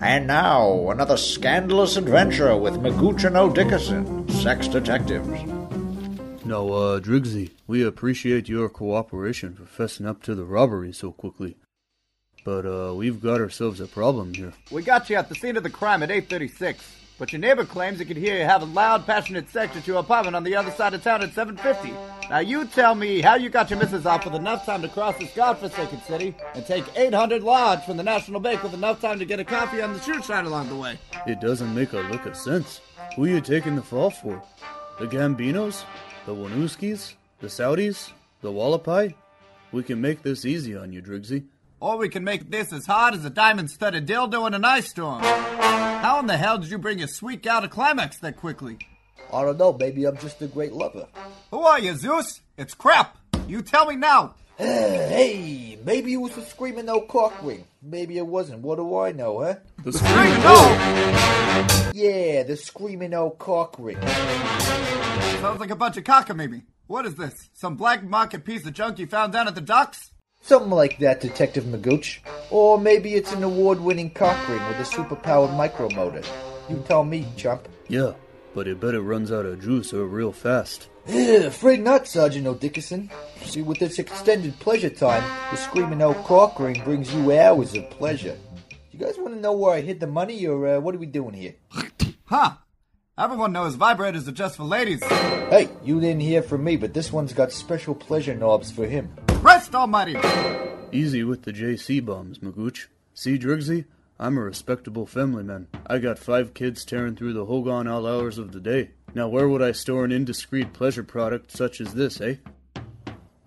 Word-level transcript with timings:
And 0.00 0.26
now, 0.26 0.90
another 0.90 1.16
scandalous 1.16 1.96
adventure 1.96 2.56
with 2.56 2.74
Magooch 2.74 3.24
and 3.24 3.36
O'Dickerson, 3.36 4.28
sex 4.28 4.68
detectives. 4.68 5.28
Now, 6.44 6.68
uh, 6.68 7.00
Drigsy, 7.00 7.50
we 7.66 7.84
appreciate 7.84 8.48
your 8.48 8.68
cooperation 8.68 9.54
for 9.54 9.64
fessing 9.64 10.06
up 10.06 10.22
to 10.22 10.34
the 10.34 10.44
robbery 10.44 10.92
so 10.92 11.12
quickly. 11.12 11.56
But, 12.44 12.64
uh, 12.64 12.94
we've 12.94 13.20
got 13.20 13.40
ourselves 13.40 13.80
a 13.80 13.86
problem 13.86 14.32
here. 14.34 14.54
We 14.70 14.82
got 14.82 15.10
you 15.10 15.16
at 15.16 15.28
the 15.28 15.34
scene 15.34 15.56
of 15.56 15.62
the 15.62 15.70
crime 15.70 16.02
at 16.02 16.10
836, 16.10 16.82
but 17.18 17.32
your 17.32 17.40
neighbor 17.40 17.64
claims 17.64 17.98
he 17.98 18.04
could 18.04 18.16
hear 18.16 18.38
you 18.38 18.44
have 18.44 18.62
a 18.62 18.66
loud, 18.66 19.04
passionate 19.04 19.50
sex 19.50 19.76
at 19.76 19.86
your 19.86 19.98
apartment 19.98 20.36
on 20.36 20.44
the 20.44 20.54
other 20.54 20.70
side 20.70 20.94
of 20.94 21.02
town 21.02 21.22
at 21.22 21.34
750. 21.34 21.92
Now 22.30 22.38
you 22.38 22.64
tell 22.64 22.94
me 22.94 23.20
how 23.20 23.34
you 23.34 23.48
got 23.48 23.70
your 23.70 23.78
missus 23.78 24.06
off 24.06 24.24
with 24.24 24.34
enough 24.34 24.64
time 24.64 24.82
to 24.82 24.88
cross 24.88 25.16
this 25.18 25.34
godforsaken 25.34 26.00
city 26.02 26.34
and 26.54 26.64
take 26.64 26.84
800 26.96 27.42
large 27.42 27.82
from 27.84 27.96
the 27.96 28.02
National 28.02 28.38
Bank 28.40 28.62
with 28.62 28.74
enough 28.74 29.00
time 29.00 29.18
to 29.18 29.24
get 29.24 29.40
a 29.40 29.44
coffee 29.44 29.82
on 29.82 29.92
the 29.92 30.00
shoe 30.00 30.22
shine 30.22 30.46
along 30.46 30.68
the 30.68 30.76
way. 30.76 30.98
It 31.26 31.40
doesn't 31.40 31.74
make 31.74 31.92
a 31.92 32.00
lick 32.00 32.24
of 32.26 32.36
sense. 32.36 32.80
Who 33.16 33.26
you 33.26 33.40
taking 33.40 33.74
the 33.74 33.82
fall 33.82 34.10
for? 34.10 34.42
The 35.00 35.06
Gambinos? 35.06 35.84
The 36.26 36.34
Wanuskis? 36.34 37.14
The 37.40 37.48
Saudis? 37.48 38.12
The 38.42 38.52
Wallapai? 38.52 39.14
We 39.72 39.82
can 39.82 40.00
make 40.00 40.22
this 40.22 40.44
easy 40.44 40.76
on 40.76 40.92
you, 40.92 41.02
Drigsy. 41.02 41.44
Or 41.80 41.96
we 41.96 42.08
can 42.08 42.24
make 42.24 42.50
this 42.50 42.72
as 42.72 42.86
hard 42.86 43.14
as 43.14 43.24
a 43.24 43.30
diamond-studded 43.30 44.06
dildo 44.06 44.46
in 44.46 44.54
an 44.54 44.64
ice 44.64 44.88
storm. 44.88 45.22
How 46.18 46.22
in 46.22 46.26
the 46.26 46.36
hell 46.36 46.58
did 46.58 46.68
you 46.68 46.78
bring 46.78 47.00
a 47.00 47.06
sweet 47.06 47.42
gal 47.42 47.62
to 47.62 47.68
climax 47.68 48.18
that 48.18 48.36
quickly? 48.36 48.76
I 49.32 49.42
don't 49.42 49.56
know, 49.56 49.72
maybe 49.72 50.04
I'm 50.04 50.18
just 50.18 50.42
a 50.42 50.48
great 50.48 50.72
lover. 50.72 51.06
Who 51.52 51.60
are 51.60 51.78
you, 51.78 51.94
Zeus? 51.94 52.40
It's 52.56 52.74
crap. 52.74 53.16
You 53.46 53.62
tell 53.62 53.86
me 53.86 53.94
now. 53.94 54.34
hey, 54.58 55.78
maybe 55.84 56.14
it 56.14 56.16
was 56.16 56.34
the 56.34 56.42
Screaming 56.42 56.88
O 56.88 57.02
cock 57.02 57.40
ring. 57.40 57.64
Maybe 57.80 58.18
it 58.18 58.26
wasn't. 58.26 58.62
What 58.62 58.78
do 58.78 58.98
I 58.98 59.12
know, 59.12 59.44
huh? 59.44 59.54
The 59.84 59.92
Screaming 59.92 60.42
O. 60.44 61.90
Yeah, 61.94 62.42
the 62.42 62.56
Screaming 62.56 63.14
O 63.14 63.30
cock 63.30 63.76
ring. 63.78 64.02
Sounds 65.38 65.60
like 65.60 65.70
a 65.70 65.76
bunch 65.76 65.98
of 65.98 66.02
cockamamie. 66.02 66.64
What 66.88 67.06
is 67.06 67.14
this? 67.14 67.48
Some 67.52 67.76
black 67.76 68.02
market 68.02 68.44
piece 68.44 68.66
of 68.66 68.72
junk 68.72 68.98
you 68.98 69.06
found 69.06 69.32
down 69.32 69.46
at 69.46 69.54
the 69.54 69.60
docks? 69.60 70.10
Something 70.48 70.70
like 70.70 70.96
that, 71.00 71.20
Detective 71.20 71.64
Magooch. 71.64 72.20
Or 72.50 72.80
maybe 72.80 73.12
it's 73.16 73.34
an 73.34 73.42
award-winning 73.42 74.08
cock 74.08 74.48
ring 74.48 74.66
with 74.68 74.78
a 74.78 74.84
super-powered 74.86 75.50
micromotor. 75.50 76.26
You 76.70 76.82
tell 76.88 77.04
me, 77.04 77.26
chump. 77.36 77.68
Yeah, 77.88 78.14
but 78.54 78.66
it 78.66 78.80
better 78.80 79.02
runs 79.02 79.30
out 79.30 79.44
of 79.44 79.60
juice 79.60 79.92
or 79.92 80.06
real 80.06 80.32
fast. 80.32 80.88
Eh, 81.06 81.44
afraid 81.44 81.80
not, 81.80 82.08
Sergeant 82.08 82.46
O'Dickerson. 82.46 83.10
See, 83.42 83.60
with 83.60 83.78
this 83.78 83.98
extended 83.98 84.58
pleasure 84.58 84.88
time, 84.88 85.22
the 85.50 85.58
Screaming 85.58 86.00
O 86.00 86.14
cock 86.14 86.58
ring 86.58 86.80
brings 86.82 87.12
you 87.12 87.38
hours 87.38 87.74
of 87.74 87.90
pleasure. 87.90 88.38
You 88.90 88.98
guys 89.00 89.18
want 89.18 89.34
to 89.34 89.40
know 89.40 89.52
where 89.52 89.74
I 89.74 89.82
hid 89.82 90.00
the 90.00 90.06
money, 90.06 90.46
or 90.46 90.66
uh, 90.66 90.80
what 90.80 90.94
are 90.94 90.98
we 90.98 91.04
doing 91.06 91.34
here? 91.34 91.56
Huh. 92.24 92.52
Everyone 93.18 93.52
knows 93.52 93.76
vibrators 93.76 94.28
are 94.28 94.32
just 94.32 94.56
for 94.56 94.64
ladies. 94.64 95.02
Hey, 95.04 95.68
you 95.82 96.00
didn't 96.00 96.20
hear 96.20 96.42
from 96.42 96.64
me, 96.64 96.76
but 96.76 96.94
this 96.94 97.10
one's 97.12 97.34
got 97.34 97.52
special 97.52 97.94
pleasure 97.94 98.34
knobs 98.34 98.70
for 98.70 98.86
him. 98.86 99.10
Christ 99.40 99.74
almighty! 99.74 100.16
Easy 100.90 101.22
with 101.22 101.42
the 101.42 101.52
JC 101.52 102.04
bombs, 102.04 102.38
Magooch. 102.38 102.86
See, 103.14 103.38
Drigsy? 103.38 103.84
I'm 104.18 104.36
a 104.36 104.42
respectable 104.42 105.06
family 105.06 105.44
man. 105.44 105.68
I 105.86 105.98
got 105.98 106.18
five 106.18 106.54
kids 106.54 106.84
tearing 106.84 107.14
through 107.14 107.34
the 107.34 107.44
Hogan 107.44 107.86
all 107.86 108.04
hours 108.04 108.36
of 108.36 108.50
the 108.50 108.58
day. 108.58 108.90
Now, 109.14 109.28
where 109.28 109.48
would 109.48 109.62
I 109.62 109.72
store 109.72 110.04
an 110.04 110.10
indiscreet 110.10 110.72
pleasure 110.72 111.04
product 111.04 111.52
such 111.52 111.80
as 111.80 111.94
this, 111.94 112.20
eh? 112.20 112.36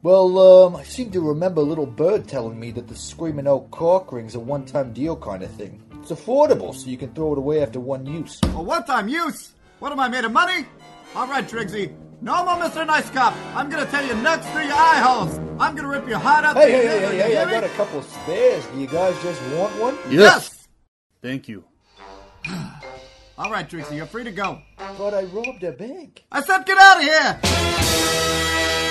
Well, 0.02 0.39
um, 0.39 0.75
I 0.78 0.84
seem 0.84 1.12
to 1.12 1.19
remember 1.19 1.62
Little 1.62 1.86
Bird 1.86 2.28
telling 2.28 2.59
me 2.59 2.72
that 2.72 2.88
the 2.88 2.95
Screaming 2.95 3.47
O 3.47 3.59
Cock 3.72 4.14
Ring's 4.14 4.36
a 4.36 4.39
one-time 4.39 4.94
deal 4.94 5.17
kind 5.17 5.44
of 5.44 5.52
thing. 5.52 5.84
It's 6.02 6.12
affordable, 6.12 6.73
so 6.73 6.89
you 6.89 6.97
can 6.97 7.14
throw 7.14 7.34
it 7.34 7.38
away 7.38 7.62
after 7.62 7.80
one 7.80 8.06
use. 8.06 8.39
A 8.44 8.47
one-time 8.62 9.09
use? 9.09 9.52
What 9.80 9.92
am 9.92 10.00
I 10.00 10.08
made 10.08 10.23
of 10.23 10.31
money? 10.31 10.66
All 11.13 11.27
right, 11.27 11.47
Trixie. 11.47 11.94
No 12.22 12.45
more 12.45 12.55
Mr. 12.55 12.88
Nice 12.88 13.09
Cop. 13.09 13.33
I'm 13.53 13.69
gonna 13.69 13.85
tell 13.85 14.05
you 14.05 14.16
nuts 14.16 14.47
through 14.51 14.63
your 14.63 14.73
eye 14.73 14.99
holes. 14.99 15.38
I'm 15.59 15.75
gonna 15.75 15.89
rip 15.89 16.07
your 16.07 16.19
heart 16.19 16.45
out. 16.45 16.55
Hey, 16.55 16.72
through 16.72 16.81
hey, 16.81 16.88
hey, 16.88 16.99
hey, 16.99 17.17
hey, 17.33 17.38
I 17.38 17.51
got 17.51 17.63
a 17.63 17.69
couple 17.69 18.01
spares. 18.01 18.66
Do 18.67 18.79
you 18.79 18.88
guys 18.88 19.21
just 19.21 19.41
want 19.55 19.73
one? 19.79 19.97
Yes. 20.09 20.67
Thank 21.21 21.50
you. 21.50 21.66
All 23.38 23.51
right, 23.51 23.67
Trixie, 23.67 23.95
you're 23.95 24.05
free 24.05 24.23
to 24.23 24.31
go. 24.31 24.59
But 24.97 25.13
I 25.13 25.23
robbed 25.23 25.63
a 25.63 25.71
bank. 25.71 26.23
I 26.31 26.41
said 26.41 26.66
get 26.66 26.77
out 26.77 26.97
of 26.97 27.03
here. 27.03 28.91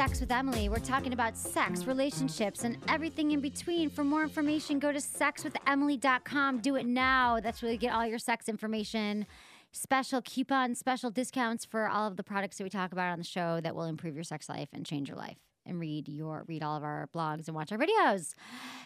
You're 0.00 0.08
listening 0.08 0.28
to 0.28 0.32
Sex 0.32 0.32
with 0.32 0.38
Emily. 0.38 0.68
We're 0.70 0.78
talking 0.78 1.12
about 1.12 1.36
sex, 1.36 1.84
relationships, 1.84 2.64
and 2.64 2.78
everything 2.88 3.32
in 3.32 3.40
between. 3.40 3.90
For 3.90 4.02
more 4.02 4.22
information, 4.22 4.78
go 4.78 4.92
to 4.92 4.98
sexwithemily.com. 4.98 6.60
Do 6.60 6.76
it 6.76 6.86
now. 6.86 7.38
That's 7.40 7.60
where 7.60 7.70
you 7.70 7.76
get 7.76 7.92
all 7.92 8.06
your 8.06 8.18
sex 8.18 8.48
information. 8.48 9.26
Special 9.72 10.22
coupons, 10.22 10.78
special 10.78 11.10
discounts 11.10 11.66
for 11.66 11.86
all 11.86 12.08
of 12.08 12.16
the 12.16 12.22
products 12.22 12.56
that 12.56 12.64
we 12.64 12.70
talk 12.70 12.92
about 12.92 13.12
on 13.12 13.18
the 13.18 13.24
show 13.24 13.60
that 13.62 13.76
will 13.76 13.84
improve 13.84 14.14
your 14.14 14.24
sex 14.24 14.48
life 14.48 14.70
and 14.72 14.86
change 14.86 15.08
your 15.08 15.18
life. 15.18 15.36
And 15.66 15.78
read 15.78 16.08
your 16.08 16.44
read 16.48 16.62
all 16.62 16.78
of 16.78 16.82
our 16.82 17.10
blogs 17.14 17.46
and 17.46 17.54
watch 17.54 17.70
our 17.70 17.76
videos. 17.76 18.34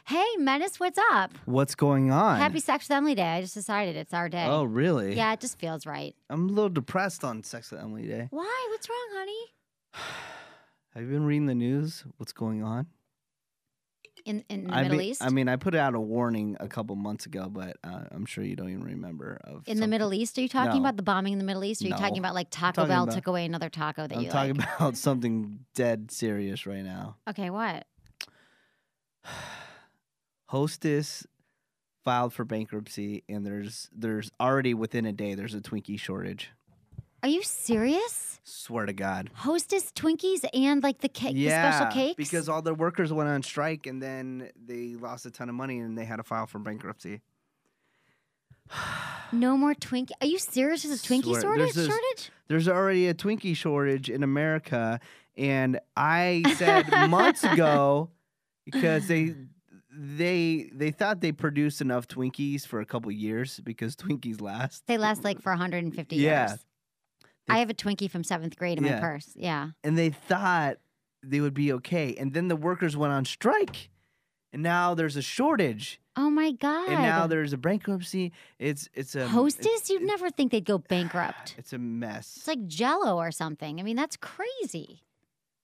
Hey, 0.06 0.26
Menace, 0.38 0.80
what's 0.80 0.98
up? 1.12 1.30
What's 1.44 1.76
going 1.76 2.10
on? 2.10 2.38
Happy 2.38 2.58
Sex 2.58 2.88
with 2.88 2.96
Emily 2.96 3.14
Day. 3.14 3.22
I 3.22 3.40
just 3.40 3.54
decided 3.54 3.94
it's 3.94 4.12
our 4.12 4.28
day. 4.28 4.46
Oh, 4.48 4.64
really? 4.64 5.14
Yeah, 5.14 5.32
it 5.32 5.40
just 5.40 5.60
feels 5.60 5.86
right. 5.86 6.16
I'm 6.28 6.48
a 6.48 6.52
little 6.52 6.68
depressed 6.68 7.22
on 7.22 7.44
Sex 7.44 7.70
with 7.70 7.80
Emily 7.80 8.08
Day. 8.08 8.26
Why? 8.30 8.66
What's 8.70 8.88
wrong, 8.88 9.08
honey? 9.12 9.54
Have 10.94 11.02
you 11.02 11.08
been 11.10 11.24
reading 11.24 11.46
the 11.46 11.54
news? 11.54 12.04
What's 12.18 12.32
going 12.32 12.62
on? 12.62 12.86
In 14.24 14.42
in 14.48 14.68
the 14.68 14.72
I 14.74 14.82
Middle 14.84 14.98
mean, 14.98 15.08
East? 15.08 15.22
I 15.22 15.28
mean, 15.28 15.48
I 15.48 15.56
put 15.56 15.74
out 15.74 15.94
a 15.94 16.00
warning 16.00 16.56
a 16.60 16.66
couple 16.68 16.96
months 16.96 17.26
ago, 17.26 17.48
but 17.50 17.76
uh, 17.84 18.04
I'm 18.10 18.24
sure 18.24 18.42
you 18.42 18.56
don't 18.56 18.70
even 18.70 18.84
remember. 18.84 19.38
Of 19.44 19.64
In 19.66 19.80
the 19.80 19.86
Middle 19.88 20.14
East? 20.14 20.38
Are 20.38 20.40
you 20.40 20.48
talking 20.48 20.74
No. 20.74 20.80
about 20.80 20.96
the 20.96 21.02
bombing 21.02 21.34
in 21.34 21.38
the 21.38 21.44
Middle 21.44 21.64
East? 21.64 21.82
Or 21.82 21.86
are 21.86 21.88
you 21.88 21.94
talking 21.96 22.18
about 22.18 22.34
like 22.34 22.48
Taco 22.50 22.86
Bell 22.86 23.02
about- 23.04 23.14
took 23.14 23.26
away 23.26 23.44
another 23.44 23.68
taco 23.68 24.06
that? 24.06 24.16
I'm 24.16 24.24
you 24.24 24.30
talking 24.30 24.54
like? 24.56 24.68
about 24.76 24.96
something 24.96 25.66
dead 25.74 26.10
serious 26.10 26.64
right 26.64 26.84
now. 26.84 27.16
Okay, 27.28 27.50
what? 27.50 27.86
Hostess 30.46 31.26
filed 32.04 32.32
for 32.32 32.44
bankruptcy, 32.44 33.24
and 33.28 33.44
there's 33.44 33.90
there's 33.92 34.30
already 34.40 34.72
within 34.74 35.04
a 35.04 35.12
day 35.12 35.34
there's 35.34 35.54
a 35.54 35.60
Twinkie 35.60 35.98
shortage. 36.00 36.50
Are 37.24 37.28
you 37.28 37.42
serious? 37.42 38.38
Swear 38.44 38.84
to 38.84 38.92
God. 38.92 39.30
Hostess 39.32 39.90
Twinkies 39.92 40.44
and 40.52 40.82
like 40.82 40.98
the 40.98 41.08
cake, 41.08 41.32
the 41.32 41.40
yeah, 41.40 41.70
special 41.70 41.90
cakes? 41.90 42.16
because 42.16 42.50
all 42.50 42.60
the 42.60 42.74
workers 42.74 43.14
went 43.14 43.30
on 43.30 43.42
strike, 43.42 43.86
and 43.86 44.02
then 44.02 44.50
they 44.62 44.94
lost 44.94 45.24
a 45.24 45.30
ton 45.30 45.48
of 45.48 45.54
money, 45.54 45.78
and 45.78 45.96
they 45.96 46.04
had 46.04 46.16
to 46.16 46.22
file 46.22 46.46
for 46.46 46.58
bankruptcy. 46.58 47.22
no 49.32 49.56
more 49.56 49.72
Twinkie. 49.72 50.10
Are 50.20 50.26
you 50.26 50.38
serious? 50.38 50.82
There's 50.82 51.02
a 51.02 51.02
Twinkie 51.02 51.40
shortage? 51.40 51.72
there's 51.72 51.86
shortage? 51.88 52.30
There's 52.48 52.68
already 52.68 53.08
a 53.08 53.14
Twinkie 53.14 53.56
shortage 53.56 54.10
in 54.10 54.22
America, 54.22 55.00
and 55.34 55.80
I 55.96 56.42
said 56.58 57.08
months 57.08 57.42
ago 57.42 58.10
because 58.66 59.08
they 59.08 59.34
they 59.90 60.68
they 60.74 60.90
thought 60.90 61.22
they 61.22 61.32
produced 61.32 61.80
enough 61.80 62.06
Twinkies 62.06 62.66
for 62.66 62.80
a 62.82 62.84
couple 62.84 63.10
years 63.10 63.60
because 63.64 63.96
Twinkies 63.96 64.42
last. 64.42 64.86
They 64.86 64.98
last 64.98 65.24
like 65.24 65.40
for 65.40 65.52
150 65.52 66.16
Yeah. 66.16 66.50
years. 66.50 66.60
I 67.48 67.58
have 67.58 67.70
a 67.70 67.74
Twinkie 67.74 68.10
from 68.10 68.24
seventh 68.24 68.56
grade 68.56 68.78
in 68.78 68.84
my 68.84 69.00
purse. 69.00 69.30
Yeah. 69.36 69.70
and 69.82 69.96
they 69.98 70.10
thought 70.10 70.78
they 71.22 71.40
would 71.40 71.54
be 71.54 71.72
okay. 71.74 72.14
And 72.18 72.32
then 72.34 72.48
the 72.48 72.56
workers 72.56 72.96
went 72.96 73.12
on 73.12 73.24
strike, 73.24 73.90
and 74.52 74.62
now 74.62 74.94
there's 74.94 75.16
a 75.16 75.22
shortage, 75.22 76.00
Oh 76.16 76.30
my 76.30 76.52
god. 76.52 76.88
and 76.88 77.02
now 77.02 77.26
there's 77.26 77.52
a 77.52 77.56
bankruptcy. 77.58 78.32
It's 78.58 78.88
it's 78.94 79.14
a 79.16 79.26
Hostess? 79.28 79.90
You'd 79.90 80.02
never 80.02 80.30
think 80.30 80.52
they'd 80.52 80.64
go 80.64 80.78
bankrupt. 80.78 81.54
It's 81.58 81.72
a 81.72 81.78
mess. 81.78 82.34
It's 82.36 82.46
like 82.46 82.66
Jello 82.66 83.16
or 83.18 83.30
something. 83.30 83.80
I 83.80 83.82
mean, 83.82 83.96
that's 83.96 84.16
crazy. 84.16 85.00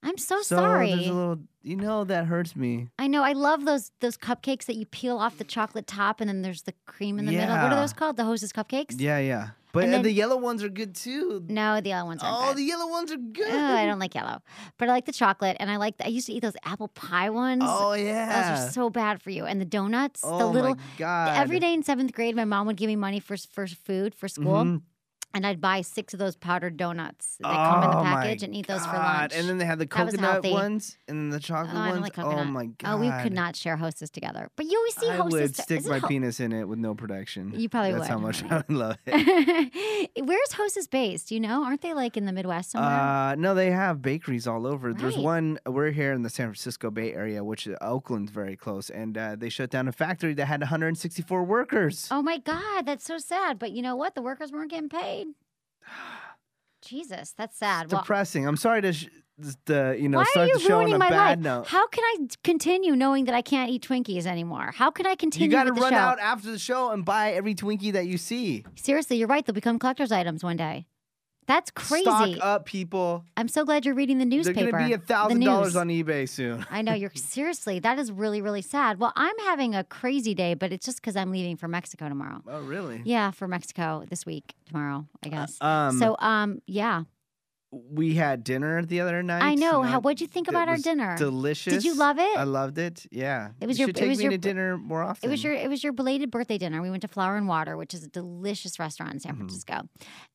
I'm 0.03 0.17
so, 0.17 0.41
So 0.41 0.57
sorry. 0.57 0.89
there's 0.95 1.09
a 1.09 1.13
little, 1.13 1.39
you 1.63 1.77
know, 1.77 2.05
that 2.05 2.25
hurts 2.25 2.57
me. 2.57 2.89
I 2.99 3.07
know. 3.07 3.23
I 3.23 3.33
love 3.35 3.67
those 3.67 3.93
those 4.01 4.17
cupcakes 4.17 4.65
that 4.65 4.77
you 4.77 4.87
peel 4.87 5.19
off 5.19 5.37
the 5.37 5.45
chocolate 5.45 5.87
top 5.87 6.21
and 6.23 6.29
then 6.29 6.41
there's 6.41 6.63
the 6.63 6.73
cream 6.87 7.19
in 7.19 7.27
the 7.27 7.33
middle. 7.33 7.55
What 7.55 7.71
are 7.73 7.77
those 7.77 7.93
called? 7.93 8.17
The 8.17 8.25
hostess 8.25 8.51
cupcakes? 8.51 8.99
Yeah, 8.99 9.19
yeah. 9.19 9.49
But 9.73 9.85
And 9.85 9.93
uh, 9.93 9.97
then- 9.97 10.03
the 10.03 10.13
yellow 10.13 10.37
ones 10.37 10.63
are 10.65 10.69
good 10.69 10.95
too. 10.95 11.45
No, 11.49 11.81
the 11.81 11.91
yellow 11.91 12.07
ones 12.07 12.23
aren't 12.23 12.37
Oh, 12.37 12.49
good. 12.49 12.57
the 12.59 12.63
yellow 12.65 12.89
ones 12.89 13.13
are 13.13 13.17
good. 13.17 13.49
Ugh, 13.51 13.55
I 13.79 13.87
don't 13.87 13.99
like 14.01 14.15
yellow, 14.15 14.41
but 14.79 14.89
I 14.89 14.93
like 14.93 15.05
the 15.07 15.13
chocolate, 15.13 15.57
and 15.61 15.71
I 15.71 15.77
like. 15.77 15.95
I 16.05 16.09
used 16.09 16.27
to 16.27 16.33
eat 16.33 16.41
those 16.41 16.57
apple 16.65 16.89
pie 16.89 17.31
ones. 17.31 17.63
Oh 17.65 17.93
yeah, 17.93 18.27
those 18.57 18.69
are 18.69 18.71
so 18.73 18.91
bad 18.91 19.23
for 19.23 19.31
you. 19.31 19.45
And 19.47 19.61
the 19.61 19.65
donuts, 19.65 20.23
oh 20.25 20.39
the 20.39 20.47
little. 20.47 20.75
my 20.75 20.83
god. 20.99 21.37
Every 21.37 21.61
day 21.61 21.73
in 21.73 21.83
seventh 21.83 22.13
grade, 22.13 22.35
my 22.35 22.45
mom 22.45 22.67
would 22.67 22.77
give 22.77 22.89
me 22.89 22.97
money 22.97 23.21
for 23.21 23.37
for 23.37 23.67
food 23.67 24.15
for 24.15 24.29
school, 24.29 24.65
Mhm. 24.65 24.83
And 25.33 25.47
I'd 25.47 25.61
buy 25.61 25.81
six 25.83 26.13
of 26.13 26.19
those 26.19 26.37
powdered 26.37 26.77
donuts 26.77 27.37
that 27.41 27.49
come 27.55 27.85
in 27.85 27.91
the 27.91 27.99
Oh, 27.99 28.03
package 28.03 28.43
and 28.43 28.55
eat 28.55 28.67
those 28.67 28.85
for 28.85 28.93
God. 28.93 29.31
lunch. 29.31 29.33
And 29.37 29.49
then 29.49 29.59
they 29.59 29.65
had 29.65 29.79
the 29.79 29.87
coconut 29.87 30.45
ones 30.45 30.99
and 31.09 31.33
the 31.33 31.37
Oh, 31.37 31.39
chocolate 31.39 31.77
I 31.77 31.91
don't 31.91 32.01
ones. 32.01 32.17
like 32.17 32.19
oh 32.19 32.45
my 32.45 32.67
god. 32.67 32.93
Oh, 32.95 32.97
we 32.99 33.11
could 33.23 33.33
not 33.33 33.55
share 33.57 33.77
hostess 33.77 34.11
together. 34.11 34.51
But 34.57 34.67
you 34.67 34.77
always 34.79 34.95
see 34.97 35.09
I 35.09 35.17
hostess. 35.17 35.33
would 35.41 35.57
stick 35.57 35.87
my 35.87 35.99
ho- 35.99 36.09
penis 36.09 36.41
in 36.41 36.53
it 36.53 36.65
with 36.69 36.79
no 36.79 36.95
protection. 36.95 37.53
You 37.55 37.69
probably 37.69 37.93
That's 37.93 38.09
how 38.09 38.19
much? 38.19 38.43
I 38.51 38.57
would 38.57 38.71
love 38.71 38.97
it. 39.07 40.11
Where's 40.25 40.53
hostess 40.53 40.87
based? 40.87 41.31
You 41.31 41.41
know? 41.41 41.65
Aren't 41.65 41.83
they 41.83 41.95
like 41.95 42.17
in 42.17 42.25
the 42.27 42.33
Midwest 42.33 42.73
somewhere? 42.73 42.91
Uh, 42.91 43.35
no, 43.37 43.55
they 43.55 43.71
have 43.71 44.03
bakeries 44.03 44.47
all 44.47 44.67
over. 44.67 44.93
There's 44.93 45.17
one. 45.17 45.59
We're 45.67 45.91
here 45.93 46.13
in 46.13 46.23
the 46.23 46.31
San 46.31 46.47
Francisco 46.49 46.91
Bay 46.91 47.13
Area, 47.15 47.45
which 47.45 47.69
uh, 47.69 47.77
Oakland's 47.81 48.31
very 48.33 48.57
close, 48.57 48.91
and 48.91 49.17
uh, 49.17 49.37
they 49.37 49.49
shut 49.49 49.71
down 49.71 49.87
a 49.89 49.93
factory 49.93 50.35
that 50.35 50.47
had 50.47 50.61
164 50.61 51.45
workers. 51.45 52.09
Oh 52.11 52.23
my 52.23 52.39
God, 52.39 52.87
that's 52.87 53.05
so 53.05 53.19
sad. 53.19 53.59
But 53.59 53.71
you 53.73 53.83
know 53.83 53.95
what? 53.97 54.15
The 54.15 54.23
workers 54.23 54.51
weren't 54.53 54.71
getting 54.71 54.89
paid. 54.89 55.20
Jesus, 56.83 57.35
that's 57.37 57.59
sad. 57.59 57.91
Well, 57.93 58.01
Depressing. 58.03 58.47
I'm 58.47 58.57
sorry 58.57 58.81
to, 58.83 58.93
sh- 58.93 59.09
the 59.67 59.97
you 59.99 60.09
know, 60.09 60.19
why 60.19 60.27
are 60.37 60.47
you 60.47 60.55
the 60.55 60.61
show 60.61 60.75
on 60.75 60.79
ruining 60.81 60.95
a 60.95 60.99
my 60.99 61.11
bad 61.11 61.39
life? 61.39 61.45
note. 61.45 61.67
How 61.69 61.87
can 61.89 62.05
I 62.05 62.27
continue 62.45 62.95
knowing 62.97 63.25
that 63.27 63.35
I 63.35 63.43
can't 63.43 63.71
eat 63.71 63.87
Twinkies 63.87 64.27
anymore? 64.27 64.73
How 64.75 64.91
can 64.91 65.07
I 65.07 65.15
continue 65.15 65.47
You 65.49 65.53
got 65.53 65.65
to 65.65 65.73
run 65.73 65.93
show? 65.93 65.99
out 65.99 66.19
after 66.19 66.51
the 66.51 66.59
show 66.59 66.91
and 66.91 67.05
buy 67.05 67.33
every 67.33 67.55
Twinkie 67.55 67.93
that 67.93 68.07
you 68.07 68.19
see. 68.19 68.65
Seriously, 68.77 69.17
you're 69.19 69.29
right. 69.29 69.45
They'll 69.45 69.55
become 69.55 69.79
collector's 69.79 70.13
items 70.13 70.43
one 70.45 70.57
day. 70.57 70.87
That's 71.51 71.73
crazy. 71.73 72.05
Stock 72.05 72.29
up, 72.43 72.65
people. 72.65 73.25
I'm 73.37 73.49
so 73.49 73.65
glad 73.65 73.85
you're 73.85 73.97
reading 73.97 74.19
the 74.19 74.25
They're 74.25 74.55
going 74.55 74.71
to 74.71 74.87
be 74.87 74.93
a 74.93 74.99
thousand 74.99 75.41
dollars 75.41 75.75
on 75.75 75.89
eBay 75.89 76.29
soon. 76.29 76.65
I 76.71 76.81
know 76.81 76.95
you're 76.95 77.11
seriously. 77.17 77.81
That 77.81 77.99
is 77.99 78.13
really, 78.13 78.41
really 78.41 78.63
sad. 78.63 79.01
Well, 79.01 79.13
I'm 79.17 79.37
having 79.41 79.75
a 79.75 79.83
crazy 79.83 80.33
day, 80.33 80.55
but 80.55 80.73
it's 80.73 80.87
just 80.87 81.01
because 81.01 81.17
I'm 81.17 81.33
leaving 81.33 81.57
for 81.57 81.67
Mexico 81.67 82.09
tomorrow. 82.09 82.41
Oh, 82.47 82.61
really? 82.61 83.03
Yeah, 83.05 83.33
for 83.33 83.49
Mexico 83.49 84.05
this 84.09 84.25
week, 84.25 84.55
tomorrow, 84.67 85.07
I 85.25 85.29
guess. 85.29 85.61
um, 85.61 85.99
so, 85.99 86.15
um, 86.21 86.63
yeah, 86.67 87.03
We 87.73 88.15
had 88.17 88.43
dinner 88.43 88.85
the 88.85 89.01
other 89.01 89.23
night. 89.23 89.43
I 89.45 89.55
know. 89.55 89.83
How? 89.83 90.01
What'd 90.01 90.21
you 90.21 90.27
think 90.27 90.49
about 90.49 90.69
our 90.69 90.77
dinner? 90.77 91.17
Delicious. 91.17 91.73
Did 91.73 91.85
you 91.85 91.95
love 91.95 92.19
it? 92.19 92.37
I 92.37 92.43
loved 92.43 92.79
it. 92.79 93.07
Yeah. 93.13 93.51
It 93.61 93.69
was 93.69 93.79
you 93.79 93.83
your- 93.85 93.89
should 93.91 93.97
it 93.97 94.01
take 94.01 94.09
was 94.09 94.19
me 94.19 94.25
your- 94.25 94.33
to 94.33 94.39
dinner 94.39 94.77
more 94.77 95.03
often. 95.03 95.29
It 95.29 95.31
was 95.31 95.45
your 95.45 95.53
it 95.53 95.69
was 95.71 95.85
your 95.85 95.93
belated 95.93 96.31
birthday 96.33 96.59
dinner. 96.59 96.83
We 96.83 96.91
went 96.91 97.03
to 97.03 97.09
Flour 97.09 97.37
and 97.37 97.47
Water, 97.47 97.77
which 97.77 97.95
is 97.95 98.03
a 98.03 98.09
delicious 98.09 98.79
restaurant 98.81 99.13
in 99.13 99.19
Mm-hmm. 99.21 99.29
San 99.29 99.37
Francisco, 99.37 99.89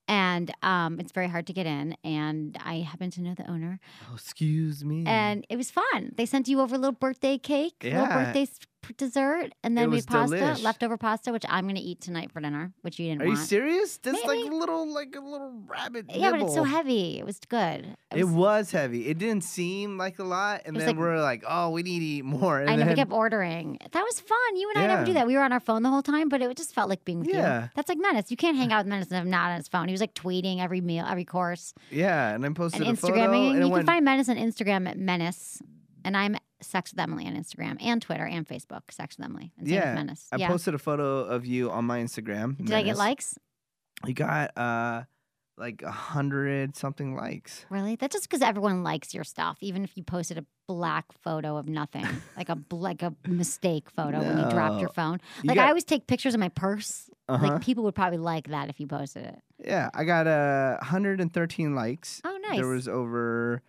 and 0.07 0.49
um, 0.63 0.99
it's 0.99 1.11
very 1.11 1.27
hard 1.27 1.47
to 1.47 1.53
get 1.53 1.65
in. 1.65 1.95
And 2.05 2.57
I 2.63 2.75
happen 2.79 3.11
to 3.11 3.21
know 3.21 3.33
the 3.33 3.49
owner, 3.51 3.79
Oh, 4.09 4.13
excuse 4.15 4.85
me. 4.85 5.03
and 5.05 5.45
it 5.49 5.57
was 5.57 5.69
fun. 5.71 6.11
They 6.15 6.25
sent 6.25 6.47
you 6.47 6.61
over 6.61 6.75
a 6.75 6.77
little 6.77 6.93
birthday 6.93 7.37
cake, 7.37 7.73
little 7.83 7.99
Yeah. 8.01 8.23
birthday 8.25 8.43
s- 8.43 8.59
p- 8.59 8.65
dessert, 8.97 9.51
and 9.63 9.77
then 9.77 9.89
we 9.89 9.97
was 9.97 10.05
pasta, 10.05 10.35
delish. 10.35 10.63
leftover 10.63 10.97
pasta, 10.97 11.31
which 11.31 11.45
I'm 11.49 11.65
going 11.65 11.75
to 11.75 11.81
eat 11.81 12.01
tonight 12.01 12.31
for 12.31 12.39
dinner, 12.39 12.73
which 12.81 12.99
you 12.99 13.09
didn't 13.09 13.21
Are 13.23 13.25
you 13.25 13.35
serious? 13.35 13.97
That's 13.97 14.23
like 14.23 14.39
a 14.39 14.55
little, 14.55 14.87
like 14.93 15.15
a 15.15 15.19
little 15.19 15.53
rabbit. 15.67 16.05
Yeah, 16.13 16.31
but 16.31 16.41
it's 16.41 16.53
so 16.53 16.63
heavy. 16.63 17.17
It 17.19 17.25
was 17.25 17.39
good. 17.47 17.95
It 18.15 18.25
was 18.27 18.71
heavy. 18.71 19.07
It 19.07 19.17
didn't 19.17 19.43
seem 19.43 19.97
like 19.97 20.19
a 20.19 20.23
lot, 20.23 20.61
and 20.65 20.75
then 20.75 20.87
like- 20.87 20.97
we're 20.97 21.21
like, 21.21 21.43
"Oh, 21.47 21.69
we 21.71 21.83
need 21.83 21.99
to 21.99 22.05
eat 22.05 22.25
more." 22.25 22.59
And 22.59 22.69
I 22.69 22.73
know 22.75 22.79
then, 22.79 22.89
we 22.89 22.95
kept 22.95 23.11
ordering. 23.11 23.77
That 23.91 24.03
was 24.03 24.19
fun. 24.19 24.55
You 24.55 24.71
and 24.75 24.83
I 24.83 24.87
never 24.87 25.05
do 25.05 25.13
that. 25.13 25.27
We 25.27 25.35
were 25.35 25.41
on 25.43 25.51
our 25.51 25.59
phone 25.59 25.83
the 25.83 25.89
whole 25.89 26.03
time, 26.03 26.29
but 26.29 26.41
it 26.41 26.55
just 26.57 26.73
felt 26.73 26.89
like 26.89 27.03
being 27.05 27.19
with 27.19 27.29
Yeah. 27.29 27.63
you. 27.63 27.69
That's 27.75 27.89
like 27.89 27.97
Menace. 27.99 28.31
You 28.31 28.37
can't 28.37 28.57
hang 28.57 28.71
out 28.71 28.85
with 28.85 28.87
Menace 28.87 29.11
and 29.11 29.29
not 29.29 29.51
on 29.51 29.57
his 29.57 29.67
phone. 29.67 29.87
He 29.87 29.91
was 29.91 30.01
like 30.01 30.13
tweeting 30.13 30.59
every 30.61 30.81
meal, 30.81 31.05
every 31.09 31.25
course. 31.25 31.73
yeah, 31.91 32.33
and 32.33 32.45
I 32.45 32.49
posted 32.49 32.81
and 32.83 32.97
a 32.97 33.01
photo, 33.01 33.15
Instagramming. 33.15 33.47
and 33.49 33.55
you 33.57 33.61
can 33.63 33.69
went, 33.71 33.85
find 33.85 34.05
Menace 34.05 34.29
on 34.29 34.37
Instagram 34.37 34.87
at 34.87 34.97
Menace, 34.97 35.61
and 36.03 36.15
I'm 36.15 36.35
Sex 36.65 36.91
with 36.91 36.99
Emily 36.99 37.25
on 37.27 37.35
Instagram 37.35 37.77
and 37.81 38.01
Twitter 38.01 38.25
and 38.25 38.47
Facebook. 38.47 38.81
Sex 38.91 39.17
with 39.17 39.25
Emily 39.25 39.51
and 39.57 39.67
yeah. 39.67 39.93
Menace. 39.93 40.27
I 40.31 40.37
yeah. 40.37 40.47
posted 40.47 40.73
a 40.73 40.79
photo 40.79 41.19
of 41.19 41.45
you 41.45 41.71
on 41.71 41.85
my 41.85 41.99
Instagram. 41.99 42.57
Did 42.57 42.73
I 42.73 42.83
get 42.83 42.97
likes? 42.97 43.37
You 44.05 44.13
got 44.13 44.57
uh, 44.57 45.03
like 45.57 45.81
a 45.81 45.91
hundred 45.91 46.75
something 46.75 47.15
likes. 47.15 47.65
Really? 47.69 47.95
That's 47.95 48.13
just 48.13 48.29
because 48.29 48.41
everyone 48.41 48.83
likes 48.83 49.13
your 49.13 49.23
stuff, 49.23 49.57
even 49.61 49.83
if 49.83 49.95
you 49.95 50.03
posted 50.03 50.37
a 50.37 50.45
black 50.67 51.05
photo 51.21 51.57
of 51.57 51.67
nothing, 51.67 52.05
like 52.37 52.49
a 52.49 52.57
like 52.71 53.01
a 53.03 53.13
mistake 53.27 53.89
photo 53.89 54.19
when 54.19 54.37
you 54.37 54.49
dropped 54.49 54.79
your 54.79 54.89
No. 54.89 54.93
phone. 54.93 55.19
You 55.43 55.47
Like 55.49 55.55
got- 55.55 55.65
I 55.65 55.69
always 55.69 55.83
take 55.85 56.07
pictures 56.07 56.33
of 56.33 56.39
my 56.39 56.49
purse. 56.49 57.09
Uh-huh. 57.27 57.47
Like 57.47 57.61
people 57.61 57.83
would 57.85 57.95
probably 57.95 58.19
like 58.19 58.49
that 58.49 58.69
if 58.69 58.79
you 58.79 58.85
posted 58.87 59.25
it. 59.25 59.39
Yeah, 59.65 59.89
I 59.93 60.03
got 60.03 60.27
uh, 60.27 60.75
113 60.79 61.73
likes. 61.73 62.21
Oh, 62.23 62.37
nice. 62.49 62.57
There 62.57 62.67
was 62.67 62.87
over 62.87 63.63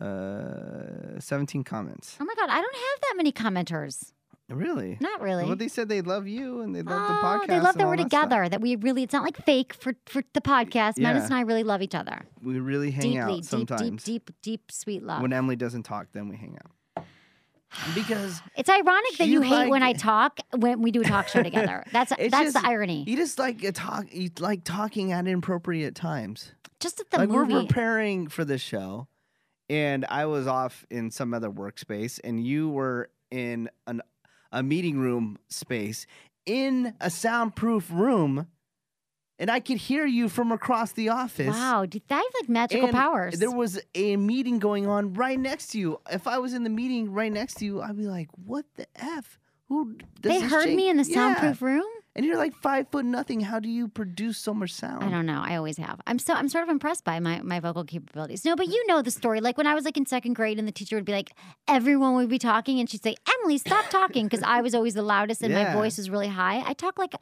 uh, 0.00 1.18
17 1.20 1.64
comments. 1.64 2.16
Oh 2.20 2.24
my 2.24 2.34
god, 2.34 2.48
I 2.50 2.60
don't 2.60 2.74
have 2.74 3.00
that 3.02 3.14
many 3.16 3.32
commenters. 3.32 4.12
Really? 4.48 4.96
Not 5.00 5.20
really. 5.20 5.44
Well, 5.44 5.56
they 5.56 5.66
said 5.66 5.88
they 5.88 6.02
love 6.02 6.28
you 6.28 6.60
and 6.60 6.72
they 6.72 6.82
love 6.82 7.08
the 7.08 7.14
Oh, 7.14 7.20
podcast. 7.20 7.46
they 7.48 7.58
love 7.60 7.76
that 7.78 7.86
we're 7.88 7.96
stuff. 7.96 8.06
together. 8.10 8.48
That 8.48 8.60
we 8.60 8.76
really, 8.76 9.02
it's 9.02 9.12
not 9.12 9.24
like 9.24 9.36
fake 9.44 9.74
for 9.74 9.94
for 10.06 10.22
the 10.34 10.40
podcast. 10.40 10.98
Menace 10.98 11.24
and 11.24 11.34
I 11.34 11.40
really 11.40 11.64
love 11.64 11.82
each 11.82 11.96
other. 11.96 12.22
We 12.40 12.60
really 12.60 12.92
hang 12.92 13.02
Deeply, 13.10 13.38
out 13.38 13.44
sometimes. 13.44 14.04
deep, 14.04 14.26
deep, 14.26 14.30
deep, 14.42 14.70
sweet 14.72 15.02
love. 15.02 15.20
When 15.20 15.32
Emily 15.32 15.56
doesn't 15.56 15.82
talk, 15.82 16.06
then 16.12 16.28
we 16.28 16.36
hang 16.36 16.56
out. 16.64 17.04
Because 17.96 18.40
It's 18.56 18.70
ironic 18.70 19.16
that 19.18 19.26
You 19.26 19.42
you 19.42 19.42
hate 19.42 19.68
when 19.68 19.82
I 19.82 19.92
talk 19.94 20.38
when 20.56 20.80
we 20.80 20.92
do 20.92 21.00
a 21.00 21.04
talk 21.04 21.26
show 21.28 21.42
together. 21.50 21.82
That's 21.92 22.10
that's 22.16 22.30
just- 22.30 22.54
the 22.54 22.62
irony. 22.64 23.04
you 23.08 23.16
just 23.16 23.40
like 23.40 23.64
a 23.64 23.72
talk, 23.72 24.06
you 24.14 24.30
like 24.38 24.62
talking 24.62 25.10
at 25.12 25.26
inappropriate 25.26 25.96
times. 25.96 26.52
Just 26.78 27.00
at 27.00 27.10
the 27.10 27.18
like 27.18 27.28
movie. 27.28 27.52
we're 27.52 27.60
preparing 27.62 28.28
for 28.28 28.44
this 28.44 28.60
show, 28.60 29.08
and 29.68 30.04
I 30.08 30.26
was 30.26 30.46
off 30.46 30.86
in 30.90 31.10
some 31.10 31.34
other 31.34 31.50
workspace, 31.50 32.20
and 32.22 32.44
you 32.44 32.68
were 32.68 33.10
in 33.30 33.68
an 33.86 34.02
a 34.52 34.62
meeting 34.62 34.98
room 34.98 35.38
space 35.48 36.06
in 36.46 36.94
a 37.00 37.10
soundproof 37.10 37.90
room, 37.90 38.46
and 39.38 39.50
I 39.50 39.60
could 39.60 39.76
hear 39.78 40.06
you 40.06 40.28
from 40.28 40.52
across 40.52 40.92
the 40.92 41.08
office. 41.08 41.48
Wow, 41.48 41.84
did 41.84 42.02
I 42.08 42.14
have 42.14 42.24
like 42.40 42.48
magical 42.48 42.86
And 42.86 42.94
powers. 42.94 43.38
There 43.38 43.50
was 43.50 43.80
a 43.94 44.16
meeting 44.16 44.58
going 44.60 44.86
on 44.86 45.12
right 45.14 45.38
next 45.38 45.68
to 45.72 45.78
you. 45.78 46.00
If 46.10 46.26
I 46.26 46.38
was 46.38 46.54
in 46.54 46.62
the 46.64 46.70
meeting 46.70 47.12
right 47.12 47.32
next 47.32 47.54
to 47.54 47.64
you, 47.64 47.82
I'd 47.82 47.96
be 47.96 48.06
like, 48.06 48.28
"What 48.44 48.64
the 48.76 48.86
f? 48.94 49.38
Who?" 49.68 49.96
Does 50.20 50.40
they 50.40 50.40
heard 50.40 50.66
chick-" 50.66 50.76
me 50.76 50.88
in 50.88 50.96
the 50.96 51.02
Yeah. 51.04 51.14
soundproof 51.14 51.60
room. 51.60 51.84
And 52.16 52.24
you're 52.24 52.38
like 52.38 52.54
five 52.54 52.88
foot 52.90 53.04
nothing. 53.04 53.40
How 53.40 53.60
do 53.60 53.68
you 53.68 53.88
produce 53.88 54.38
so 54.38 54.54
much 54.54 54.72
sound? 54.72 55.04
I 55.04 55.10
don't 55.10 55.26
know. 55.26 55.42
I 55.44 55.56
always 55.56 55.76
have. 55.76 56.00
I'm 56.06 56.18
so 56.18 56.32
I'm 56.32 56.48
sort 56.48 56.64
of 56.64 56.70
impressed 56.70 57.04
by 57.04 57.20
my 57.20 57.42
my 57.42 57.60
vocal 57.60 57.84
capabilities. 57.84 58.44
No, 58.44 58.56
but 58.56 58.68
you 58.68 58.86
know 58.88 59.02
the 59.02 59.10
story. 59.10 59.40
Like 59.42 59.58
when 59.58 59.66
I 59.66 59.74
was 59.74 59.84
like 59.84 59.98
in 59.98 60.06
second 60.06 60.32
grade, 60.32 60.58
and 60.58 60.66
the 60.66 60.72
teacher 60.72 60.96
would 60.96 61.04
be 61.04 61.12
like, 61.12 61.32
everyone 61.68 62.14
would 62.14 62.30
be 62.30 62.38
talking, 62.38 62.80
and 62.80 62.88
she'd 62.88 63.02
say, 63.02 63.14
"Emily, 63.40 63.58
stop 63.58 63.90
talking," 63.90 64.24
because 64.24 64.42
I 64.42 64.62
was 64.62 64.74
always 64.74 64.94
the 64.94 65.02
loudest 65.02 65.42
and 65.42 65.52
my 65.52 65.72
voice 65.74 65.98
was 65.98 66.08
really 66.08 66.28
high. 66.28 66.62
I 66.66 66.72
talk 66.72 66.98
like 66.98 67.14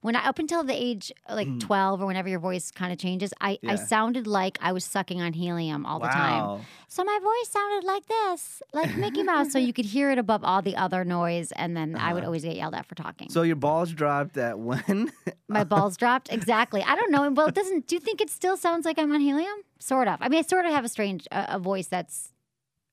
when 0.00 0.16
I 0.16 0.24
up 0.26 0.38
until 0.38 0.64
the 0.64 0.74
age 0.74 1.12
like 1.28 1.48
12 1.60 2.00
or 2.02 2.06
whenever 2.06 2.28
your 2.28 2.40
voice 2.40 2.70
kind 2.70 2.90
of 2.92 2.98
changes, 2.98 3.32
I 3.40 3.58
I 3.66 3.74
Mm. 3.74 3.86
Sounded 3.88 4.26
like 4.26 4.58
I 4.60 4.72
was 4.72 4.84
sucking 4.84 5.20
on 5.20 5.32
helium 5.34 5.84
all 5.86 5.98
the 6.00 6.08
time. 6.08 6.42
So 6.90 7.04
my 7.04 7.18
voice 7.22 7.50
sounded 7.50 7.86
like 7.86 8.06
this, 8.06 8.62
like 8.72 8.96
Mickey 8.96 9.22
Mouse. 9.22 9.52
so 9.52 9.58
you 9.58 9.72
could 9.78 9.84
hear 9.84 10.10
it 10.10 10.16
above 10.18 10.42
all 10.42 10.62
the 10.62 10.74
other 10.76 11.04
noise, 11.04 11.52
and 11.52 11.76
then 11.76 11.94
I 11.96 12.14
would 12.14 12.24
always 12.24 12.42
get 12.44 12.56
yelled 12.56 12.74
at 12.74 12.86
for 12.86 12.94
talking. 12.94 13.26
Uh-huh. 13.26 13.34
So 13.34 13.42
your 13.42 13.56
balls 13.56 13.92
dropped 13.92 14.38
at 14.38 14.58
when? 14.58 15.12
My 15.48 15.64
balls 15.64 15.96
dropped. 15.98 16.32
Exactly. 16.32 16.82
I 16.82 16.96
don't 16.96 17.12
know. 17.12 17.30
Well, 17.30 17.48
it 17.48 17.54
doesn't. 17.54 17.86
Do 17.88 17.94
you 17.94 18.00
think 18.00 18.20
it 18.22 18.30
still 18.30 18.56
sounds 18.56 18.86
like 18.86 18.98
I'm 18.98 19.12
on 19.12 19.20
helium? 19.20 19.58
Sort 19.78 20.08
of. 20.08 20.18
I 20.22 20.28
mean, 20.30 20.38
I 20.38 20.42
sort 20.42 20.64
of 20.64 20.72
have 20.72 20.84
a 20.84 20.88
strange 20.88 21.28
uh, 21.30 21.46
a 21.50 21.58
voice 21.58 21.88
that's 21.88 22.32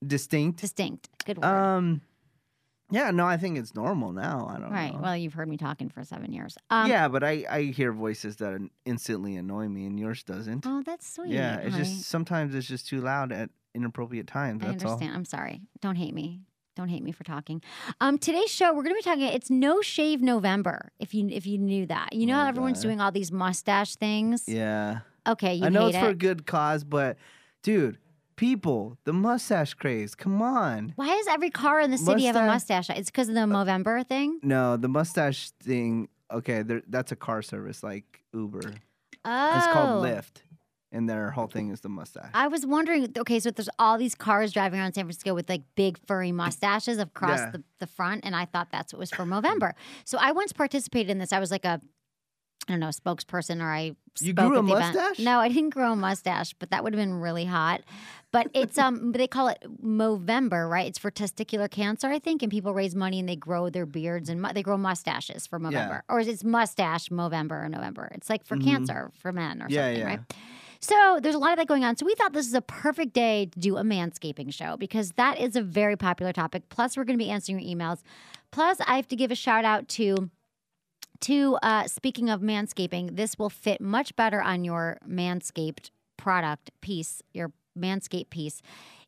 Distinct. 0.06 0.60
distinct. 0.60 1.10
Good 1.26 1.38
word. 1.38 1.46
Um. 1.46 2.02
Yeah. 2.92 3.12
No, 3.12 3.26
I 3.26 3.38
think 3.38 3.58
it's 3.58 3.74
normal 3.74 4.12
now. 4.12 4.46
I 4.50 4.60
don't 4.60 4.70
know. 4.70 4.76
right. 4.76 4.94
know. 4.94 5.00
Well, 5.02 5.18
you've 5.18 5.34
heard 5.34 5.48
me 5.48 5.58
talking 5.58 5.90
for 5.90 6.04
seven 6.04 6.34
years. 6.34 6.58
Um, 6.70 6.90
yeah, 6.90 7.08
but 7.08 7.24
I 7.24 7.46
I 7.50 7.62
hear 7.64 7.92
voices 7.94 8.36
that 8.38 8.60
instantly 8.86 9.38
annoy 9.38 9.70
me, 9.70 9.86
and 9.86 9.98
yours 9.98 10.22
doesn't. 10.24 10.66
Oh, 10.68 10.84
that's 10.86 11.12
sweet. 11.16 11.30
yeah. 11.32 11.58
It's 11.60 11.72
honey. 11.76 11.84
just 11.86 12.04
sometimes 12.04 12.54
it's 12.54 12.68
just 12.68 12.88
too 12.88 13.00
loud 13.02 13.32
at 13.32 13.50
inappropriate 13.76 14.28
times. 14.28 14.64
I 14.64 14.70
understand. 14.70 15.14
I'm 15.16 15.26
sorry. 15.26 15.62
Don't 15.82 15.96
hate 15.96 16.14
me. 16.14 16.42
Don't 16.76 16.90
hate 16.90 17.04
me 17.04 17.12
for 17.14 17.24
talking. 17.24 17.62
Um, 18.02 18.18
today's 18.18 18.52
show, 18.52 18.68
we're 18.74 18.84
going 18.84 18.96
to 18.96 18.96
be 18.96 19.02
talking. 19.02 19.24
It's 19.24 19.50
No 19.50 19.82
Shave 19.82 20.22
November. 20.22 20.92
If 21.00 21.14
you 21.14 21.28
if 21.30 21.46
you 21.48 21.58
knew 21.58 21.86
that, 21.86 22.14
you 22.14 22.26
know 22.26 22.34
Oh, 22.34 22.42
how 22.44 22.48
everyone's 22.48 22.80
God. 22.80 22.84
doing 22.84 23.02
all 23.02 23.12
these 23.12 23.32
mustache 23.32 23.96
things. 23.96 24.44
Yeah. 24.48 25.00
Okay, 25.28 25.54
you 25.56 25.66
I 25.66 25.70
know 25.70 25.88
it's 25.88 25.98
for 25.98 26.10
a 26.10 26.14
good 26.16 26.46
cause, 26.46 26.84
but 26.84 27.18
dude, 27.64 27.98
people, 28.36 28.98
the 29.06 29.14
mustache 29.14 29.74
craze. 29.74 30.16
Come 30.16 30.42
on. 30.42 30.92
Why 30.98 31.08
does 31.08 31.28
every 31.28 31.50
car 31.50 31.80
in 31.80 31.92
the 31.92 31.98
city 31.98 32.26
have 32.26 32.36
a 32.36 32.46
Mustache- 32.46 32.90
mustache? 32.90 33.00
It's 33.00 33.10
because 33.10 33.30
of 33.30 33.36
the 33.36 33.42
Movember 33.42 34.06
thing. 34.06 34.40
No, 34.44 34.76
the 34.78 34.90
mustache 34.90 35.52
thing. 35.64 36.10
Okay, 36.32 36.62
there, 36.64 36.82
that's 36.90 37.12
a 37.12 37.16
car 37.16 37.42
service 37.42 37.84
like 37.84 38.22
Uber. 38.34 38.74
Oh, 39.24 39.58
It's 39.58 39.68
called 39.68 40.04
Lyft. 40.04 40.42
And 40.92 41.10
their 41.10 41.32
whole 41.32 41.48
thing 41.48 41.70
is 41.72 41.82
the 41.82 41.90
mustache. 41.90 42.32
I 42.34 42.48
was 42.48 42.66
wondering, 42.66 43.12
okay, 43.18 43.40
so 43.40 43.52
there's 43.52 43.70
all 43.80 43.98
these 43.98 44.16
cars 44.16 44.52
driving 44.54 44.80
around 44.80 44.94
San 44.94 45.06
Francisco 45.06 45.34
with 45.34 45.50
like 45.50 45.64
big 45.76 45.98
furry 46.08 46.32
mustaches 46.32 46.98
across 46.98 47.40
Yeah. 47.40 47.52
the, 47.52 47.64
the 47.80 47.88
front, 47.88 48.26
and 48.26 48.36
I 48.36 48.46
thought 48.46 48.70
that's 48.72 48.94
what 48.94 49.00
was 49.00 49.12
for 49.12 49.26
Movember. 49.26 49.74
So 50.06 50.18
I 50.20 50.32
once 50.32 50.54
participated 50.54 51.10
in 51.10 51.18
this. 51.20 51.34
I 51.34 51.40
was 51.40 51.52
like 51.52 51.66
a, 51.66 51.82
I 52.68 52.72
don't 52.72 52.80
know, 52.80 52.88
spokesperson, 52.88 53.62
or 53.62 53.72
I 53.72 53.96
You 54.20 54.34
grew 54.34 54.56
at 54.56 54.60
a 54.60 54.62
the 54.64 54.74
event. 54.74 54.96
mustache? 54.96 55.20
No, 55.20 55.40
I 55.40 55.50
didn't 55.50 55.70
grow 55.72 55.92
a 55.92 55.96
mustache, 55.96 56.54
but 56.54 56.72
that 56.72 56.84
would 56.84 56.94
have 56.94 57.00
been 57.00 57.14
really 57.20 57.46
hot. 57.46 57.82
But 58.32 58.48
it's 58.54 58.78
um, 58.78 59.12
they 59.14 59.28
call 59.28 59.48
it 59.50 59.64
Movember, 59.84 60.70
right? 60.70 60.88
It's 60.88 60.98
for 60.98 61.12
testicular 61.12 61.70
cancer, 61.70 62.08
I 62.08 62.20
think, 62.20 62.42
and 62.42 62.52
people 62.52 62.74
raise 62.74 62.96
money 62.96 63.20
and 63.20 63.30
they 63.30 63.36
grow 63.36 63.70
their 63.70 63.86
beards 63.86 64.30
and 64.30 64.42
mu- 64.42 64.52
they 64.54 64.64
grow 64.64 64.78
mustaches 64.78 65.46
for 65.48 65.60
Movember, 65.60 66.02
or 66.10 66.20
it's 66.22 66.44
mustache 66.44 67.10
Movember 67.10 67.64
or 67.66 67.70
November. 67.70 68.10
It's 68.14 68.30
like 68.30 68.46
for 68.46 68.58
Mhm. 68.58 68.64
cancer 68.64 69.12
for 69.20 69.32
men 69.32 69.62
or 69.62 69.68
Yeah, 69.70 69.82
something, 69.86 70.00
yeah. 70.00 70.06
right? 70.08 70.20
So 70.86 71.20
there's 71.20 71.34
a 71.34 71.40
lot 71.40 71.54
of 71.54 71.58
that 71.58 71.68
going 71.68 71.84
on. 71.84 71.98
So 71.98 72.06
we 72.06 72.14
thought 72.14 72.34
this 72.34 72.46
is 72.46 72.54
a 72.54 72.62
perfect 72.62 73.14
day 73.14 73.48
to 73.48 73.60
do 73.60 73.78
a 73.78 73.82
manscaping 73.82 74.54
show 74.54 74.78
because 74.78 75.14
that 75.14 75.40
is 75.40 75.56
a 75.56 75.64
very 75.64 75.96
popular 75.96 76.32
topic. 76.32 76.70
Plus, 76.70 76.96
we're 76.96 77.06
going 77.06 77.18
to 77.18 77.24
be 77.24 77.32
answering 77.32 77.60
your 77.60 77.76
emails. 77.76 78.04
Plus, 78.52 78.78
I 78.86 78.96
have 78.98 79.08
to 79.08 79.16
give 79.16 79.32
a 79.32 79.36
shout 79.36 79.66
out 79.66 79.88
to 79.90 80.30
to 81.22 81.58
uh, 81.64 81.88
speaking 81.88 82.30
of 82.30 82.42
manscaping. 82.42 83.16
This 83.16 83.40
will 83.40 83.50
fit 83.50 83.82
much 83.82 84.16
better 84.16 84.44
on 84.44 84.64
your 84.64 85.00
manscaped 85.08 85.90
product 86.18 86.70
piece, 86.82 87.24
your 87.34 87.52
manscaped 87.76 88.30
piece. 88.30 88.62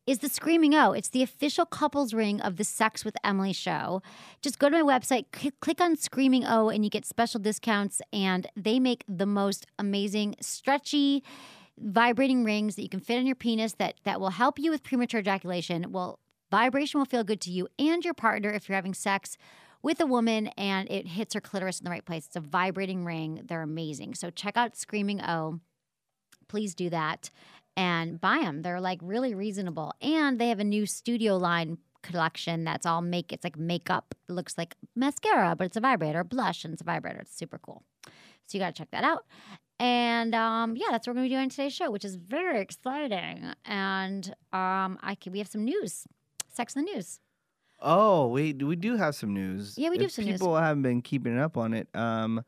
Is 0.04 0.18
the 0.18 0.28
Screaming 0.28 0.74
O. 0.74 0.92
It's 0.92 1.10
the 1.10 1.22
official 1.22 1.66
couples 1.66 2.12
ring 2.12 2.40
of 2.40 2.56
the 2.56 2.64
Sex 2.64 3.04
with 3.04 3.14
Emily 3.22 3.52
show. 3.52 4.02
Just 4.40 4.58
go 4.58 4.70
to 4.70 4.82
my 4.82 4.98
website, 4.98 5.26
click, 5.32 5.60
click 5.60 5.82
on 5.82 5.96
Screaming 5.96 6.44
O, 6.46 6.70
and 6.70 6.82
you 6.82 6.90
get 6.90 7.04
special 7.04 7.38
discounts. 7.38 8.00
And 8.10 8.48
they 8.56 8.80
make 8.80 9.04
the 9.06 9.26
most 9.26 9.66
amazing, 9.78 10.36
stretchy, 10.40 11.22
vibrating 11.80 12.44
rings 12.44 12.76
that 12.76 12.82
you 12.82 12.88
can 12.88 13.00
fit 13.00 13.18
on 13.18 13.26
your 13.26 13.36
penis 13.36 13.74
that 13.74 13.94
that 14.04 14.20
will 14.20 14.30
help 14.30 14.58
you 14.58 14.70
with 14.70 14.82
premature 14.82 15.20
ejaculation. 15.20 15.92
Well, 15.92 16.18
vibration 16.50 16.98
will 16.98 17.06
feel 17.06 17.24
good 17.24 17.40
to 17.42 17.50
you 17.50 17.68
and 17.78 18.04
your 18.04 18.14
partner 18.14 18.50
if 18.50 18.68
you're 18.68 18.76
having 18.76 18.94
sex 18.94 19.36
with 19.82 20.00
a 20.00 20.06
woman 20.06 20.48
and 20.48 20.90
it 20.90 21.06
hits 21.06 21.34
her 21.34 21.40
clitoris 21.40 21.80
in 21.80 21.84
the 21.84 21.90
right 21.90 22.04
place. 22.04 22.26
It's 22.26 22.36
a 22.36 22.40
vibrating 22.40 23.04
ring. 23.04 23.42
They're 23.44 23.62
amazing. 23.62 24.14
So 24.14 24.30
check 24.30 24.56
out 24.56 24.76
Screaming 24.76 25.20
O. 25.22 25.60
Please 26.48 26.74
do 26.74 26.90
that 26.90 27.30
and 27.76 28.20
buy 28.20 28.40
them. 28.40 28.62
They're 28.62 28.80
like 28.80 28.98
really 29.02 29.34
reasonable. 29.34 29.94
And 30.00 30.38
they 30.38 30.48
have 30.48 30.58
a 30.58 30.64
new 30.64 30.86
studio 30.86 31.36
line 31.36 31.78
collection 32.02 32.64
that's 32.64 32.86
all 32.86 33.02
make 33.02 33.32
it's 33.32 33.44
like 33.44 33.58
makeup. 33.58 34.14
It 34.28 34.32
looks 34.32 34.56
like 34.56 34.76
mascara, 34.96 35.54
but 35.56 35.66
it's 35.66 35.76
a 35.76 35.80
vibrator, 35.80 36.24
blush 36.24 36.64
and 36.64 36.72
it's 36.72 36.82
a 36.82 36.84
vibrator. 36.84 37.20
It's 37.20 37.36
super 37.36 37.58
cool. 37.58 37.82
So 38.04 38.56
you 38.56 38.60
gotta 38.60 38.72
check 38.72 38.90
that 38.92 39.04
out. 39.04 39.26
And 39.80 40.34
um, 40.34 40.76
yeah, 40.76 40.86
that's 40.90 41.06
what 41.06 41.12
we're 41.12 41.20
gonna 41.20 41.28
be 41.28 41.34
doing 41.34 41.48
today's 41.50 41.72
show, 41.72 41.90
which 41.90 42.04
is 42.04 42.16
very 42.16 42.60
exciting. 42.60 43.52
And 43.64 44.26
um, 44.52 44.98
I 45.02 45.16
can, 45.20 45.32
we 45.32 45.38
have 45.38 45.48
some 45.48 45.64
news, 45.64 46.04
sex 46.52 46.74
in 46.74 46.84
the 46.84 46.90
news. 46.92 47.20
Oh, 47.80 48.26
we 48.26 48.52
we 48.54 48.74
do 48.74 48.96
have 48.96 49.14
some 49.14 49.32
news. 49.32 49.74
Yeah, 49.78 49.90
we 49.90 49.98
do 49.98 50.04
If 50.04 50.10
have 50.10 50.12
some 50.12 50.24
news. 50.24 50.40
People 50.40 50.56
haven't 50.56 50.82
been 50.82 51.00
keeping 51.00 51.38
up 51.38 51.56
on 51.56 51.74
it. 51.74 51.88
Um, 51.94 52.44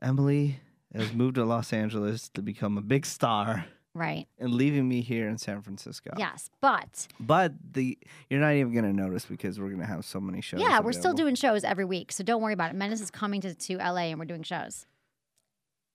Emily 0.00 0.58
has 0.94 1.12
moved 1.12 1.34
to 1.36 1.44
Los 1.44 1.72
Angeles 1.72 2.28
to 2.30 2.42
become 2.42 2.78
a 2.78 2.82
big 2.82 3.04
star 3.04 3.66
Right. 3.94 4.26
and 4.38 4.52
leaving 4.54 4.88
me 4.88 5.02
here 5.02 5.28
in 5.28 5.38
San 5.38 5.60
Francisco. 5.62 6.10
Yes, 6.16 6.50
but 6.60 7.06
But 7.20 7.52
the 7.72 7.98
you're 8.30 8.40
not 8.40 8.54
even 8.54 8.72
gonna 8.74 8.92
notice 8.92 9.24
because 9.26 9.60
we're 9.60 9.68
gonna 9.70 9.86
have 9.86 10.04
so 10.04 10.18
many 10.20 10.40
shows. 10.40 10.60
yeah, 10.60 10.80
we're 10.80 10.92
still 10.92 11.12
doing 11.12 11.34
shows 11.34 11.62
every 11.62 11.84
week, 11.84 12.10
so 12.10 12.24
don't 12.24 12.40
worry 12.42 12.54
about 12.54 12.70
it. 12.70 12.76
Menace 12.76 13.00
is 13.02 13.10
coming 13.10 13.40
to, 13.42 13.54
to 13.54 13.76
LA 13.76 14.08
and 14.10 14.18
we're 14.18 14.24
doing 14.24 14.42
shows. 14.42 14.86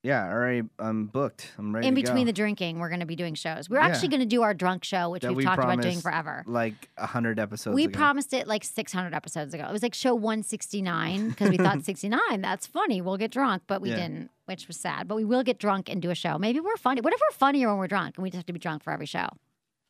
Yeah, 0.02 0.30
already. 0.32 0.64
I'm 0.80 1.08
booked. 1.08 1.52
I'm 1.58 1.76
ready. 1.76 1.86
In 1.88 1.94
between 1.94 2.26
the 2.26 2.32
drinking, 2.32 2.80
we're 2.80 2.88
going 2.88 3.02
to 3.02 3.06
be 3.06 3.18
doing 3.18 3.34
shows. 3.34 3.70
We're 3.70 3.80
Yeah. 3.80 3.88
actually 3.88 4.08
going 4.08 4.22
to 4.22 4.26
do 4.26 4.44
our 4.44 4.54
drunk 4.54 4.86
show, 4.86 5.10
which 5.10 5.24
That 5.24 5.30
we've 5.30 5.38
we 5.38 5.44
talked 5.44 5.58
about 5.60 5.82
doing 5.82 6.00
promised, 6.00 6.02
forever. 6.04 6.44
like 6.48 6.88
a 6.98 7.06
hundred 7.06 7.38
episodes. 7.38 7.76
we 7.76 7.84
ago. 7.84 7.98
promised 7.98 8.34
it 8.34 8.48
like 8.48 8.64
600 8.64 9.14
episodes 9.14 9.54
ago. 9.54 9.66
It 9.68 9.72
was 9.74 9.84
like 9.84 9.94
show 9.94 10.16
169 10.16 11.30
because 11.30 11.50
we 11.50 11.58
thought 11.58 11.84
69, 11.84 12.20
that's 12.42 12.66
funny. 12.66 13.02
We'll 13.02 13.18
get 13.18 13.30
drunk, 13.32 13.64
but 13.68 13.82
we 13.82 13.90
Yeah. 13.90 13.98
didn't, 13.98 14.32
which 14.46 14.68
was 14.70 14.78
sad. 14.78 15.08
But 15.10 15.16
we 15.16 15.26
will 15.26 15.44
get 15.44 15.60
drunk 15.60 15.90
and 15.90 16.02
do 16.02 16.10
a 16.12 16.16
show. 16.16 16.38
Maybe 16.38 16.62
we're 16.62 16.78
funny. 16.78 17.02
What 17.02 17.14
if 17.14 17.20
we're 17.20 17.36
funnier 17.36 17.68
when 17.68 17.78
we're 17.78 17.88
drunk 17.88 18.16
and 18.18 18.24
we 18.24 18.30
just 18.30 18.38
have 18.38 18.46
to 18.46 18.54
be 18.54 18.60
drunk 18.60 18.84
for 18.84 18.94
every 18.94 19.06
show? 19.06 19.28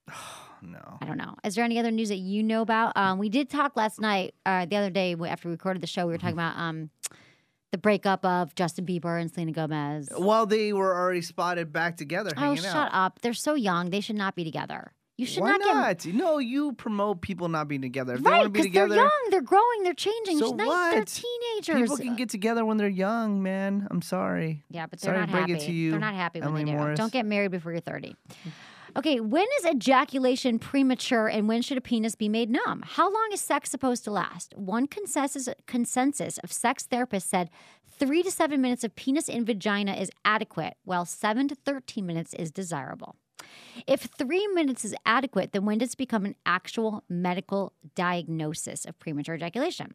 no. 0.64 0.98
I 1.02 1.06
don't 1.06 1.18
know. 1.18 1.36
Is 1.44 1.54
there 1.54 1.64
any 1.64 1.78
other 1.78 1.92
news 1.92 2.10
that 2.10 2.18
you 2.18 2.42
know 2.42 2.64
about? 2.64 2.98
Um, 2.98 3.20
we 3.20 3.30
did 3.30 3.48
talk 3.48 3.76
last 3.76 4.02
night, 4.02 4.34
uh, 4.44 4.66
the 4.66 4.76
other 4.76 4.90
day 4.90 5.16
after 5.28 5.50
we 5.50 5.52
recorded 5.52 5.84
the 5.84 5.88
show. 5.88 6.08
We 6.08 6.14
were 6.14 6.18
talking 6.18 6.34
about 6.34 6.58
um, 6.58 6.90
the 7.72 7.78
breakup 7.78 8.26
of 8.26 8.56
Justin 8.56 8.86
Bieber 8.86 9.20
and 9.20 9.32
Selena 9.32 9.52
Gomez. 9.52 10.10
Well, 10.18 10.46
they 10.46 10.74
were 10.74 10.96
already 10.96 11.22
spotted 11.22 11.72
back 11.72 11.98
together. 11.98 12.32
Oh, 12.38 12.56
shut 12.56 12.66
out. 12.76 12.90
up! 12.94 13.20
They're 13.22 13.34
so 13.34 13.56
young; 13.56 13.90
they 13.90 14.02
should 14.02 14.16
not 14.16 14.36
be 14.36 14.44
together. 14.44 14.94
You 15.20 15.26
should 15.26 15.42
Why 15.42 15.58
not 15.58 15.62
get 16.00 16.06
not? 16.06 16.16
No, 16.16 16.38
you 16.38 16.72
promote 16.72 17.20
people 17.20 17.50
not 17.50 17.68
being 17.68 17.82
together. 17.82 18.14
If 18.14 18.24
they 18.24 18.30
right 18.30 18.38
want 18.40 18.54
to 18.54 18.62
be 18.62 18.70
because 18.70 18.88
they're 18.88 18.98
young. 19.00 19.28
They're 19.32 19.42
growing. 19.42 19.84
They're 19.84 19.94
changing. 19.94 20.40
So 20.40 20.52
nine- 20.52 20.92
They're 20.92 21.04
teenagers. 21.04 21.82
people 21.82 21.98
can 21.98 22.16
get 22.16 22.30
together 22.30 22.64
when 22.64 22.78
they're 22.78 22.88
young, 22.88 23.44
man. 23.44 23.86
I'm 23.92 24.02
sorry. 24.02 24.64
Yeah, 24.70 24.86
but 24.88 25.02
they're 25.02 25.14
Sorry 25.14 25.20
not 25.20 25.30
happy. 25.30 25.54
it 25.56 25.60
to 25.66 25.74
you. 25.74 25.92
They're 25.92 26.00
not 26.00 26.14
happy 26.14 26.40
when 26.40 26.48
Emily 26.48 26.64
they 26.64 26.72
do. 26.72 26.78
Morse. 26.78 26.98
Don't 26.98 27.12
get 27.12 27.26
married 27.26 27.52
before 27.52 27.74
you're 27.74 27.82
30. 27.82 28.16
Okay, 28.98 29.20
when 29.20 29.46
is 29.60 29.66
ejaculation 29.66 30.58
premature 30.58 31.28
and 31.28 31.48
when 31.48 31.62
should 31.62 31.78
a 31.78 31.82
penis 31.82 32.16
be 32.16 32.28
made 32.28 32.50
numb? 32.50 32.84
How 32.86 33.06
long 33.06 33.30
is 33.32 33.40
sex 33.40 33.70
supposed 33.70 34.04
to 34.06 34.12
last? 34.12 34.56
One 34.58 34.88
consensus 34.88 35.48
consensus 35.68 36.40
of 36.40 36.52
sex 36.52 36.88
therapists 36.92 37.28
said 37.28 37.50
3 38.00 38.24
to 38.24 38.32
7 38.32 38.60
minutes 38.60 38.84
of 38.84 38.96
penis 38.96 39.30
in 39.30 39.46
vagina 39.46 39.94
is 39.94 40.10
adequate, 40.26 40.76
while 40.86 41.06
7 41.06 41.50
to 41.50 41.56
13 41.56 42.06
minutes 42.06 42.34
is 42.34 42.52
desirable. 42.52 43.16
If 43.86 44.02
3 44.02 44.48
minutes 44.48 44.84
is 44.84 44.96
adequate, 45.06 45.52
then 45.52 45.66
when 45.66 45.78
does 45.78 45.94
it 45.94 45.98
become 45.98 46.26
an 46.26 46.36
actual 46.46 47.04
medical 47.08 47.74
diagnosis 47.96 48.86
of 48.86 48.98
premature 48.98 49.36
ejaculation? 49.36 49.94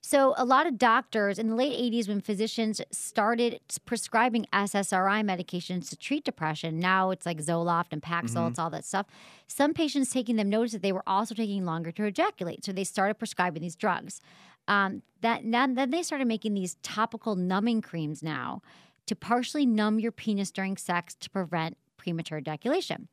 So, 0.00 0.32
a 0.36 0.44
lot 0.44 0.66
of 0.66 0.78
doctors 0.78 1.38
in 1.38 1.48
the 1.48 1.56
late 1.56 1.76
80s, 1.76 2.08
when 2.08 2.20
physicians 2.20 2.80
started 2.92 3.60
prescribing 3.84 4.46
SSRI 4.52 5.22
medications 5.22 5.88
to 5.90 5.96
treat 5.96 6.24
depression, 6.24 6.78
now 6.78 7.10
it's 7.10 7.26
like 7.26 7.38
Zoloft 7.38 7.88
and 7.90 8.00
Paxil, 8.00 8.44
Mhm. 8.44 8.50
it's 8.50 8.58
all 8.58 8.70
that 8.70 8.84
stuff. 8.84 9.06
Some 9.48 9.74
patients 9.74 10.10
taking 10.10 10.36
them 10.36 10.48
noticed 10.48 10.72
that 10.74 10.82
they 10.82 10.92
were 10.92 11.02
also 11.06 11.34
taking 11.34 11.64
longer 11.64 11.90
to 11.92 12.04
ejaculate. 12.04 12.64
So, 12.64 12.72
they 12.72 12.84
started 12.84 13.16
prescribing 13.16 13.60
these 13.60 13.76
drugs. 13.76 14.20
Um, 14.68 15.02
that 15.20 15.44
now, 15.44 15.66
Then 15.66 15.90
they 15.90 16.02
started 16.02 16.28
making 16.28 16.54
these 16.54 16.76
topical 16.82 17.34
numbing 17.34 17.82
creams 17.82 18.22
now 18.22 18.62
to 19.06 19.16
partially 19.16 19.66
numb 19.66 19.98
your 19.98 20.12
penis 20.12 20.50
during 20.52 20.76
sex 20.76 21.14
to 21.16 21.28
prevent 21.30 21.76
premature 21.96 22.38
ejaculation. 22.38 23.08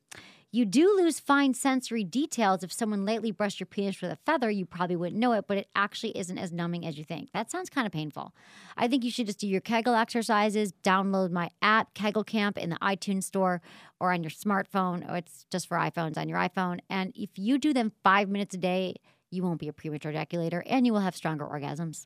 You 0.56 0.64
do 0.64 0.96
lose 0.96 1.20
fine 1.20 1.54
sensory 1.54 2.06
details. 2.06 2.64
If 2.64 2.72
someone 2.72 3.04
lately 3.04 3.30
brushed 3.30 3.60
your 3.60 3.68
penis 3.68 4.00
with 4.02 4.10
a 4.10 4.16
feather, 4.26 4.50
you 4.50 4.66
probably 4.66 4.96
wouldn't 4.96 5.20
know 5.20 5.34
it, 5.34 5.48
but 5.50 5.58
it 5.58 5.68
actually 5.76 6.18
isn't 6.18 6.38
as 6.38 6.54
numbing 6.54 6.86
as 6.86 6.98
you 6.98 7.04
think. 7.04 7.30
That 7.34 7.52
sounds 7.52 7.70
kind 7.70 7.86
of 7.86 7.92
painful. 7.92 8.34
I 8.78 8.88
think 8.88 9.04
you 9.04 9.12
should 9.12 9.26
just 9.26 9.40
do 9.40 9.50
your 9.50 9.60
Kegel 9.60 9.96
exercises, 9.96 10.72
download 10.82 11.32
my 11.32 11.50
app, 11.62 11.94
Kegel 11.94 12.24
Camp, 12.24 12.58
in 12.58 12.70
the 12.70 12.78
iTunes 12.78 13.24
store 13.24 13.62
or 14.00 14.14
on 14.14 14.24
your 14.24 14.30
smartphone, 14.30 15.06
or 15.12 15.18
it's 15.18 15.46
just 15.52 15.68
for 15.68 15.76
iPhones 15.76 16.18
on 16.18 16.30
your 16.30 16.38
iPhone. 16.38 16.80
And 16.90 17.12
if 17.18 17.32
you 17.36 17.58
do 17.58 17.74
them 17.74 17.92
five 18.02 18.30
minutes 18.30 18.56
a 18.56 18.58
day, 18.58 18.96
you 19.32 19.44
won't 19.44 19.60
be 19.60 19.68
a 19.68 19.74
premature 19.74 20.14
ejaculator 20.14 20.64
and 20.68 20.86
you 20.86 20.94
will 20.94 21.02
have 21.02 21.18
stronger 21.18 21.46
orgasms. 21.46 22.06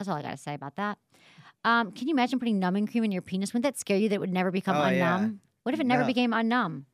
That's 0.00 0.08
all 0.08 0.16
I 0.16 0.22
got 0.22 0.32
to 0.32 0.36
say 0.36 0.54
about 0.54 0.74
that. 0.74 0.98
Um, 1.64 1.92
can 1.92 2.08
you 2.08 2.14
imagine 2.14 2.40
putting 2.40 2.58
numbing 2.58 2.88
cream 2.88 3.04
in 3.04 3.12
your 3.12 3.22
penis? 3.22 3.52
Wouldn't 3.52 3.62
that 3.72 3.78
scare 3.78 3.98
you 3.98 4.08
that 4.08 4.16
it 4.16 4.20
would 4.20 4.32
never 4.32 4.50
become 4.50 4.74
Oh, 4.74 4.80
unnumb? 4.80 4.96
yeah. 4.96 5.28
What 5.62 5.74
if 5.76 5.80
it 5.80 5.86
never 5.86 6.02
No. 6.02 6.08
became 6.08 6.32
unnumb? 6.32 6.86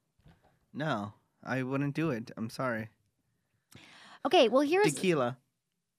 No, 0.79 1.13
I 1.45 1.63
wouldn't 1.65 1.95
do 1.95 2.11
it. 2.11 2.31
I'm 2.37 2.51
sorry. 2.51 2.89
Okay, 4.25 4.49
well 4.49 4.63
here's 4.63 4.95
Tequila 4.95 5.37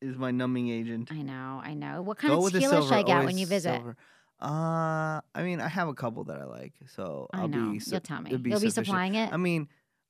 is 0.01 0.15
my 0.17 0.31
numbing 0.31 0.69
agent. 0.69 1.09
I 1.11 1.21
know, 1.21 1.61
I 1.63 1.73
know. 1.73 2.01
What 2.01 2.17
kind 2.17 2.33
Go 2.33 2.47
of 2.47 2.53
tequila 2.53 2.81
should 2.83 2.93
I 2.93 3.03
get 3.03 3.25
when 3.25 3.37
you 3.37 3.45
visit? 3.45 3.73
silver. 3.73 3.97
Uh, 4.41 5.19
I 5.35 5.43
mean, 5.43 5.59
I 5.59 5.67
have 5.67 5.89
a 5.89 5.93
couple 5.93 6.23
that 6.25 6.39
I 6.39 6.45
like, 6.45 6.73
so 6.95 7.27
I 7.33 7.41
I'll 7.41 7.47
know. 7.49 7.71
be. 7.73 7.79
su- 7.79 7.91
You'll 7.91 7.99
tell 7.99 8.21
me. 8.21 8.29
You'll 8.31 8.39
be 8.39 8.51
sufficient. 8.51 8.85
supplying 8.85 9.15
it? 9.15 9.33
I 9.33 9.35
mean, 9.37 9.67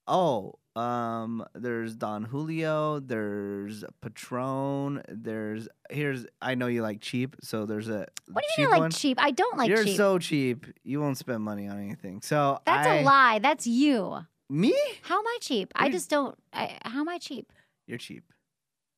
oh, 0.08 0.54
um, 0.76 1.44
there's 1.56 1.96
Don 1.96 2.26
Julio. 2.26 3.00
There's 3.00 3.84
Patron. 4.02 5.02
There's 5.10 5.68
here's. 5.90 6.28
I 6.44 6.54
know 6.54 6.68
you 6.68 6.84
like 6.84 7.02
cheap, 7.02 7.38
so 7.42 7.66
there's 7.66 7.90
a. 7.90 8.06
What 8.32 8.44
do 8.56 8.62
you 8.62 8.68
mean 8.68 8.76
I 8.76 8.78
like 8.78 8.82
one. 8.82 8.92
cheap? 8.92 9.18
I 9.20 9.32
don't 9.32 9.58
like 9.58 9.68
cheap. 9.68 9.76
You're 9.76 9.86
cheap. 9.86 9.98
so 9.98 10.20
cheap. 10.20 10.66
You 10.84 11.02
won't 11.02 11.18
spend 11.18 11.42
money 11.42 11.68
on 11.68 11.80
anything. 11.80 12.22
So 12.22 12.60
That's 12.68 12.88
a 12.88 13.02
a 13.02 13.04
lie. 13.04 13.40
That's 13.40 13.66
you. 13.66 14.20
Me? 14.50 14.74
How 15.04 15.20
am 15.20 15.28
I 15.28 15.38
cheap? 15.42 15.72
I 15.76 15.90
just 15.90 16.10
don't. 16.10 16.36
I, 16.54 16.78
how 16.84 17.02
am 17.02 17.10
I 17.10 17.18
cheap? 17.20 17.52
You're 17.88 17.98
cheap. 17.98 18.24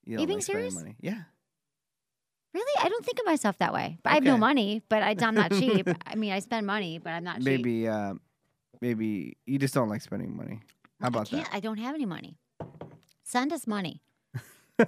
You 0.06 0.18
don't 0.18 0.28
being 0.28 0.38
like 0.38 0.44
spending 0.44 0.72
serious? 0.72 0.76
Money. 0.76 0.96
Yeah. 1.02 1.22
Really? 2.54 2.86
I 2.86 2.90
don't 2.90 3.06
think 3.06 3.20
of 3.20 3.26
myself 3.26 3.58
that 3.60 3.74
way. 3.74 3.98
But 4.04 4.12
I 4.12 4.14
have 4.16 4.24
no 4.24 4.34
Okay. 4.34 4.40
money. 4.40 4.82
But 4.90 5.04
I, 5.04 5.16
I'm 5.22 5.36
not 5.36 5.52
cheap. 5.52 5.88
I 6.06 6.16
mean, 6.16 6.32
I 6.34 6.40
spend 6.40 6.66
money, 6.68 7.00
but 7.00 7.12
I'm 7.12 7.24
not 7.24 7.38
cheap. 7.38 7.46
Maybe. 7.46 7.88
Uh, 7.88 8.16
maybe 8.82 9.38
you 9.46 9.58
just 9.60 9.74
don't 9.74 9.90
like 9.90 10.02
spending 10.02 10.36
money. 10.36 10.60
How 11.00 11.08
about 11.10 11.28
Can't, 11.30 11.46
that? 11.46 11.56
I 11.56 11.60
don't 11.60 11.78
have 11.78 11.96
any 11.96 12.06
money. 12.06 12.38
Send 13.24 13.54
us 13.54 13.66
money. 13.68 14.02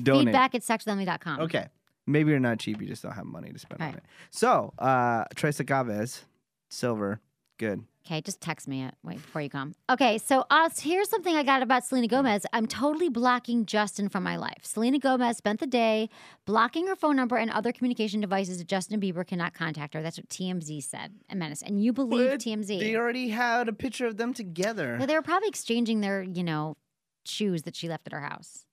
Donate. 0.00 0.26
Feedback 0.26 0.54
at 0.54 0.62
sexwithemily.com. 0.62 1.40
Okay. 1.40 1.66
Maybe 2.06 2.30
you're 2.30 2.40
not 2.40 2.58
cheap. 2.58 2.80
You 2.80 2.86
just 2.86 3.02
don't 3.02 3.12
have 3.12 3.26
money 3.26 3.52
to 3.52 3.58
spend 3.58 3.82
on 3.82 3.88
Right. 3.88 3.96
it. 3.96 4.02
So, 4.30 4.72
uh, 4.78 5.24
Tres 5.34 5.58
Agaves, 5.58 6.22
silver, 6.70 7.20
Good. 7.58 7.84
Okay, 8.08 8.22
just 8.22 8.40
text 8.40 8.66
me 8.66 8.84
it 8.84 8.94
wait 9.04 9.16
before 9.16 9.42
you 9.42 9.50
come. 9.50 9.74
Okay, 9.90 10.16
so 10.16 10.46
uh, 10.50 10.64
us 10.64 10.80
here's 10.80 11.10
something 11.10 11.36
I 11.36 11.42
got 11.42 11.62
about 11.62 11.84
Selena 11.84 12.08
Gomez. 12.08 12.46
I'm 12.54 12.66
totally 12.66 13.10
blocking 13.10 13.66
Justin 13.66 14.08
from 14.08 14.22
my 14.22 14.36
life. 14.36 14.60
Selena 14.62 14.98
Gomez 14.98 15.36
spent 15.36 15.60
the 15.60 15.66
day 15.66 16.08
blocking 16.46 16.86
her 16.86 16.96
phone 16.96 17.16
number 17.16 17.36
and 17.36 17.50
other 17.50 17.70
communication 17.70 18.22
devices 18.22 18.64
Justin 18.64 18.98
Bieber 18.98 19.26
cannot 19.26 19.52
contact 19.52 19.92
her. 19.92 20.00
That's 20.00 20.16
what 20.16 20.30
TMZ 20.30 20.84
said. 20.84 21.16
A 21.28 21.36
menace, 21.36 21.60
and 21.60 21.84
you 21.84 21.92
believe 21.92 22.30
But 22.30 22.40
TMZ? 22.40 22.80
They 22.80 22.96
already 22.96 23.28
had 23.28 23.68
a 23.68 23.74
picture 23.74 24.06
of 24.06 24.16
them 24.16 24.32
together. 24.32 24.96
Yeah, 24.98 25.04
they 25.04 25.14
were 25.14 25.20
probably 25.20 25.48
exchanging 25.48 26.00
their, 26.00 26.22
you 26.22 26.42
know, 26.42 26.78
shoes 27.26 27.64
that 27.64 27.76
she 27.76 27.90
left 27.90 28.06
at 28.06 28.14
her 28.14 28.20
house. 28.20 28.64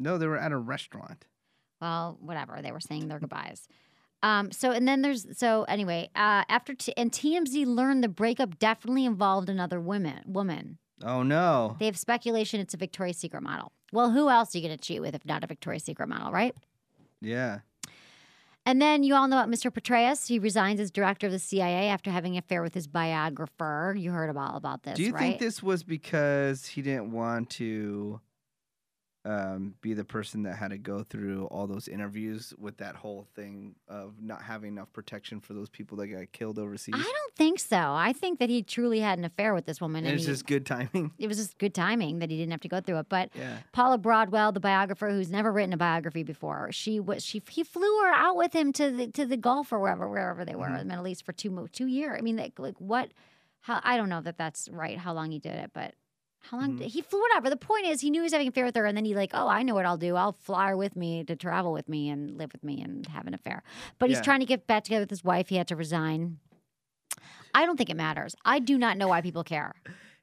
No, 0.00 0.18
they 0.18 0.26
were 0.26 0.38
at 0.38 0.50
a 0.50 0.58
restaurant. 0.58 1.26
Well, 1.80 2.18
whatever. 2.20 2.58
They 2.60 2.72
were 2.72 2.80
saying 2.80 3.06
their 3.06 3.20
goodbyes. 3.20 3.68
Um, 4.22 4.52
so 4.52 4.70
and 4.70 4.86
then 4.86 5.02
there's 5.02 5.26
so 5.36 5.64
anyway, 5.64 6.08
uh, 6.14 6.44
after 6.48 6.74
t- 6.74 6.94
and 6.96 7.10
TMZ 7.10 7.66
learned 7.66 8.04
the 8.04 8.08
breakup 8.08 8.58
definitely 8.58 9.04
involved 9.04 9.48
another 9.48 9.80
woman 9.80 10.20
woman. 10.26 10.78
Oh 11.04 11.22
no. 11.22 11.76
They 11.78 11.86
have 11.86 11.98
speculation 11.98 12.60
it's 12.60 12.74
a 12.74 12.76
Victoria's 12.76 13.16
Secret 13.16 13.42
model. 13.42 13.72
Well, 13.92 14.10
who 14.10 14.30
else 14.30 14.54
are 14.54 14.58
you 14.58 14.66
going 14.68 14.78
to 14.78 14.82
cheat 14.82 15.00
with 15.00 15.14
if 15.14 15.24
not 15.26 15.42
a 15.42 15.46
Victoria's 15.46 15.84
Secret 15.84 16.08
model, 16.08 16.30
right? 16.32 16.54
Yeah. 17.20 17.60
And 18.64 18.80
then 18.80 19.02
you 19.02 19.16
all 19.16 19.26
know 19.26 19.38
about 19.40 19.50
Mr. 19.50 19.72
Petraeus. 19.72 20.28
He 20.28 20.38
resigns 20.38 20.78
as 20.78 20.92
director 20.92 21.26
of 21.26 21.32
the 21.32 21.40
CIA 21.40 21.88
after 21.88 22.12
having 22.12 22.34
an 22.34 22.38
affair 22.38 22.62
with 22.62 22.74
his 22.74 22.86
biographer. 22.86 23.94
You 23.98 24.12
heard 24.12 24.30
about 24.30 24.56
about 24.56 24.84
this, 24.84 24.94
Do 24.94 25.02
you 25.02 25.12
right? 25.12 25.20
think 25.20 25.38
this 25.40 25.62
was 25.62 25.82
because 25.82 26.66
he 26.66 26.80
didn't 26.82 27.10
want 27.10 27.50
to 27.50 28.20
um, 29.24 29.74
be 29.80 29.94
the 29.94 30.04
person 30.04 30.42
that 30.42 30.56
had 30.56 30.70
to 30.72 30.78
go 30.78 31.04
through 31.04 31.44
all 31.46 31.68
those 31.68 31.86
interviews 31.86 32.52
with 32.58 32.76
that 32.78 32.96
whole 32.96 33.28
thing 33.36 33.76
of 33.86 34.14
not 34.20 34.42
having 34.42 34.72
enough 34.72 34.92
protection 34.92 35.40
for 35.40 35.52
those 35.54 35.68
people 35.68 35.96
that 35.98 36.08
got 36.08 36.32
killed 36.32 36.58
overseas? 36.58 36.94
I 36.96 37.02
don't 37.02 37.34
think 37.36 37.60
so. 37.60 37.76
I 37.78 38.12
think 38.12 38.40
that 38.40 38.50
he 38.50 38.62
truly 38.64 38.98
had 38.98 39.18
an 39.18 39.24
affair 39.24 39.54
with 39.54 39.64
this 39.64 39.80
woman. 39.80 40.04
And 40.04 40.14
it's 40.14 40.24
he- 40.24 40.32
just 40.32 40.46
good 40.46 40.66
timing. 40.66 41.12
it 41.18 41.28
was 41.28 41.36
just 41.36 41.56
good 41.58 41.72
timing 41.72 42.18
that 42.18 42.30
he 42.30 42.36
didn't 42.36 42.50
have 42.50 42.62
to 42.62 42.68
go 42.68 42.80
through 42.80 42.98
it. 42.98 43.06
But 43.08 43.30
Yeah. 43.34 43.58
Paula 43.72 43.98
Broadwell, 43.98 44.50
the 44.50 44.58
biographer 44.60 45.08
who's 45.10 45.30
never 45.30 45.52
written 45.52 45.72
a 45.72 45.76
biography 45.76 46.24
before, 46.24 46.70
she 46.72 46.98
was 46.98 47.24
she 47.24 47.40
he 47.48 47.62
flew 47.62 48.00
her 48.02 48.12
out 48.12 48.34
with 48.36 48.52
him 48.52 48.72
to 48.72 48.90
the 48.90 49.06
to 49.08 49.24
the 49.24 49.36
Gulf 49.36 49.72
or 49.72 49.78
wherever 49.78 50.08
wherever 50.08 50.44
they 50.44 50.54
were 50.56 50.66
Mm-hmm. 50.66 50.74
in 50.74 50.88
the 50.88 50.92
Middle 50.94 51.06
East 51.08 51.24
for 51.24 51.32
two 51.32 51.68
two 51.72 51.86
years. 51.86 52.16
I 52.18 52.22
mean, 52.22 52.36
like, 52.36 52.58
like 52.58 52.80
what? 52.80 53.12
How 53.60 53.80
I 53.84 53.96
don't 53.96 54.08
know 54.08 54.20
that 54.20 54.36
that's 54.36 54.68
right. 54.68 54.98
How 54.98 55.12
long 55.12 55.30
he 55.30 55.38
did 55.38 55.54
it, 55.54 55.70
but. 55.72 55.94
How 56.50 56.58
long 56.58 56.70
Mm-hmm. 56.70 56.78
did, 56.78 56.88
he 56.90 57.02
flew 57.02 57.20
whatever. 57.20 57.48
The 57.50 57.56
point 57.56 57.86
is, 57.86 58.00
he 58.00 58.10
knew 58.10 58.20
he 58.20 58.24
was 58.24 58.32
having 58.32 58.46
an 58.48 58.52
affair 58.52 58.64
with 58.64 58.76
her, 58.76 58.84
and 58.84 58.96
then 58.96 59.04
he 59.04 59.14
like, 59.14 59.30
oh, 59.32 59.48
I 59.48 59.62
know 59.62 59.74
what 59.74 59.86
I'll 59.86 59.96
do. 59.96 60.16
I'll 60.16 60.32
fly 60.32 60.68
her 60.68 60.76
with 60.76 60.96
me 60.96 61.24
to 61.24 61.36
travel 61.36 61.72
with 61.72 61.88
me 61.88 62.08
and 62.08 62.36
live 62.36 62.52
with 62.52 62.62
me 62.64 62.80
and 62.82 63.06
have 63.06 63.26
an 63.26 63.34
affair. 63.34 63.62
But 63.98 64.08
he's 64.10 64.18
Yeah. 64.18 64.22
trying 64.22 64.40
to 64.40 64.46
get 64.46 64.66
back 64.66 64.84
together 64.84 65.02
with 65.02 65.10
his 65.10 65.24
wife. 65.24 65.48
He 65.48 65.56
had 65.56 65.68
to 65.68 65.76
resign. 65.76 66.38
I 67.54 67.66
don't 67.66 67.76
think 67.76 67.90
it 67.90 67.96
matters. 67.96 68.34
I 68.44 68.58
do 68.58 68.78
not 68.78 68.96
know 68.96 69.08
why 69.08 69.20
people 69.20 69.44
care. 69.44 69.74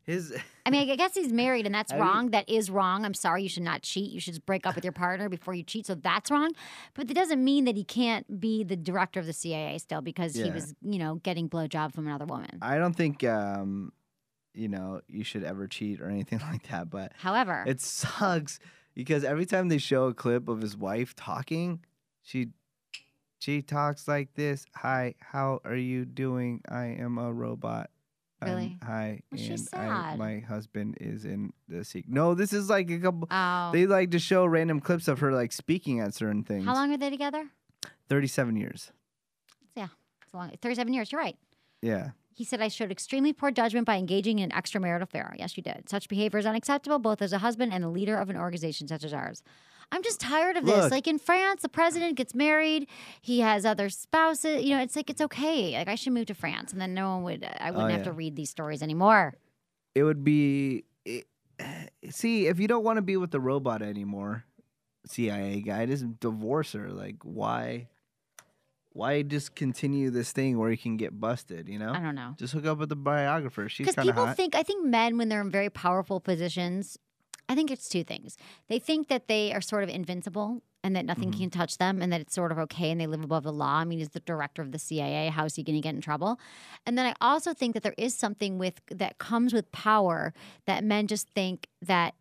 His 0.03 0.33
I 0.65 0.71
mean, 0.71 0.89
I 0.89 0.95
guess 0.95 1.13
he's 1.13 1.31
married, 1.31 1.65
and 1.67 1.73
that's 1.75 1.91
you- 1.93 1.99
wrong. 1.99 2.31
That 2.31 2.49
is 2.49 2.69
wrong. 2.71 3.05
I'm 3.05 3.13
sorry. 3.13 3.43
You 3.43 3.49
should 3.49 3.63
not 3.63 3.83
cheat. 3.83 4.11
You 4.11 4.19
should 4.19 4.33
just 4.33 4.45
break 4.45 4.65
up 4.65 4.73
with 4.75 4.83
your 4.83 4.91
partner 4.93 5.29
before 5.29 5.53
you 5.53 5.61
cheat. 5.63 5.85
So 5.85 5.93
that's 5.95 6.31
wrong. 6.31 6.51
But 6.95 7.07
that 7.07 7.13
doesn't 7.13 7.43
mean 7.43 7.65
that 7.65 7.75
he 7.75 7.83
can't 7.83 8.39
be 8.39 8.63
the 8.63 8.75
director 8.75 9.19
of 9.19 9.25
the 9.27 9.33
CIA 9.33 9.77
still 9.77 10.01
because 10.01 10.33
he 10.35 10.49
was, 10.49 10.73
you 10.81 10.97
know, 10.97 11.15
getting 11.15 11.47
blowjob 11.47 11.93
from 11.93 12.07
another 12.07 12.25
woman. 12.25 12.57
I 12.61 12.77
don't 12.79 12.95
think 12.95 13.23
um, 13.23 13.93
you 14.60 14.68
know 14.68 15.01
you 15.08 15.24
should 15.24 15.44
ever 15.44 15.68
cheat 15.68 16.01
or 16.01 16.10
anything 16.10 16.39
like 16.51 16.68
that. 16.70 16.89
But 16.89 17.13
However, 17.18 17.63
it 17.66 17.82
sucks 17.82 18.60
because 18.94 19.24
every 19.24 19.46
time 19.46 19.70
they 19.70 19.78
show 19.78 20.06
a 20.08 20.13
clip 20.13 20.48
of 20.50 20.62
his 20.62 20.75
wife 20.78 21.16
talking, 21.16 21.80
she 22.22 22.50
she 23.39 23.62
talks 23.62 24.08
like 24.08 24.34
this. 24.36 24.66
Hi, 24.75 25.16
how 25.20 25.62
are 25.63 25.75
you 25.75 26.06
doing? 26.06 26.62
I 26.70 26.86
am 26.86 27.18
a 27.18 27.32
robot. 27.32 27.89
I'm- 28.42 28.51
Really? 28.51 28.78
hi, 28.84 29.22
Well, 29.32 29.42
she's 29.42 29.68
and 29.74 29.92
I, 29.92 30.16
my 30.16 30.39
husband 30.39 30.98
is 31.01 31.25
in 31.25 31.51
the 31.68 31.84
secret. 31.84 32.13
No, 32.13 32.34
this 32.36 32.54
is 32.54 32.70
like 32.70 32.89
a 32.89 32.98
couple. 32.98 33.28
Oh. 33.30 33.72
They 33.74 33.86
like 33.86 34.12
to 34.12 34.20
show 34.20 34.46
random 34.46 34.80
clips 34.80 35.08
of 35.10 35.20
her 35.20 35.32
like 35.34 35.51
speaking 35.51 36.00
at 36.00 36.13
certain 36.13 36.44
things. 36.44 36.63
how 36.66 36.74
long 36.74 36.94
are 36.94 36.98
they 36.98 37.10
together? 37.10 37.50
Thirty-seven 38.08 38.56
years. 38.56 38.92
Yeah, 39.75 39.88
it's 40.24 40.34
long. 40.34 40.51
37 40.62 40.94
years. 40.94 41.12
You're 41.12 41.22
right. 41.22 41.38
Yeah. 41.82 42.12
He 42.39 42.46
said, 42.46 42.62
I 42.62 42.69
showed 42.69 42.89
extremely 42.89 43.34
poor 43.34 43.51
judgment 43.51 43.86
by 43.86 43.97
engaging 43.97 44.39
in 44.39 44.49
an 44.49 44.58
extramarital 44.58 45.02
affair. 45.02 45.36
Yes, 45.38 45.58
you 45.58 45.62
did. 45.62 45.89
Such 45.89 46.08
behavior 46.08 46.39
is 46.39 46.45
unacceptable, 46.45 46.97
both 46.97 47.21
as 47.21 47.34
a 47.34 47.39
husband 47.39 47.73
and 47.73 47.84
the 47.84 47.89
leader 47.89 48.15
of 48.15 48.30
an 48.30 48.38
organization 48.38 48.88
such 48.88 49.04
as 49.04 49.13
ours. 49.13 49.43
I'm 49.91 50.02
just 50.04 50.21
tired 50.21 50.56
of 50.56 50.65
this. 50.65 50.84
Look. 50.84 50.91
Like 50.91 51.06
in 51.06 51.19
France, 51.19 51.63
the 51.63 51.67
president 51.67 52.15
gets 52.15 52.34
married, 52.34 52.88
he 53.21 53.41
has 53.41 53.65
other 53.65 53.89
spouses. 53.89 54.63
You 54.63 54.78
know, 54.78 54.82
it's 54.82 54.95
like, 54.95 55.10
it's 55.10 55.19
okay. 55.19 55.78
Like, 55.78 55.89
I 55.89 55.95
should 55.95 56.13
move 56.13 56.28
to 56.28 56.34
France, 56.34 56.71
and 56.71 56.80
then 56.80 56.93
no 56.93 57.10
one 57.15 57.23
would, 57.23 57.45
I 57.60 57.71
wouldn't 57.71 57.89
oh, 57.89 57.91
have 57.91 58.06
yeah. 58.06 58.12
to 58.12 58.13
read 58.13 58.38
these 58.38 58.49
stories 58.49 58.82
anymore. 58.82 59.36
it 59.95 60.04
would 60.04 60.23
be 60.23 60.86
it, 61.06 61.25
see 62.10 62.47
if 62.47 62.60
you 62.60 62.67
don't 62.67 62.84
want 62.84 62.97
to 62.97 63.02
be 63.02 63.17
with 63.17 63.32
the 63.32 63.39
robot 63.39 63.82
anymore 63.82 64.45
cia 65.06 65.62
guy 65.62 65.86
just 65.86 66.19
divorce 66.19 66.73
her 66.73 66.89
like 66.89 67.17
why 67.23 67.88
why 68.99 69.21
just 69.21 69.55
continue 69.55 70.09
this 70.12 70.31
thing 70.31 70.57
where 70.59 70.69
you 70.69 70.77
can 70.77 70.97
get 70.97 71.19
busted 71.19 71.67
you 71.67 71.79
know 71.79 71.91
I 71.91 71.99
don't 71.99 72.15
know. 72.15 72.35
just 72.38 72.53
hook 72.53 72.65
up 72.65 72.77
with 72.77 72.89
the 72.89 72.95
biographer 72.95 73.67
she's 73.69 73.85
Because 73.85 73.95
kind 73.95 74.09
of 74.09 74.13
people 74.15 74.25
hot 74.27 74.35
think, 74.38 74.55
I 74.55 74.63
think 74.63 74.85
men, 74.85 75.17
when 75.17 75.29
they're 75.29 75.41
in 75.41 75.49
very 75.49 75.69
powerful 75.69 76.19
positions, 76.19 76.97
I 77.47 77.55
think 77.55 77.71
it's 77.71 77.89
two 77.89 78.03
things. 78.03 78.38
They 78.67 78.77
think 78.79 79.07
that 79.07 79.27
they 79.27 79.51
are 79.53 79.62
sort 79.62 79.83
of 79.83 79.89
invincible 79.89 80.62
and 80.83 80.95
that 80.95 81.05
nothing 81.05 81.31
Mm-hmm. 81.31 81.39
can 81.41 81.49
touch 81.49 81.77
them 81.77 82.01
and 82.01 82.13
that 82.13 82.21
it's 82.21 82.33
sort 82.35 82.51
of 82.51 82.59
okay 82.59 82.91
and 82.91 83.01
they 83.01 83.07
live 83.07 83.23
above 83.23 83.43
the 83.43 83.51
law. 83.51 83.77
I 83.79 83.85
mean, 83.85 83.99
he's 83.99 84.09
the 84.09 84.19
director 84.21 84.62
of 84.62 84.71
the 84.71 84.79
CIA. 84.79 85.29
How 85.29 85.45
is 85.45 85.55
he 85.55 85.63
going 85.63 85.75
to 85.75 85.81
get 85.81 85.95
in 85.95 86.01
trouble? 86.01 86.39
And 86.85 86.97
then 86.97 87.05
I 87.05 87.13
also 87.19 87.53
think 87.53 87.73
that 87.73 87.83
there 87.83 87.95
is 87.97 88.13
something 88.13 88.57
with 88.59 88.75
that 88.91 89.17
comes 89.17 89.51
with 89.51 89.71
power 89.71 90.33
that 90.67 90.83
men 90.83 91.07
just 91.07 91.27
think 91.31 91.67
that 91.81 92.13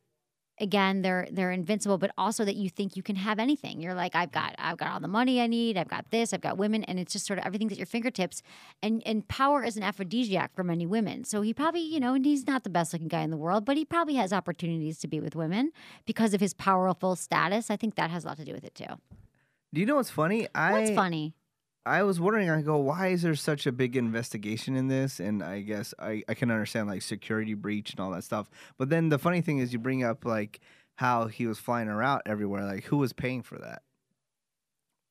again 0.61 1.03
they're 1.03 1.29
they're 1.31 1.51
invincible 1.51 1.99
but 1.99 2.11
also 2.19 2.45
that 2.45 2.57
you 2.57 2.69
think 2.69 2.97
you 2.97 3.03
can 3.03 3.17
have 3.17 3.39
anything. 3.39 3.81
You're 3.81 3.95
like 3.95 4.15
i've 4.15 4.33
got 4.33 4.55
i've 4.59 4.77
got 4.77 4.91
all 4.93 5.01
the 5.01 5.09
money 5.09 5.41
i 5.41 5.47
need. 5.47 5.77
I've 5.77 5.89
got 5.89 6.11
this. 6.11 6.33
I've 6.33 6.41
got 6.41 6.59
women. 6.59 6.85
And 6.85 6.99
it's 6.99 7.13
just 7.13 7.27
sort 7.27 7.39
of 7.39 7.47
everything's 7.47 7.73
at 7.73 7.79
your 7.79 7.87
fingertips. 7.87 8.43
And 8.83 9.03
and 9.07 9.27
power 9.29 9.65
is 9.65 9.77
an 9.77 9.83
aphrodisiac 9.83 10.55
for 10.55 10.65
many 10.65 10.87
women. 10.87 11.25
So 11.25 11.43
he 11.43 11.55
probably 11.55 11.83
you 11.83 12.01
know 12.01 12.15
and 12.15 12.25
he's 12.25 12.47
not 12.47 12.65
the 12.65 12.71
best 12.71 12.93
looking 12.93 13.09
guy 13.09 13.23
in 13.23 13.31
the 13.31 13.37
world 13.37 13.65
but 13.65 13.77
he 13.77 13.85
probably 13.85 14.15
has 14.15 14.33
opportunities 14.33 14.99
to 14.99 15.09
be 15.09 15.21
with 15.21 15.35
women 15.35 15.73
because 16.07 16.35
of 16.35 16.41
his 16.41 16.55
powerful 16.55 17.17
status. 17.17 17.71
I 17.71 17.77
think 17.77 17.95
that 17.97 18.11
has 18.11 18.25
a 18.25 18.29
lot 18.29 18.37
to 18.39 18.45
do 18.45 18.53
with 18.53 18.65
it 18.65 18.75
too. 18.75 19.01
Do 19.73 19.81
you 19.81 19.87
know 19.87 19.97
what's 19.97 20.11
funny? 20.11 20.49
I 20.55 20.73
what's 20.73 20.91
funny 20.91 21.35
i 21.87 22.03
was 22.03 22.21
wondering 22.21 22.51
i 22.51 22.61
go 22.63 22.77
why 22.77 23.09
is 23.09 23.23
there 23.23 23.35
such 23.35 23.67
a 23.67 23.73
big 23.73 23.97
investigation 23.97 24.77
in 24.77 24.89
this? 24.89 25.21
And 25.21 25.43
i 25.43 25.61
guess 25.61 25.95
i, 25.99 26.23
I 26.29 26.35
can 26.35 26.51
understand 26.51 26.89
like 26.89 27.03
security 27.03 27.55
breach 27.55 27.91
and 27.93 28.01
all 28.01 28.11
that 28.11 28.25
stuff. 28.25 28.49
But 28.77 28.91
then 28.91 29.09
the 29.09 29.19
funny 29.19 29.41
thing 29.41 29.59
is 29.59 29.73
you 29.73 29.79
bring 29.79 30.05
up 30.05 30.25
like 30.25 30.61
how 30.97 31.27
he 31.29 31.47
was 31.47 31.59
flying 31.59 31.89
her 31.89 32.03
out 32.03 32.23
everywhere 32.27 32.65
like 32.65 32.85
who 32.85 32.99
was 32.99 33.13
paying 33.13 33.43
for 33.43 33.59
that? 33.59 33.83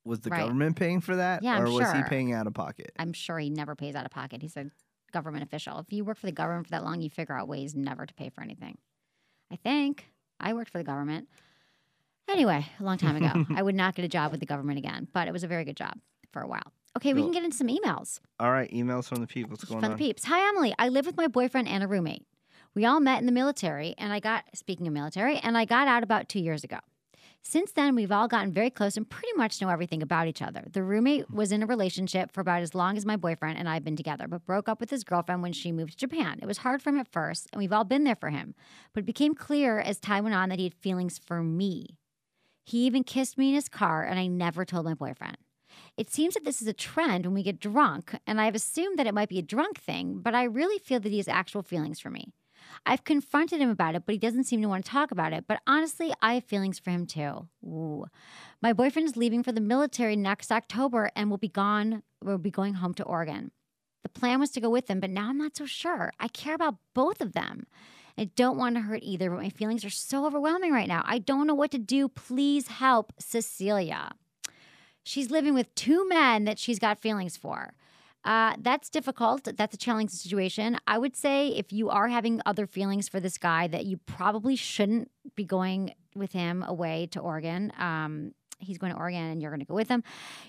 Was 0.06 0.22
the 0.22 0.30
Right. 0.30 0.42
government 0.42 0.76
paying 0.78 1.02
for 1.02 1.16
that 1.18 1.44
Yeah, 1.44 1.56
I'm 1.56 1.64
or 1.68 1.72
was 1.72 1.92
he 1.92 2.04
paying 2.04 2.32
out 2.34 2.48
of 2.48 2.54
pocket? 2.54 2.92
I'm 2.98 3.14
sure 3.14 3.40
he 3.40 3.50
never 3.50 3.76
pays 3.76 3.96
out 3.96 4.06
of 4.06 4.12
pocket. 4.12 4.42
He's 4.42 4.56
a 4.56 4.72
government 5.12 5.44
official. 5.44 5.80
If 5.80 5.92
you 5.92 6.06
work 6.06 6.18
for 6.18 6.28
the 6.28 6.32
government 6.32 6.68
for 6.68 6.72
that 6.72 6.84
long 6.84 7.02
you 7.02 7.10
figure 7.10 7.36
out 7.36 7.48
ways 7.48 7.76
never 7.76 8.06
to 8.06 8.14
pay 8.14 8.30
for 8.30 8.42
anything. 8.42 8.78
I 9.52 9.56
think 9.56 10.12
i 10.40 10.54
worked 10.54 10.70
for 10.70 10.78
the 10.78 10.84
government. 10.84 11.28
Anyway, 12.30 12.66
a 12.80 12.84
long 12.84 12.98
time 12.98 13.16
ago, 13.16 13.46
I 13.56 13.64
would 13.64 13.76
not 13.76 13.96
get 13.96 14.04
a 14.06 14.10
job 14.10 14.32
with 14.32 14.42
the 14.42 14.46
government 14.46 14.78
again, 14.78 15.08
but 15.14 15.28
it 15.28 15.32
was 15.32 15.44
a 15.44 15.48
very 15.48 15.64
good 15.64 15.78
job 15.78 15.98
for 16.32 16.42
a 16.42 16.48
while. 16.48 16.74
Okay, 16.96 17.14
we 17.14 17.22
can 17.22 17.32
get 17.32 17.44
into 17.44 17.56
some 17.56 17.68
emails 17.68 18.20
All 18.40 18.52
right, 18.52 18.72
emails 18.72 19.06
from 19.06 19.22
the 19.22 19.28
people. 19.28 19.52
What's 19.52 19.64
going 19.66 19.82
for 19.82 19.90
the 19.90 19.96
peeps. 19.96 20.24
Hi, 20.26 20.48
Emily. 20.50 20.74
I 20.80 20.90
live 20.90 21.06
with 21.06 21.16
my 21.16 21.28
boyfriend 21.28 21.68
and 21.68 21.84
a 21.84 21.88
roommate. 21.88 22.26
We 22.74 22.86
all 22.86 23.00
met 23.00 23.20
in 23.20 23.28
the 23.28 23.32
military, 23.32 23.94
and 23.98 24.12
I 24.12 24.20
got, 24.20 24.46
speaking 24.54 24.88
of 24.88 24.94
military, 24.94 25.38
and 25.38 25.58
I 25.58 25.66
got 25.66 25.88
out 25.88 26.04
about 26.04 26.28
two 26.28 26.40
years 26.40 26.64
ago. 26.64 26.80
Since 27.44 27.72
then, 27.72 27.96
we've 27.96 28.12
all 28.12 28.28
gotten 28.28 28.52
very 28.52 28.70
close 28.70 28.98
and 28.98 29.10
pretty 29.10 29.32
much 29.38 29.62
know 29.62 29.70
everything 29.70 30.02
about 30.02 30.28
each 30.28 30.42
other. 30.42 30.66
The 30.72 30.84
roommate 30.84 31.26
hmm. 31.26 31.36
was 31.36 31.52
in 31.52 31.64
a 31.64 31.66
relationship 31.66 32.34
for 32.34 32.42
about 32.42 32.62
as 32.62 32.76
long 32.76 32.98
as 32.98 33.06
my 33.06 33.16
boyfriend 33.16 33.58
and 33.58 33.70
I 33.70 33.76
have 33.76 33.84
been 33.84 33.96
together, 33.96 34.28
but 34.28 34.46
broke 34.46 34.68
up 34.68 34.80
with 34.80 34.90
his 34.90 35.04
girlfriend 35.04 35.42
when 35.42 35.54
she 35.54 35.72
moved 35.72 35.94
to 35.94 35.98
Japan. 35.98 36.40
It 36.42 36.46
was 36.46 36.60
hard 36.60 36.82
for 36.82 36.90
him 36.90 37.00
at 37.00 37.12
first, 37.12 37.48
and 37.54 37.60
we've 37.60 37.72
all 37.72 37.84
been 37.84 38.04
there 38.04 38.16
for 38.16 38.32
him. 38.32 38.54
But 38.94 39.02
it 39.02 39.08
became 39.08 39.34
clear 39.34 39.80
as 39.80 40.00
time 40.00 40.24
went 40.24 40.36
on 40.36 40.50
that 40.50 40.60
he 40.60 40.66
had 40.66 40.74
feelings 40.74 41.18
for 41.18 41.42
me. 41.42 41.98
He 42.66 42.86
even 42.86 43.04
kissed 43.04 43.38
me 43.38 43.50
in 43.50 43.56
his 43.56 43.70
car, 43.70 44.04
and 44.04 44.20
I 44.20 44.28
never 44.28 44.66
told 44.66 44.84
my 44.84 44.94
boyfriend. 44.94 45.38
It 45.98 46.12
seems 46.12 46.36
that 46.36 46.46
this 46.46 46.62
is 46.62 46.68
a 46.68 46.74
trend 46.74 47.26
when 47.26 47.34
we 47.34 47.42
get 47.42 47.60
drunk, 47.60 48.16
and 48.28 48.40
I've 48.40 48.54
assumed 48.54 49.00
that 49.00 49.08
it 49.08 49.16
might 49.16 49.30
be 49.30 49.40
a 49.40 49.44
drunk 49.44 49.80
thing, 49.80 50.20
but 50.20 50.36
I 50.36 50.44
really 50.44 50.78
feel 50.78 51.00
that 51.00 51.12
he 51.12 51.18
has 51.18 51.28
actual 51.28 51.64
feelings 51.64 52.00
for 52.00 52.12
me. 52.12 52.32
I've 52.86 53.04
confronted 53.04 53.60
him 53.60 53.70
about 53.70 53.96
it, 53.96 54.04
but 54.06 54.14
he 54.14 54.20
doesn't 54.20 54.44
seem 54.44 54.62
to 54.62 54.68
want 54.68 54.86
to 54.86 54.92
talk 54.92 55.12
about 55.12 55.34
it. 55.34 55.46
But 55.48 55.62
honestly, 55.66 56.14
I 56.22 56.36
have 56.36 56.44
feelings 56.44 56.78
for 56.78 56.92
him 56.92 57.06
too. 57.08 57.48
Ooh. 57.66 58.06
My 58.62 58.74
boyfriend 58.74 59.08
is 59.08 59.18
leaving 59.18 59.42
for 59.42 59.52
the 59.52 59.62
military 59.62 60.16
next 60.16 60.52
October 60.52 61.10
and 61.16 61.30
will 61.30 61.38
be 61.38 61.48
gone, 61.48 62.04
will 62.24 62.38
be 62.38 62.52
going 62.52 62.76
home 62.76 62.94
to 62.96 63.04
Oregon. 63.04 63.52
The 64.04 64.10
plan 64.10 64.40
was 64.40 64.52
to 64.52 64.62
go 64.62 64.70
with 64.70 64.90
him, 64.90 65.00
but 65.00 65.10
now 65.10 65.30
I'm 65.30 65.38
not 65.38 65.58
so 65.58 65.66
sure. 65.66 66.14
I 66.20 66.28
care 66.28 66.56
about 66.56 66.76
both 66.94 67.22
of 67.22 67.34
them. 67.34 67.66
I 68.18 68.26
don't 68.36 68.58
want 68.58 68.76
to 68.76 68.82
hurt 68.82 69.02
either, 69.04 69.30
but 69.30 69.42
my 69.42 69.50
feelings 69.50 69.86
are 69.86 69.90
so 69.90 70.26
overwhelming 70.26 70.72
right 70.72 70.88
now. 70.88 71.04
I 71.06 71.20
don't 71.20 71.48
know 71.48 71.54
what 71.56 71.72
to 71.72 71.78
do. 71.78 72.08
Please 72.08 72.68
help 72.68 73.14
Cecilia. 73.20 74.12
She's 75.08 75.32
living 75.32 75.54
with 75.54 75.74
two 75.74 76.08
men 76.10 76.44
that 76.44 76.60
she's 76.60 76.80
got 76.80 77.00
feelings 77.00 77.38
for. 77.38 77.74
Uh, 78.26 78.56
that's 78.60 78.90
difficult. 78.90 79.48
That's 79.56 79.74
a 79.74 79.78
challenging 79.78 80.10
situation. 80.10 80.78
I 80.86 80.98
would 80.98 81.16
say 81.16 81.48
if 81.48 81.72
you 81.72 81.90
are 81.90 82.10
having 82.10 82.42
other 82.46 82.68
feelings 82.68 83.08
for 83.08 83.22
this 83.22 83.38
guy, 83.38 83.68
that 83.68 83.86
you 83.86 83.96
probably 84.06 84.58
shouldn't 84.58 85.10
be 85.34 85.46
going 85.46 85.94
with 86.14 86.34
him 86.34 86.62
away 86.62 87.08
to 87.12 87.22
Oregon. 87.22 87.72
Um, 87.80 88.34
he's 88.60 88.78
going 88.78 88.92
to 88.92 88.98
Oregon 88.98 89.24
and 89.24 89.42
you're 89.42 89.52
going 89.52 89.60
to 89.60 89.66
go 89.66 89.74
with 89.74 89.88
him. 89.88 90.04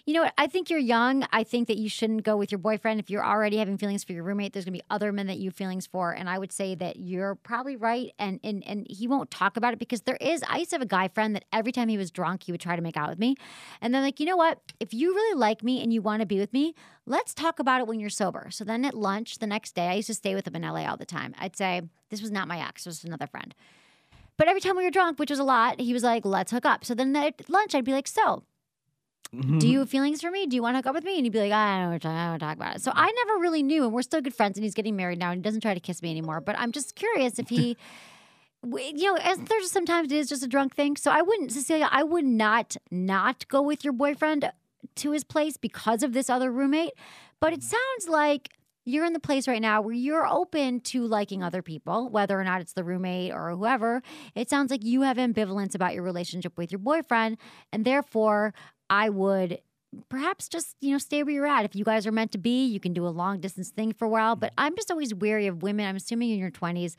You 0.07 0.15
know 0.15 0.23
what? 0.23 0.35
I 0.39 0.47
think 0.47 0.71
you're 0.71 0.79
young. 0.79 1.25
I 1.33 1.45
think 1.45 1.69
that 1.69 1.77
you 1.77 1.89
shouldn't 1.89 2.23
go 2.23 2.37
with 2.37 2.51
your 2.51 2.59
boyfriend. 2.59 3.01
If 3.01 3.11
you're 3.11 3.25
already 3.25 3.59
having 3.59 3.77
feelings 3.79 4.05
for 4.05 4.13
your 4.13 4.23
roommate, 4.23 4.53
there's 4.53 4.65
going 4.65 4.75
to 4.75 4.79
be 4.79 4.87
other 4.91 5.13
men 5.13 5.27
that 5.27 5.39
you 5.39 5.51
have 5.51 5.55
feelings 5.55 5.87
for. 5.87 6.13
And 6.13 6.29
I 6.29 6.39
would 6.39 6.53
say 6.53 6.75
that 6.77 6.97
you're 6.97 7.35
probably 7.35 7.77
right. 7.77 8.13
And, 8.19 8.41
and, 8.43 8.67
and 8.67 8.87
he 8.89 9.07
won't 9.07 9.31
talk 9.31 9.57
about 9.57 9.73
it 9.73 9.79
because 9.79 10.03
there 10.03 10.19
is, 10.21 10.43
I 10.49 10.59
used 10.59 10.71
to 10.71 10.75
have 10.75 10.83
a 10.83 10.87
guy 10.87 11.09
friend 11.09 11.35
that 11.35 11.45
every 11.53 11.73
time 11.73 11.89
he 11.89 11.99
was 11.99 12.11
drunk, 12.11 12.45
he 12.45 12.53
would 12.53 12.61
try 12.61 12.77
to 12.77 12.83
make 12.83 12.97
out 12.97 13.09
with 13.11 13.19
me. 13.19 13.37
And 13.81 13.95
then, 13.95 14.03
like, 14.03 14.21
you 14.21 14.27
know 14.27 14.37
what? 14.37 14.61
If 14.81 14.95
you 14.95 15.15
really 15.15 15.39
like 15.39 15.63
me 15.63 15.83
and 15.83 15.93
you 15.93 16.03
want 16.03 16.21
to 16.21 16.27
be 16.27 16.39
with 16.39 16.53
me, 16.53 16.75
let's 17.07 17.35
talk 17.35 17.59
about 17.59 17.81
it 17.81 17.87
when 17.87 18.01
you're 18.01 18.11
sober. 18.11 18.49
So 18.51 18.65
then 18.65 18.85
at 18.85 18.95
lunch 18.95 19.39
the 19.39 19.47
next 19.47 19.75
day, 19.75 19.89
I 19.89 19.95
used 19.95 20.09
to 20.09 20.15
stay 20.15 20.35
with 20.35 20.47
him 20.47 20.57
in 20.57 20.63
LA 20.63 20.89
all 20.89 20.97
the 20.97 21.07
time. 21.07 21.35
I'd 21.39 21.57
say, 21.57 21.83
this 22.11 22.23
was 22.23 22.31
not 22.31 22.49
my 22.49 22.61
ex, 22.67 22.87
it 22.87 22.91
was 22.91 23.05
another 23.05 23.27
friend. 23.27 23.55
But 24.39 24.49
every 24.49 24.61
time 24.61 24.77
we 24.77 24.85
were 24.85 24.91
drunk, 24.91 25.19
which 25.19 25.31
was 25.31 25.39
a 25.39 25.45
lot, 25.45 25.81
he 25.81 25.93
was 25.93 26.03
like, 26.03 26.25
let's 26.25 26.53
hook 26.53 26.65
up. 26.65 26.85
So 26.85 26.95
then 26.95 27.15
at 27.15 27.51
lunch, 27.51 27.75
I'd 27.75 27.85
be 27.85 27.93
like, 27.93 28.09
so, 28.09 28.45
do 29.33 29.69
you 29.69 29.81
have 29.81 29.91
feelings 29.91 30.23
for 30.23 30.31
me? 30.31 30.47
Do 30.47 30.57
you 30.57 30.63
want 30.63 30.75
to 30.75 30.79
hook 30.79 30.87
up 30.87 30.95
with 30.95 31.05
me? 31.05 31.17
And 31.17 31.27
he'd 31.27 31.33
be 31.33 31.41
like, 31.41 31.53
I 31.53 31.81
don't, 31.81 31.93
I 31.93 31.99
don't 31.99 32.29
want 32.31 32.41
to 32.41 32.47
talk 32.47 32.57
about 32.57 32.77
it. 32.77 32.83
So 32.83 32.93
I 32.95 33.11
never 33.11 33.41
really 33.41 33.63
knew, 33.63 33.85
and 33.85 33.93
we're 33.93 34.03
still 34.03 34.23
good 34.23 34.35
friends, 34.35 34.57
and 34.57 34.65
he's 34.65 34.75
getting 34.75 34.97
married 34.97 35.19
now, 35.19 35.31
and 35.31 35.39
he 35.39 35.43
doesn't 35.43 35.61
try 35.61 35.75
to 35.75 35.81
kiss 35.81 36.01
me 36.01 36.11
anymore. 36.11 36.41
But 36.41 36.59
I'm 36.59 36.73
just 36.73 36.95
curious 36.95 37.39
if 37.39 37.49
he, 37.49 37.77
you 38.65 39.05
know, 39.05 39.17
as 39.17 39.39
there's 39.39 39.71
sometimes 39.71 40.11
it 40.11 40.17
is 40.17 40.29
just 40.29 40.43
a 40.43 40.49
drunk 40.49 40.75
thing. 40.75 40.97
So 40.97 41.11
I 41.11 41.21
wouldn't, 41.21 41.53
Cecilia, 41.53 41.89
I 41.91 42.05
would 42.05 42.25
not 42.25 42.77
not 42.91 43.47
go 43.49 43.61
with 43.61 43.85
your 43.85 43.93
boyfriend 43.93 44.51
to 44.97 45.11
his 45.11 45.25
place 45.25 45.59
because 45.59 46.03
of 46.03 46.15
this 46.15 46.31
other 46.31 46.51
roommate. 46.51 46.93
But 47.39 47.53
it 47.53 47.61
mm. 47.61 47.65
sounds 47.65 48.09
like 48.09 48.51
you're 48.89 49.05
in 49.05 49.13
the 49.13 49.21
place 49.21 49.47
right 49.47 49.63
now 49.63 49.81
where 49.81 49.95
you're 49.95 50.27
open 50.27 50.81
to 50.81 51.07
liking 51.07 51.43
other 51.43 51.63
people, 51.63 52.09
whether 52.09 52.39
or 52.39 52.45
not 52.45 52.61
it's 52.61 52.73
the 52.73 52.85
roommate 52.85 53.33
or 53.33 53.51
whoever. 53.51 54.03
It 54.35 54.49
sounds 54.49 54.71
like 54.71 54.85
you 54.85 55.03
have 55.03 55.17
ambivalence 55.17 55.75
about 55.75 55.95
your 55.95 56.03
relationship 56.03 56.57
with 56.57 56.73
your 56.73 56.79
boyfriend, 56.79 57.39
and 57.73 57.85
therefore, 57.85 58.55
I 58.91 59.11
would 59.11 59.61
perhaps 60.09 60.49
just 60.49 60.77
you 60.81 60.93
know 60.93 60.99
stay 60.99 61.23
where 61.23 61.35
you're 61.35 61.47
at. 61.47 61.65
If 61.65 61.75
you 61.75 61.85
guys 61.85 62.07
are 62.07 62.13
meant 62.13 62.33
to 62.33 62.39
be, 62.39 62.67
you 62.67 62.81
can 62.81 62.93
do 62.93 63.07
a 63.07 63.11
long 63.11 63.41
distance 63.41 63.71
thing 63.71 63.93
for 63.93 64.05
a 64.05 64.09
while. 64.09 64.37
But 64.37 64.53
I'm 64.59 64.77
just 64.77 64.91
always 64.91 65.15
wary 65.15 65.47
of 65.47 65.63
women. 65.63 65.87
I'm 65.87 65.97
assuming 65.97 66.31
in 66.31 66.39
your 66.39 66.51
20s. 66.51 66.97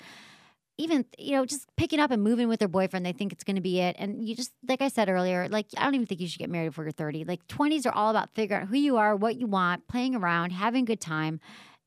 Even 0.77 1.05
you 1.17 1.33
know, 1.33 1.45
just 1.45 1.67
picking 1.75 1.99
up 1.99 2.09
and 2.09 2.23
moving 2.23 2.47
with 2.47 2.59
their 2.59 2.69
boyfriend, 2.69 3.05
they 3.05 3.11
think 3.11 3.33
it's 3.33 3.43
going 3.43 3.57
to 3.57 3.61
be 3.61 3.81
it, 3.81 3.97
and 3.99 4.25
you 4.25 4.33
just 4.33 4.51
like 4.67 4.81
I 4.81 4.87
said 4.87 5.09
earlier, 5.09 5.49
like 5.49 5.67
I 5.77 5.83
don't 5.83 5.95
even 5.95 6.07
think 6.07 6.21
you 6.21 6.27
should 6.27 6.39
get 6.39 6.49
married 6.49 6.69
before 6.69 6.85
you're 6.85 6.91
30. 6.91 7.25
Like 7.25 7.45
20s 7.47 7.85
are 7.85 7.91
all 7.91 8.09
about 8.09 8.33
figuring 8.33 8.63
out 8.63 8.69
who 8.69 8.77
you 8.77 8.95
are, 8.95 9.15
what 9.15 9.35
you 9.35 9.45
want, 9.45 9.87
playing 9.87 10.15
around, 10.15 10.51
having 10.51 10.83
a 10.83 10.87
good 10.87 11.01
time, 11.01 11.41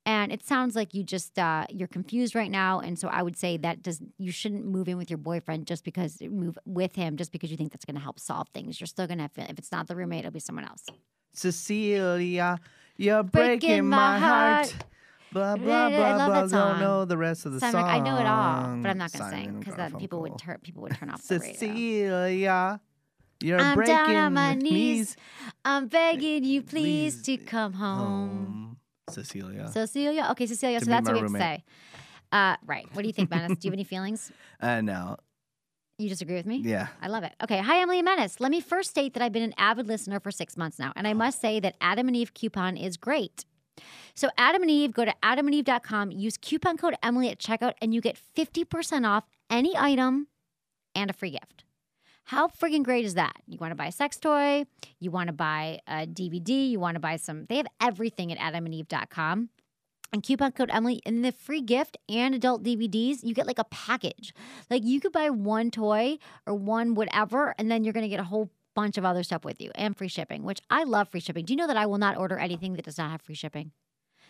and 0.05 0.33
it 0.33 0.45
sounds 0.45 0.75
like 0.75 0.95
you 0.95 1.05
just 1.05 1.39
uh, 1.39 1.67
you're 1.71 1.89
confused 1.89 2.35
right 2.35 2.51
now, 2.51 2.81
and 2.81 2.99
so 2.99 3.09
I 3.09 3.23
would 3.23 3.37
say 3.37 3.57
that 3.59 3.83
does 3.83 4.01
you 4.19 4.33
shouldn't 4.33 4.65
move 4.67 4.89
in 4.89 4.97
with 4.99 5.11
your 5.11 5.19
boyfriend 5.19 5.67
just 5.67 5.85
because 5.85 6.21
move 6.23 6.59
with 6.65 6.95
him 6.97 7.17
just 7.17 7.31
because 7.33 7.51
you 7.51 7.57
think 7.57 7.73
that's 7.73 7.85
going 7.85 7.95
to 7.97 8.01
help 8.03 8.19
solve 8.19 8.49
things. 8.55 8.81
You're 8.81 8.87
still 8.89 9.07
going 9.07 9.19
to 9.19 9.23
have 9.35 9.51
if 9.51 9.59
it's 9.59 9.73
not 9.73 9.87
the 9.89 9.95
roommate, 9.97 10.21
it'll 10.21 10.33
be 10.33 10.41
someone 10.41 10.65
else. 10.65 10.85
Cecilia, 11.35 12.59
you're 12.97 13.23
Breaking 13.23 13.59
breaking, 13.59 13.89
my 13.89 14.19
heart. 14.19 14.71
heart. 14.71 14.85
Blah 15.33 15.53
I 15.53 15.57
blah 15.57 15.89
blah 15.89 16.17
love 16.17 16.17
blah. 16.29 16.41
that 16.43 16.51
song. 16.51 16.71
Don't 16.73 16.81
know 16.81 17.05
the 17.07 17.17
rest 17.17 17.47
of 17.47 17.53
the 17.53 17.61
Simon, 17.61 17.73
song. 17.73 17.89
I 17.89 18.01
know 18.01 18.19
it 18.19 18.27
all, 18.27 18.77
but 18.83 18.91
I'm 18.91 18.99
not 18.99 19.13
going 19.13 19.31
to 19.31 19.37
sing 19.37 19.59
because 19.61 19.77
then 19.77 19.95
people 19.99 20.21
would 20.21 20.37
turn 20.39 20.59
people 20.63 20.83
would 20.83 20.95
turn 20.95 21.09
off 21.11 21.23
the 21.27 21.39
radio. 21.39 21.53
Cecilia, 21.55 22.81
you're 23.41 23.59
I'm 23.59 23.75
breaking 23.77 23.95
down 23.95 24.15
on 24.17 24.35
my 24.35 24.55
the 24.55 24.61
knees. 24.63 25.17
I'm 25.65 25.87
begging 25.89 26.45
you, 26.45 26.61
please, 26.63 27.23
to 27.23 27.39
come 27.39 27.73
home. 27.73 27.99
home. 27.99 28.72
Cecilia. 29.13 29.69
Cecilia. 29.69 30.29
Okay, 30.33 30.47
Cecilia. 30.47 30.79
To 30.81 30.85
so 30.85 30.91
that's 30.91 31.07
what 31.07 31.15
we 31.15 31.21
have 31.21 31.33
to 31.33 31.39
say. 31.39 31.65
Uh, 32.31 32.57
right. 32.65 32.87
What 32.93 33.03
do 33.03 33.09
you 33.09 33.13
think, 33.13 33.31
Menace? 33.31 33.59
do 33.59 33.67
you 33.67 33.71
have 33.71 33.75
any 33.75 33.85
feelings? 33.85 34.33
uh, 34.61 34.81
no. 34.81 35.17
You 35.99 36.09
disagree 36.09 36.35
with 36.35 36.47
me? 36.47 36.57
Yeah. 36.57 36.89
I 37.01 37.09
love 37.09 37.23
it. 37.23 37.33
Okay. 37.43 37.59
Hi, 37.59 37.81
Emily 37.81 37.99
and 37.99 38.07
Menace. 38.07 38.41
Let 38.41 38.51
me 38.51 38.61
first 38.61 38.91
state 38.91 39.15
that 39.15 39.23
I've 39.23 39.33
been 39.33 39.43
an 39.43 39.55
avid 39.59 39.87
listener 39.87 40.19
for 40.19 40.31
six 40.31 40.57
months 40.57 40.79
now, 40.79 40.93
and 40.97 41.07
I 41.07 41.13
must 41.13 41.41
say 41.41 41.61
that 41.61 41.77
Adam 41.81 42.09
and 42.09 42.17
Eve 42.17 42.35
coupon 42.35 42.77
is 42.77 42.97
great. 42.97 43.45
So, 44.15 44.29
Adam 44.37 44.63
and 44.63 44.71
Eve, 44.71 44.93
go 44.93 45.05
to 45.05 45.15
adamandeve.com, 45.23 46.11
use 46.13 46.37
coupon 46.37 46.77
code 46.77 46.95
Emily 47.03 47.31
at 47.31 47.39
checkout, 47.39 47.75
and 47.81 47.95
you 47.95 48.01
get 48.01 48.19
50% 48.37 49.09
off 49.09 49.25
any 49.49 49.77
item 49.77 50.29
and 50.95 51.11
a 51.11 51.13
free 51.13 51.31
gift. 51.31 51.62
How 52.25 52.49
friggin' 52.49 52.83
great 52.83 53.05
is 53.05 53.15
that? 53.15 53.37
You 53.47 53.59
want 53.59 53.73
to 53.73 53.77
buy 53.77 53.87
a 53.87 53.93
sex 53.93 54.17
toy, 54.19 54.65
you 55.01 55.11
want 55.11 55.27
to 55.27 55.33
buy 55.33 55.81
a 55.87 56.07
DVD, 56.07 56.71
you 56.71 56.81
want 56.81 56.95
to 56.95 57.01
buy 57.01 57.17
some, 57.17 57.47
they 57.47 57.57
have 57.57 57.67
everything 57.81 58.33
at 58.33 58.39
adamandeve.com. 58.39 59.51
And 60.15 60.23
coupon 60.23 60.53
code 60.53 60.71
Emily 60.71 61.01
in 61.07 61.23
the 61.23 61.33
free 61.33 61.63
gift 61.63 61.97
and 62.09 62.35
adult 62.35 62.63
DVDs, 62.63 63.23
you 63.23 63.35
get 63.35 63.47
like 63.47 63.59
a 63.59 63.65
package. 63.65 64.35
Like 64.71 64.85
you 64.85 65.01
could 65.01 65.13
buy 65.13 65.31
one 65.31 65.71
toy 65.71 66.19
or 66.47 66.55
one 66.55 66.95
whatever, 66.95 67.55
and 67.59 67.71
then 67.71 67.83
you're 67.83 67.95
to 67.95 68.09
get 68.09 68.21
a 68.21 68.25
whole 68.25 68.51
bunch 68.75 68.99
of 68.99 69.05
other 69.05 69.23
stuff 69.23 69.45
with 69.45 69.61
you 69.61 69.71
and 69.75 69.97
free 69.97 70.09
shipping, 70.09 70.43
which 70.43 70.61
I 70.71 70.85
love 70.85 71.09
free 71.09 71.21
shipping. 71.21 71.47
Do 71.47 71.55
you 71.55 71.57
know 71.57 71.67
that 71.67 71.77
I 71.77 71.87
will 71.87 71.99
not 71.99 72.19
order 72.19 72.39
anything 72.39 72.75
that 72.75 72.85
does 72.85 72.99
not 72.99 73.11
have 73.11 73.23
free 73.23 73.35
shipping? 73.35 73.73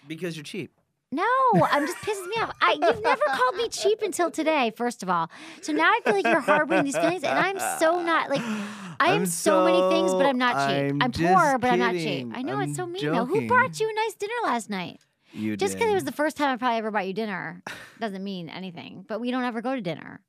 Because 0.07 0.37
you're 0.37 0.45
cheap. 0.45 0.73
No, 1.13 1.25
I'm 1.71 1.87
just 1.87 1.99
pisses 1.99 2.27
me 2.27 2.37
off. 2.41 2.57
I, 2.63 2.73
you've 2.73 3.03
never 3.03 3.23
called 3.35 3.57
me 3.57 3.69
cheap 3.69 4.01
until 4.01 4.31
today, 4.31 4.73
first 4.75 5.03
of 5.03 5.11
all. 5.11 5.31
So 5.61 5.73
now 5.73 5.85
I 5.85 6.01
feel 6.03 6.15
like 6.15 6.25
you're 6.25 6.41
harboring 6.41 6.85
these 6.85 6.97
feelings, 6.97 7.23
and 7.23 7.39
I'm 7.39 7.59
so 7.79 8.03
not 8.03 8.31
like 8.31 8.41
I 8.41 9.13
am 9.13 9.21
I'm 9.21 9.27
so, 9.27 9.65
many 9.65 9.95
things, 9.95 10.13
but 10.13 10.25
I'm 10.25 10.39
not 10.39 10.69
cheap. 10.69 10.93
I'm 10.93 11.03
I'm, 11.03 11.13
poor, 11.13 11.59
but 11.59 11.71
I'm 11.71 11.79
not 11.79 11.93
cheap. 11.93 12.29
I 12.35 12.41
know 12.41 12.57
I'm 12.57 12.71
it's 12.71 12.77
so 12.77 12.87
mean 12.87 13.05
though. 13.05 13.27
Who 13.27 13.35
joking. 13.35 13.49
brought 13.49 13.79
you 13.79 13.91
a 13.91 13.95
nice 13.95 14.15
dinner 14.15 14.33
last 14.45 14.71
night? 14.71 15.01
You 15.35 15.57
Just 15.57 15.75
because 15.75 15.91
it 15.91 15.95
was 15.95 16.05
the 16.05 16.13
first 16.13 16.37
time 16.37 16.51
I 16.51 16.57
probably 16.57 16.79
ever 16.79 16.91
bought 16.91 17.07
you 17.07 17.13
dinner 17.13 17.63
doesn't 18.01 18.23
mean 18.23 18.49
anything. 18.49 19.05
But 19.07 19.21
we 19.21 19.31
don't 19.31 19.45
ever 19.45 19.61
go 19.61 19.75
to 19.75 19.81
dinner. 19.81 20.21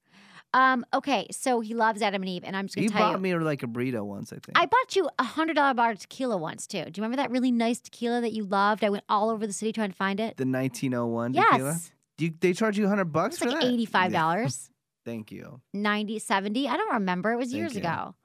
Um, 0.53 0.85
okay, 0.93 1.25
so 1.31 1.61
he 1.61 1.73
loves 1.73 2.01
Adam 2.01 2.21
and 2.21 2.29
Eve, 2.29 2.43
and 2.45 2.55
I'm 2.55 2.67
just 2.67 2.75
gonna 2.75 2.83
You 2.85 2.89
tell 2.91 2.99
bought 2.99 3.11
you. 3.13 3.17
me 3.19 3.35
like 3.35 3.63
a 3.63 3.67
burrito 3.67 4.03
once, 4.05 4.31
I 4.31 4.35
think. 4.35 4.51
I 4.55 4.65
bought 4.67 4.95
you 4.95 5.09
a 5.17 5.23
hundred 5.23 5.55
dollar 5.55 5.73
bar 5.73 5.91
of 5.91 5.99
tequila 5.99 6.37
once 6.37 6.67
too. 6.67 6.83
Do 6.85 6.89
you 6.89 7.03
remember 7.03 7.17
that 7.17 7.31
really 7.31 7.51
nice 7.51 7.79
tequila 7.79 8.21
that 8.21 8.33
you 8.33 8.43
loved? 8.45 8.83
I 8.83 8.89
went 8.89 9.03
all 9.09 9.29
over 9.31 9.47
the 9.47 9.53
city 9.53 9.71
trying 9.71 9.89
to 9.89 9.95
find 9.95 10.19
it. 10.19 10.37
the 10.37 10.45
1901 10.45 11.33
Yes. 11.33 11.49
tequila. 11.51 11.79
Do 12.19 12.25
you, 12.25 12.33
they 12.39 12.53
charge 12.53 12.77
you 12.77 12.83
100 12.83 13.05
bucks 13.05 13.35
It's 13.35 13.43
for 13.43 13.49
like 13.49 13.61
that? 13.61 13.67
eighty 13.67 13.85
five 13.87 14.11
dollars. 14.11 14.69
Thank 15.05 15.31
you. 15.31 15.59
90, 15.73 16.19
70. 16.19 16.67
I 16.69 16.77
don't 16.77 16.93
remember. 16.93 17.31
It 17.33 17.37
was 17.37 17.49
Thank 17.49 17.57
years 17.57 17.73
you. 17.73 17.79
ago. 17.81 18.15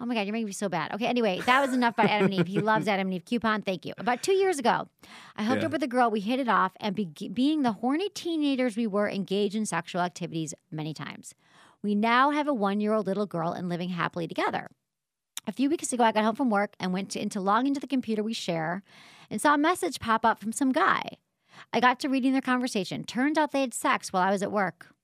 Oh 0.00 0.06
my 0.06 0.14
God, 0.14 0.22
you're 0.26 0.32
making 0.32 0.46
me 0.46 0.52
so 0.52 0.68
bad. 0.68 0.92
Okay, 0.92 1.06
anyway, 1.06 1.40
that 1.46 1.60
was 1.64 1.72
enough 1.72 1.94
about 1.94 2.10
Adam 2.10 2.26
and 2.26 2.34
Eve. 2.34 2.46
He 2.48 2.60
loves 2.72 2.86
Adam 2.88 3.06
and 3.06 3.14
Eve 3.14 3.24
coupon. 3.24 3.62
Thank 3.62 3.86
you. 3.86 3.94
About 3.96 4.22
two 4.24 4.32
years 4.32 4.58
ago, 4.58 4.88
I 5.36 5.44
hooked 5.44 5.60
Yeah. 5.62 5.66
up 5.66 5.72
with 5.72 5.82
a 5.84 5.88
girl. 5.88 6.10
We 6.10 6.18
hit 6.20 6.40
it 6.40 6.48
off, 6.48 6.72
and 6.80 6.94
be- 6.96 7.28
being 7.32 7.62
the 7.62 7.72
horny 7.72 8.08
teenagers 8.10 8.76
we 8.76 8.86
were, 8.88 9.08
engaged 9.08 9.54
in 9.54 9.66
sexual 9.66 10.02
activities 10.02 10.52
many 10.70 10.92
times. 10.94 11.34
We 11.84 11.94
now 11.94 12.30
have 12.30 12.48
a 12.48 12.54
one 12.54 12.80
year 12.80 12.94
old 12.94 13.06
little 13.06 13.26
girl 13.26 13.52
and 13.52 13.68
living 13.68 13.90
happily 13.90 14.26
together. 14.26 14.70
A 15.46 15.52
few 15.52 15.68
weeks 15.68 15.92
ago, 15.92 16.02
I 16.02 16.12
got 16.12 16.24
home 16.24 16.34
from 16.34 16.48
work 16.48 16.74
and 16.80 16.94
went 16.94 17.10
to, 17.10 17.20
into 17.20 17.42
log 17.42 17.66
into 17.66 17.78
the 17.78 17.86
computer 17.86 18.22
we 18.22 18.32
share 18.32 18.82
and 19.28 19.38
saw 19.38 19.52
a 19.52 19.58
message 19.58 20.00
pop 20.00 20.24
up 20.24 20.40
from 20.40 20.50
some 20.50 20.72
guy. 20.72 21.02
I 21.74 21.80
got 21.80 22.00
to 22.00 22.08
reading 22.08 22.32
their 22.32 22.40
conversation. 22.40 23.04
Turns 23.04 23.36
out 23.36 23.52
they 23.52 23.60
had 23.60 23.74
sex 23.74 24.14
while 24.14 24.22
I 24.26 24.30
was 24.30 24.42
at 24.42 24.50
work. 24.50 24.94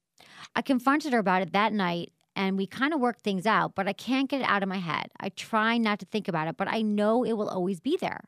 I 0.57 0.63
confronted 0.63 1.13
her 1.13 1.19
about 1.19 1.43
it 1.43 1.53
that 1.53 1.75
night 1.75 2.15
and 2.35 2.57
we 2.57 2.67
kind 2.67 2.95
of 2.95 3.01
worked 3.01 3.21
things 3.21 3.45
out, 3.45 3.75
but 3.75 3.87
I 3.87 3.93
can't 3.93 4.31
get 4.31 4.41
it 4.41 4.49
out 4.49 4.63
of 4.63 4.69
my 4.71 4.79
head. 4.79 5.09
I 5.21 5.29
try 5.29 5.77
not 5.77 5.99
to 5.99 6.07
think 6.07 6.29
about 6.29 6.49
it, 6.49 6.57
but 6.57 6.69
I 6.69 6.81
know 6.81 7.25
it 7.25 7.35
will 7.35 7.51
always 7.51 7.81
be 7.81 7.99
there. 8.01 8.23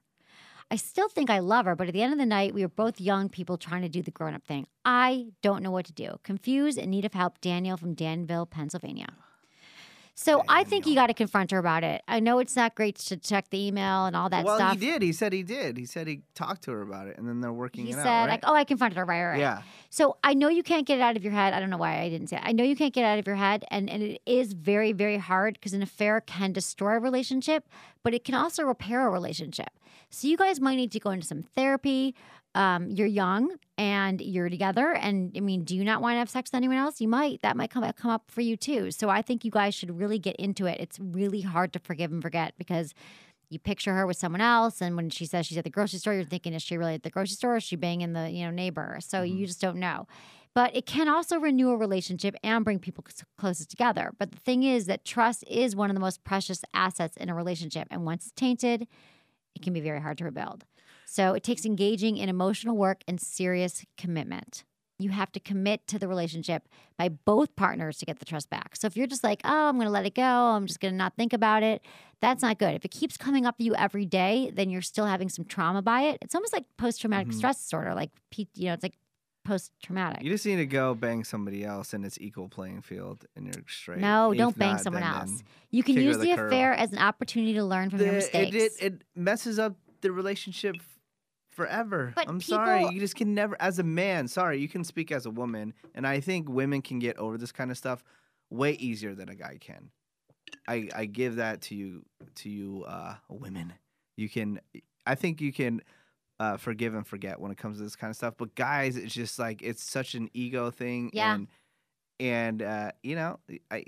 I 0.73 0.77
still 0.77 1.11
think 1.11 1.29
I 1.29 1.41
love 1.41 1.67
her, 1.67 1.77
but 1.77 1.89
at 1.89 1.93
the 1.93 2.01
end 2.01 2.15
of 2.15 2.19
the 2.19 2.25
night, 2.25 2.55
we 2.55 2.63
were 2.63 2.69
both 2.69 2.99
young 2.99 3.29
people 3.29 3.59
trying 3.59 3.83
to 3.83 3.91
do 3.91 4.01
the 4.01 4.11
grown 4.11 4.33
up 4.33 4.47
thing. 4.47 4.67
I 4.87 5.27
don't 5.43 5.63
know 5.63 5.71
what 5.71 5.85
to 5.85 5.93
do. 5.93 6.19
Confused, 6.23 6.79
in 6.79 6.89
need 6.89 7.05
of 7.05 7.13
help. 7.13 7.43
Daniel 7.43 7.77
from 7.77 7.93
Danville, 7.93 8.47
Pennsylvania. 8.47 9.09
So 10.15 10.45
I 10.49 10.65
think 10.65 10.87
you 10.87 10.95
got 10.95 11.07
to 11.07 11.15
confront 11.15 11.51
her 11.53 11.59
about 11.59 11.85
it. 11.85 12.03
I 12.07 12.21
know 12.21 12.39
it's 12.39 12.55
not 12.55 12.75
great 12.75 12.97
to 12.97 13.17
check 13.17 13.49
the 13.51 13.67
email 13.67 14.05
and 14.05 14.15
all 14.15 14.29
that 14.29 14.45
well, 14.45 14.57
stuff. 14.57 14.79
he 14.79 14.87
did. 14.87 15.03
He 15.03 15.13
said 15.13 15.33
he 15.33 15.43
did. 15.43 15.77
He 15.79 15.87
said 15.87 16.07
he 16.07 16.21
talked 16.35 16.65
to 16.65 16.71
her 16.73 16.83
about 16.83 17.07
it, 17.09 17.17
and 17.17 17.27
then 17.27 17.41
they're 17.41 17.53
working 17.53 17.87
He 17.87 17.93
it 17.93 17.95
said, 17.95 18.07
out. 18.07 18.29
like, 18.29 18.41
oh, 18.45 18.55
I 18.55 18.65
confronted 18.65 18.99
her, 18.99 19.05
right, 19.05 19.23
right, 19.23 19.31
right. 19.31 19.41
Yeah. 19.41 19.63
So 19.91 20.19
I 20.23 20.35
know 20.35 20.49
you 20.49 20.63
can't 20.63 20.87
get 20.87 20.99
it 20.99 21.01
out 21.01 21.17
of 21.17 21.25
your 21.25 21.33
head. 21.33 21.55
I 21.55 21.61
don't 21.61 21.71
know 21.71 21.79
why 21.79 22.01
I 22.01 22.09
didn't 22.11 22.29
say 22.29 22.37
it. 22.37 22.43
I 22.45 22.53
know 22.53 22.63
you 22.63 22.77
can't 22.77 22.93
get 22.93 23.03
it 23.03 23.07
out 23.07 23.19
of 23.19 23.27
your 23.27 23.37
head, 23.37 23.65
and, 23.71 23.89
and 23.89 24.03
it 24.03 24.23
is 24.27 24.53
very, 24.53 24.93
very 24.93 25.17
hard 25.17 25.55
because 25.55 25.73
an 25.73 25.83
affair 25.83 26.21
can 26.21 26.53
destroy 26.53 26.97
a 26.97 27.01
relationship, 27.01 27.67
but 28.03 28.13
it 28.13 28.25
can 28.25 28.35
also 28.35 28.65
repair 28.65 29.07
a 29.07 29.11
relationship. 29.11 29.71
So 30.11 30.29
you 30.29 30.37
guys 30.37 30.61
might 30.61 30.77
need 30.77 30.93
to 30.93 31.01
go 31.01 31.11
into 31.11 31.27
some 31.27 31.43
therapy. 31.43 32.15
Um, 32.55 32.91
you're 32.91 33.07
young 33.07 33.57
and 33.79 34.21
you're 34.21 34.51
together, 34.51 34.93
and 34.93 35.33
I 35.35 35.41
mean, 35.41 35.65
do 35.65 35.75
you 35.75 35.85
not 35.85 36.03
want 36.03 36.15
to 36.15 36.19
have 36.19 36.29
sex 36.29 36.51
with 36.51 36.59
anyone 36.59 36.77
else? 36.77 37.01
You 37.01 37.09
might. 37.09 37.41
That 37.43 37.57
might 37.57 37.71
come 37.71 37.91
come 37.93 38.11
up 38.11 38.31
for 38.31 38.43
you 38.43 38.57
too. 38.57 38.91
So 38.91 39.09
I 39.09 39.23
think 39.23 39.45
you 39.45 39.51
guys 39.51 39.75
should 39.75 39.99
really 39.99 40.19
get 40.19 40.37
into 40.37 40.67
it. 40.67 40.79
It's 40.79 40.99
really 41.01 41.41
hard 41.41 41.73
to 41.73 41.79
forgive 41.79 42.13
and 42.13 42.21
forget 42.21 42.53
because 42.59 42.93
you 43.49 43.59
picture 43.59 43.95
her 43.95 44.07
with 44.07 44.17
someone 44.17 44.41
else, 44.41 44.81
and 44.81 44.97
when 44.97 45.09
she 45.11 45.25
says 45.25 45.47
she's 45.47 45.59
at 45.59 45.65
the 45.65 45.71
grocery 45.71 45.99
store, 45.99 46.15
you're 46.15 46.25
thinking, 46.25 46.53
is 46.53 46.63
she 46.63 46.77
really 46.77 46.95
at 46.95 47.03
the 47.03 47.11
grocery 47.11 47.37
store? 47.37 47.55
Or 47.55 47.57
is 47.57 47.65
she 47.65 47.77
banging 47.77 48.13
the 48.13 48.31
you 48.31 48.45
know 48.45 48.51
neighbor? 48.51 48.99
So 49.01 49.23
you 49.23 49.47
just 49.47 49.61
don't 49.61 49.79
know. 49.79 50.07
But 50.55 50.77
it 50.77 50.85
can 50.85 51.09
also 51.09 51.39
renew 51.39 51.71
a 51.71 51.77
relationship 51.77 52.35
and 52.43 52.65
bring 52.65 52.79
people 52.79 53.05
closer 53.39 53.65
together. 53.65 54.13
But 54.19 54.33
the 54.33 54.39
thing 54.39 54.63
is 54.65 54.85
that 54.87 55.05
trust 55.05 55.45
is 55.49 55.75
one 55.75 55.89
of 55.89 55.97
the 55.97 56.01
most 56.01 56.25
precious 56.25 56.63
assets 56.75 57.17
in 57.17 57.31
a 57.31 57.35
relationship, 57.35 57.89
and 57.91 58.05
once 58.05 58.27
it's 58.27 58.33
tainted, 58.33 58.87
it 59.55 59.63
can 59.63 59.73
be 59.73 59.81
very 59.81 60.01
hard 60.01 60.19
to 60.19 60.25
rebuild. 60.25 60.65
So 61.13 61.35
it 61.35 61.43
takes 61.43 61.67
engaging 61.67 62.17
in 62.17 62.31
emotional 62.31 62.75
work 62.75 63.03
and 63.07 63.21
serious 63.21 63.85
commitment. 63.99 64.65
You 64.99 65.11
have 65.11 65.31
to 65.33 65.41
commit 65.41 65.87
to 65.89 65.99
the 65.99 66.09
relationship 66.09 66.71
by 66.97 67.11
both 67.11 67.55
partners 67.55 67.99
to 67.99 68.07
get 68.07 68.19
the 68.19 68.25
trust 68.25 68.49
back. 68.49 68.77
So 68.77 68.87
if 68.87 68.97
you're 68.97 69.07
just 69.07 69.23
like, 69.23 69.43
oh, 69.45 69.69
I'm 69.69 69.75
going 69.77 69.85
to 69.87 69.91
let 69.93 70.07
it 70.07 70.15
go, 70.15 70.23
I'm 70.23 70.67
just 70.67 70.81
going 70.81 70.95
to 70.95 70.97
not 70.97 71.15
think 71.15 71.35
about 71.35 71.63
it, 71.63 71.83
that's 72.23 72.41
not 72.41 72.59
good. 72.59 72.75
If 72.75 72.87
it 72.87 72.93
keeps 72.93 73.19
coming 73.19 73.45
up 73.45 73.59
to 73.59 73.65
you 73.65 73.75
every 73.75 74.07
day, 74.07 74.51
then 74.55 74.71
you're 74.71 74.81
still 74.81 75.05
having 75.05 75.29
some 75.29 75.45
trauma 75.45 75.83
by 75.83 76.03
it. 76.05 76.17
It's 76.23 76.35
almost 76.35 76.55
like 76.55 76.65
post 76.79 77.03
traumatic 77.03 77.29
Mhm. 77.29 77.35
stress 77.35 77.63
disorder, 77.63 77.95
like, 77.95 78.11
you 78.35 78.47
know, 78.69 78.73
it's 78.73 78.83
like 78.83 78.97
post 79.45 79.71
traumatic. 79.83 80.23
You 80.23 80.31
just 80.31 80.47
need 80.47 80.57
to 80.57 80.67
go 80.67 80.95
bang 80.95 81.25
somebody 81.25 81.63
else, 81.63 81.93
and 81.93 82.07
it's 82.07 82.17
equal 82.23 82.49
playing 82.49 82.81
field, 82.81 83.27
and 83.37 83.45
you're 83.47 83.65
straight. 83.69 83.99
No, 83.99 84.31
If 84.33 84.39
don't 84.39 84.57
bang 84.57 84.73
not, 84.75 84.81
someone 84.81 85.03
then- 85.03 85.13
else. 85.13 85.31
then 85.31 85.41
You 85.73 85.83
can 85.83 85.97
use 85.97 86.17
to 86.17 86.23
the 86.23 86.31
affair 86.31 86.73
as 86.73 86.91
an 86.93 86.99
opportunity 87.01 87.53
to 87.55 87.65
learn 87.65 87.91
from 87.91 88.01
your 88.01 88.13
mistakes. 88.13 88.55
It, 88.57 88.63
it, 88.63 88.73
it 88.95 89.03
messes 89.15 89.59
up 89.59 89.77
the 90.01 90.11
relationship 90.13 90.77
forever. 91.53 92.13
But 92.17 92.29
I'm 92.29 92.41
sorry. 92.41 92.87
You 92.89 92.99
just 92.99 93.15
can 93.15 93.35
never, 93.35 93.57
as 93.61 93.79
a 93.79 93.83
man, 93.83 94.27
sorry, 94.27 94.59
you 94.59 94.69
can 94.69 94.85
speak 94.85 95.13
as 95.13 95.27
a 95.27 95.31
woman. 95.31 95.75
And 95.95 96.07
I 96.07 96.21
think 96.21 96.49
women 96.49 96.83
can 96.83 96.99
get 96.99 97.17
over 97.19 97.39
this 97.39 97.53
kind 97.53 97.71
of 97.71 97.79
stuff 97.79 98.03
way 98.51 98.73
easier 98.73 99.15
than 99.15 99.29
a 99.29 99.35
guy 99.35 99.59
can. 99.61 99.91
I, 100.67 100.89
I 100.95 101.07
give 101.07 101.37
that 101.37 101.63
to 101.63 101.75
you, 101.75 102.05
to 102.37 102.51
you, 102.51 102.85
uh, 102.87 103.15
women. 103.29 103.73
You 104.17 104.29
can, 104.29 104.61
I 105.07 105.15
think 105.15 105.41
you 105.41 105.53
can 105.53 105.83
uh, 106.41 106.57
forgive 106.57 106.95
and 106.95 107.07
forget 107.07 107.41
when 107.41 107.51
it 107.51 107.59
comes 107.59 107.79
to 107.79 107.85
this 107.85 107.97
kind 107.97 108.11
of 108.11 108.17
stuff. 108.17 108.35
But 108.37 108.55
guys, 108.55 108.97
it's 108.97 109.15
just 109.15 109.39
like, 109.39 109.63
it's 109.63 109.83
such 109.83 110.15
an 110.15 110.29
ego 110.35 110.71
thing. 110.71 111.11
Yeah. 111.13 111.35
And, 111.35 111.49
and 112.21 112.63
uh, 112.63 112.93
you 113.03 113.15
know, 113.15 113.39
I, 113.71 113.85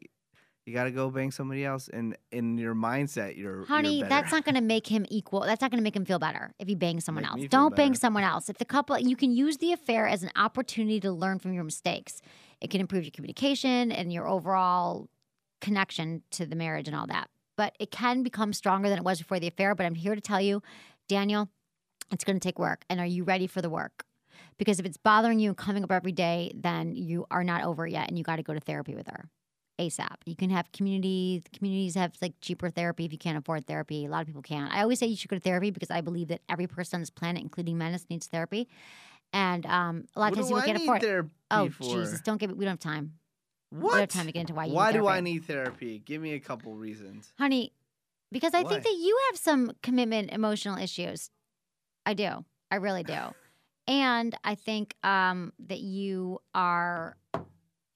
you 0.67 0.73
got 0.73 0.85
to 0.85 0.91
go 0.91 1.11
bang 1.11 1.31
somebody 1.31 1.65
else, 1.65 1.89
and 1.93 2.17
in 2.33 2.57
your 2.57 2.75
mindset, 2.75 3.37
you're 3.37 3.65
Honey, 3.67 3.99
you're 3.99 4.09
that's 4.09 4.33
not 4.33 4.45
going 4.45 4.55
to 4.55 4.63
make 4.63 4.87
him 4.87 5.05
equal. 5.11 5.41
That's 5.41 5.61
not 5.61 5.71
going 5.71 5.79
to 5.79 5.85
make 5.85 5.95
him 5.95 6.05
feel 6.05 6.19
better 6.19 6.55
if 6.59 6.69
he 6.69 6.75
bangs 6.75 7.05
someone 7.05 7.25
else. 7.25 7.43
Don't 7.51 7.77
bang 7.77 7.95
someone 7.95 8.23
else. 8.23 8.49
If 8.49 8.59
the 8.59 8.65
couple, 8.65 8.99
you 8.99 9.17
can 9.17 9.31
use 9.31 9.59
the 9.59 9.73
affair 9.73 10.07
as 10.07 10.23
an 10.23 10.31
opportunity 10.37 11.01
to 11.01 11.13
learn 11.13 11.39
from 11.39 11.53
your 11.53 11.65
mistakes. 11.65 12.23
It 12.61 12.71
can 12.71 12.81
improve 12.81 13.05
your 13.05 13.11
communication 13.11 13.93
and 13.93 14.13
your 14.13 14.27
overall 14.27 15.11
connection 15.61 16.23
to 16.31 16.47
the 16.47 16.57
marriage 16.57 16.89
and 16.89 16.97
all 16.97 17.07
that. 17.09 17.29
But 17.57 17.75
it 17.79 17.91
can 17.91 18.23
become 18.23 18.53
stronger 18.53 18.89
than 18.89 18.99
it 18.99 19.05
was 19.05 19.19
before 19.19 19.39
the 19.39 19.47
affair. 19.47 19.75
But 19.75 19.85
I'm 19.87 19.95
here 19.95 20.15
to 20.15 20.21
tell 20.21 20.41
you, 20.41 20.63
Daniel, 21.09 21.51
it's 22.11 22.25
going 22.25 22.37
to 22.37 22.41
take 22.41 22.59
work. 22.59 22.85
And 22.89 23.01
are 23.01 23.07
you 23.07 23.25
ready 23.25 23.47
for 23.47 23.61
the 23.61 23.71
work? 23.71 24.05
Because 24.57 24.81
if 24.81 24.87
it's 24.87 24.97
bothering 24.97 25.41
you 25.41 25.51
and 25.51 25.57
coming 25.57 25.85
up 25.85 25.93
every 25.93 26.13
day, 26.13 26.53
then 26.55 26.95
you 26.95 27.27
are 27.31 27.45
not 27.45 27.65
over 27.65 27.87
it 27.87 27.93
yet 27.93 28.09
and 28.09 28.17
you 28.17 28.25
got 28.25 28.37
to 28.37 28.43
go 28.43 28.55
to 28.55 28.61
therapy 28.61 28.95
with 28.95 29.09
her. 29.09 29.29
ASAP. 29.79 30.17
You 30.27 30.37
can 30.37 30.51
have 30.51 30.71
community 30.73 31.43
communities 31.57 31.95
have 31.97 32.13
like 32.23 32.35
cheaper 32.41 32.71
therapy 32.71 33.05
if 33.05 33.13
you 33.13 33.19
can't 33.19 33.37
afford 33.39 33.67
therapy. 33.67 34.07
A 34.07 34.09
lot 34.09 34.21
of 34.23 34.27
people 34.27 34.43
can't. 34.43 34.73
I 34.73 34.83
always 34.83 34.99
say 34.99 35.07
you 35.07 35.17
should 35.17 35.31
go 35.31 35.37
to 35.37 35.41
therapy 35.41 35.71
because 35.71 35.91
I 35.91 36.01
believe 36.01 36.29
that 36.29 36.41
every 36.49 36.67
person 36.67 36.99
on 36.99 37.01
this 37.03 37.11
planet, 37.11 37.43
including 37.43 37.77
menace, 37.79 38.07
needs 38.09 38.27
therapy. 38.27 38.69
And 39.33 39.67
um, 39.67 40.05
a 40.15 40.21
lot 40.21 40.33
of 40.33 40.39
What 40.39 40.43
times 40.45 40.49
people 40.49 40.63
I 40.63 40.67
can't 40.67 40.83
afford 40.83 41.03
it. 41.03 41.07
therapy 41.07 41.31
Oh 41.51 41.69
for? 41.71 41.83
Jesus! 41.85 42.21
Don't 42.21 42.39
give 42.39 42.51
it. 42.51 42.57
We 42.57 42.65
don't 42.65 42.73
have 42.73 42.79
time. 42.79 43.15
We 43.73 43.81
What? 43.81 43.91
don't 43.93 44.01
have 44.01 44.09
time 44.11 44.27
to 44.27 44.33
get 44.33 44.41
into 44.43 44.55
why 44.55 44.67
you. 44.67 44.75
Why 44.75 44.93
do 44.93 45.09
I 45.09 45.21
need 45.21 45.45
therapy? 45.45 45.99
Give 46.05 46.23
me 46.23 46.35
a 46.35 46.41
couple 46.41 46.75
reasons. 46.77 47.33
honey? 47.39 47.73
Because 48.31 48.55
I 48.55 48.63
Why? 48.63 48.71
think 48.71 48.85
that 48.85 48.97
you 48.97 49.19
have 49.31 49.39
some 49.39 49.73
commitment 49.83 50.33
emotional 50.33 50.79
issues. 50.79 51.31
I 52.07 52.15
do. 52.15 52.45
I 52.71 52.77
really 52.77 53.03
do. 53.03 53.15
And 53.87 54.35
I 54.43 54.55
think 54.55 54.95
um, 55.05 55.53
that 55.67 55.81
you 55.81 56.39
are. 56.55 57.19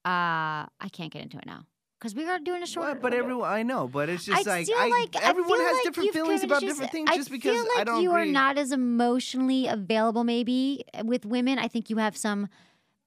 Uh, 0.09 0.65
I 0.81 0.89
can't 0.91 1.13
get 1.13 1.23
into 1.23 1.37
it 1.37 1.45
now 1.45 1.65
because 1.99 2.15
we 2.15 2.27
are 2.27 2.39
doing 2.39 2.63
a 2.63 2.67
short. 2.67 2.89
What? 2.89 3.03
But 3.03 3.13
everyone, 3.15 3.51
I 3.51 3.63
know, 3.63 3.89
but 3.89 4.09
it's 4.09 4.25
just 4.25 4.47
I 4.47 4.51
like, 4.51 4.67
feel 4.67 4.77
I, 4.79 4.89
like 4.89 5.23
everyone 5.23 5.61
has 5.61 5.75
like 5.75 5.85
different 5.85 6.13
feelings 6.13 6.43
about 6.43 6.63
issues- 6.63 6.75
different 6.75 6.93
things. 6.93 7.11
I 7.11 7.17
just 7.17 7.31
because 7.31 7.61
like 7.69 7.81
I 7.81 7.85
don't 7.85 8.03
you 8.03 8.11
agree. 8.13 8.23
are 8.23 8.33
not 8.33 8.57
as 8.57 8.73
emotionally 8.73 9.67
available, 9.67 10.25
maybe 10.25 10.85
with 11.05 11.27
women. 11.27 11.59
I 11.59 11.69
think 11.69 11.91
you 11.91 11.99
have 11.99 12.17
some 12.17 12.49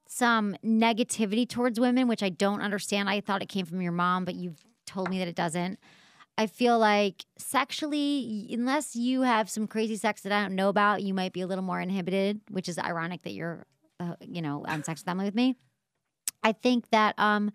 some 0.08 0.56
negativity 0.64 1.48
towards 1.50 1.80
women, 1.80 2.08
which 2.08 2.22
I 2.22 2.30
don't 2.30 2.62
understand. 2.62 3.10
I 3.10 3.22
thought 3.22 3.42
it 3.42 3.50
came 3.50 3.66
from 3.66 3.82
your 3.82 3.94
mom, 3.94 4.26
but 4.26 4.36
you've 4.36 4.64
told 4.86 5.10
me 5.10 5.18
that 5.20 5.28
it 5.28 5.36
doesn't. 5.36 5.80
I 6.38 6.48
feel 6.48 6.78
like 6.78 7.26
sexually, 7.38 8.48
unless 8.52 8.96
you 8.96 9.22
have 9.24 9.50
some 9.50 9.68
crazy 9.68 9.96
sex 9.96 10.22
that 10.22 10.32
I 10.32 10.42
don't 10.44 10.56
know 10.56 10.70
about, 10.70 11.02
you 11.02 11.14
might 11.14 11.34
be 11.34 11.42
a 11.42 11.48
little 11.48 11.64
more 11.64 11.80
inhibited, 11.80 12.42
which 12.50 12.70
is 12.70 12.78
ironic 12.78 13.24
that 13.24 13.32
you're, 13.34 13.66
uh, 14.00 14.16
you 14.22 14.42
know, 14.42 14.66
on 14.68 14.84
sex 14.84 15.02
with 15.02 15.10
Emily 15.10 15.26
with 15.26 15.36
me. 15.36 15.56
I 16.44 16.52
think 16.54 16.90
that, 16.90 17.18
um, 17.18 17.52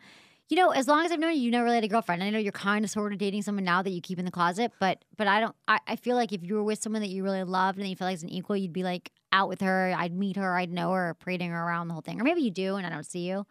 you 0.49 0.57
know, 0.57 0.71
as 0.71 0.87
long 0.87 1.05
as 1.05 1.11
I've 1.11 1.19
known 1.19 1.33
you, 1.35 1.41
you 1.41 1.51
never 1.51 1.65
really 1.65 1.77
had 1.77 1.85
a 1.85 1.89
girlfriend. 1.89 2.23
And 2.23 2.29
I 2.29 2.31
know 2.31 2.39
you're 2.39 2.53
kind 2.53 2.85
of 2.85 2.91
sort 2.91 3.13
of 3.13 3.19
dating 3.19 3.43
someone 3.43 3.65
now 3.65 3.83
that 3.83 3.91
you 3.91 4.01
keep 4.01 4.19
in 4.19 4.25
the 4.25 4.31
closet, 4.31 4.73
but 4.79 5.05
but 5.17 5.27
I 5.27 5.41
don't. 5.41 5.57
I, 5.67 5.81
I 5.89 5.97
feel 5.97 6.15
like 6.15 6.33
if 6.33 6.43
you 6.43 6.55
were 6.55 6.63
with 6.63 6.81
someone 6.81 7.03
that 7.03 7.09
you 7.09 7.25
really 7.25 7.43
loved 7.43 7.79
and 7.79 7.89
you 7.89 7.97
feel 7.97 8.07
like 8.07 8.15
it's 8.15 8.23
an 8.23 8.29
equal, 8.29 8.57
you'd 8.57 8.73
be 8.73 8.85
like 8.85 9.11
out 9.33 9.49
with 9.49 9.61
her. 9.61 9.93
I'd 9.97 10.15
meet 10.15 10.37
her. 10.37 10.57
I'd 10.57 10.71
know 10.71 10.93
her, 10.93 11.15
parading 11.15 11.51
her 11.51 11.61
around 11.61 11.89
the 11.89 11.95
whole 11.95 12.01
thing, 12.01 12.21
or 12.21 12.25
maybe 12.25 12.43
you 12.43 12.53
do 12.53 12.77
and 12.77 12.87
I 12.87 12.91
don't 12.91 13.07
see 13.07 13.29
you. 13.29 13.45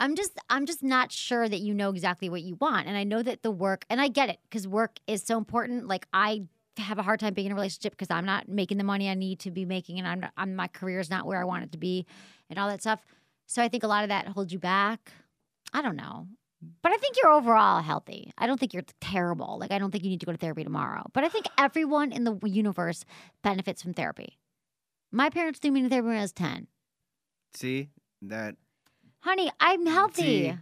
I'm 0.00 0.14
just 0.14 0.38
I'm 0.48 0.66
just 0.66 0.82
not 0.82 1.12
sure 1.12 1.48
that 1.48 1.60
you 1.60 1.74
know 1.74 1.90
exactly 1.90 2.28
what 2.28 2.42
you 2.42 2.56
want, 2.56 2.86
and 2.86 2.96
I 2.96 3.04
know 3.04 3.22
that 3.22 3.42
the 3.42 3.50
work, 3.50 3.84
and 3.90 4.00
I 4.00 4.08
get 4.08 4.28
it 4.28 4.38
because 4.48 4.66
work 4.66 4.98
is 5.06 5.22
so 5.22 5.38
important. 5.38 5.86
Like 5.86 6.06
I 6.12 6.42
have 6.78 6.98
a 6.98 7.02
hard 7.02 7.18
time 7.20 7.34
being 7.34 7.46
in 7.46 7.52
a 7.52 7.56
relationship 7.56 7.92
because 7.92 8.10
I'm 8.10 8.24
not 8.24 8.48
making 8.48 8.78
the 8.78 8.84
money 8.84 9.08
I 9.08 9.14
need 9.14 9.40
to 9.40 9.50
be 9.50 9.64
making, 9.64 9.98
and 9.98 10.06
I'm, 10.06 10.20
not, 10.20 10.32
I'm 10.36 10.54
my 10.54 10.68
career 10.68 11.00
is 11.00 11.10
not 11.10 11.26
where 11.26 11.40
I 11.40 11.44
want 11.44 11.64
it 11.64 11.72
to 11.72 11.78
be, 11.78 12.06
and 12.48 12.58
all 12.58 12.68
that 12.68 12.80
stuff. 12.80 13.04
So 13.48 13.62
I 13.62 13.68
think 13.68 13.82
a 13.82 13.86
lot 13.88 14.04
of 14.04 14.10
that 14.10 14.28
holds 14.28 14.52
you 14.52 14.58
back. 14.58 15.10
I 15.72 15.80
don't 15.82 15.96
know. 15.96 16.28
But 16.82 16.92
I 16.92 16.96
think 16.98 17.16
you're 17.20 17.32
overall 17.32 17.80
healthy. 17.82 18.30
I 18.36 18.46
don't 18.46 18.58
think 18.60 18.74
you're 18.74 18.82
terrible. 19.00 19.58
Like 19.58 19.70
I 19.72 19.78
don't 19.78 19.90
think 19.90 20.04
you 20.04 20.10
need 20.10 20.20
to 20.20 20.26
go 20.26 20.32
to 20.32 20.38
therapy 20.38 20.64
tomorrow. 20.64 21.04
But 21.14 21.24
I 21.24 21.28
think 21.30 21.46
everyone 21.58 22.12
in 22.12 22.24
the 22.24 22.38
universe 22.44 23.04
benefits 23.42 23.82
from 23.82 23.94
therapy. 23.94 24.38
My 25.10 25.30
parents 25.30 25.58
threw 25.58 25.70
me 25.70 25.82
to 25.82 25.88
therapy 25.88 26.08
when 26.08 26.18
I 26.18 26.22
was 26.22 26.32
10. 26.32 26.66
See 27.54 27.88
that 28.22 28.56
Honey, 29.20 29.50
I'm 29.58 29.84
mm, 29.86 29.90
healthy. 29.92 30.22
See, 30.22 30.54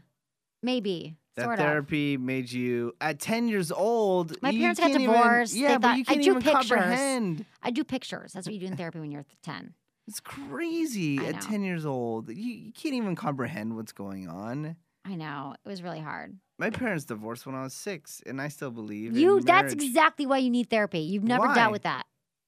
Maybe. 0.63 1.17
that 1.35 1.43
sort 1.45 1.59
of. 1.59 1.65
therapy 1.65 2.17
made 2.17 2.51
you 2.51 2.95
at 3.01 3.19
ten 3.19 3.49
years 3.49 3.71
old. 3.73 4.41
My 4.43 4.51
you 4.51 4.61
parents 4.61 4.81
got 4.81 4.91
can't 4.93 5.03
even- 5.03 5.13
divorced. 5.15 5.53
They 5.55 5.61
yeah, 5.61 5.79
but 5.79 5.83
thought- 5.89 5.99
you 5.99 6.05
can't 6.05 6.23
drew 6.23 6.33
even 6.39 6.43
pictures. 6.43 6.69
comprehend. 6.71 7.45
I 7.63 7.71
do 7.71 7.85
pictures. 7.85 8.33
That's 8.33 8.47
what 8.47 8.55
you 8.55 8.61
do 8.61 8.67
in 8.67 8.77
therapy 8.77 9.01
when 9.01 9.11
you're 9.11 9.27
10. 9.43 9.75
It's 10.09 10.21
crazy 10.21 11.19
at 11.27 11.41
ten 11.41 11.63
years 11.63 11.85
old. 11.85 12.29
You, 12.29 12.35
you 12.37 12.73
can't 12.73 12.95
even 12.95 13.17
comprehend 13.17 13.75
what's 13.77 13.93
going 13.93 14.29
on. 14.29 14.77
I 15.05 15.15
know. 15.15 15.55
It 15.65 15.69
was 15.69 15.83
really 15.83 16.01
hard. 16.01 16.37
My 16.59 16.71
parents 16.71 17.05
divorced 17.05 17.45
when 17.47 17.55
I 17.55 17.63
was 17.63 17.75
six, 17.75 18.23
and 18.25 18.41
I 18.41 18.49
still 18.49 18.71
believe 18.71 19.17
You 19.17 19.41
that's 19.41 19.73
exactly 19.73 20.27
why 20.27 20.39
you 20.39 20.51
need 20.51 20.71
therapy. 20.71 21.01
You've 21.01 21.23
never 21.25 21.47
Why? 21.47 21.55
dealt 21.55 21.73
with 21.73 21.83
that. 21.83 22.07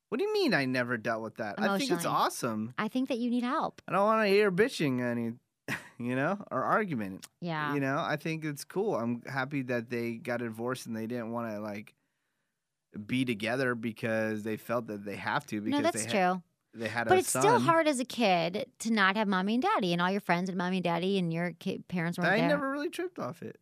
What 0.08 0.18
do 0.18 0.24
you 0.24 0.32
mean 0.32 0.54
I 0.54 0.64
never 0.64 0.96
dealt 0.96 1.22
with 1.22 1.36
that? 1.36 1.56
I 1.58 1.76
think 1.76 1.82
it's 1.82 1.90
Emotionally. 2.04 2.16
awesome. 2.16 2.74
I 2.78 2.88
think 2.88 3.10
that 3.10 3.18
you 3.18 3.28
need 3.28 3.42
help. 3.44 3.82
I 3.86 3.92
don't 3.92 4.06
want 4.06 4.24
to 4.26 4.28
hear 4.32 4.50
bitching 4.50 5.02
any, 5.02 5.32
you 5.98 6.16
know, 6.16 6.42
or 6.50 6.62
argument. 6.64 7.26
Yeah. 7.42 7.74
You 7.74 7.80
know, 7.80 7.98
I 7.98 8.16
think 8.16 8.44
it's 8.44 8.64
cool. 8.64 8.96
I'm 8.96 9.20
happy 9.26 9.60
that 9.62 9.90
they 9.90 10.12
got 10.14 10.38
divorced 10.38 10.86
and 10.86 10.96
they 10.96 11.06
didn't 11.06 11.30
want 11.32 11.50
to 11.52 11.60
like 11.60 11.94
be 13.06 13.26
together 13.26 13.74
because 13.74 14.42
they 14.44 14.56
felt 14.56 14.86
that 14.86 15.04
they 15.04 15.16
have 15.16 15.44
to 15.48 15.60
because 15.60 15.78
No, 15.80 15.82
that's 15.82 16.04
they 16.06 16.10
had, 16.18 16.32
true. 16.32 16.42
They 16.74 16.88
had 16.88 17.08
But 17.08 17.18
it's 17.18 17.30
son. 17.30 17.42
still 17.42 17.60
hard 17.60 17.86
as 17.88 17.98
a 18.00 18.04
kid 18.04 18.66
to 18.80 18.92
not 18.92 19.16
have 19.16 19.26
mommy 19.28 19.54
and 19.54 19.62
daddy 19.62 19.92
and 19.92 20.00
all 20.02 20.10
your 20.10 20.20
friends 20.20 20.48
and 20.48 20.58
mommy 20.58 20.76
and 20.78 20.84
daddy 20.84 21.18
and 21.18 21.32
your 21.32 21.52
kid, 21.52 21.88
parents 21.88 22.18
weren't 22.18 22.30
I 22.30 22.36
there. 22.38 22.48
never 22.48 22.70
really 22.70 22.90
tripped 22.90 23.18
off 23.18 23.42
it, 23.42 23.58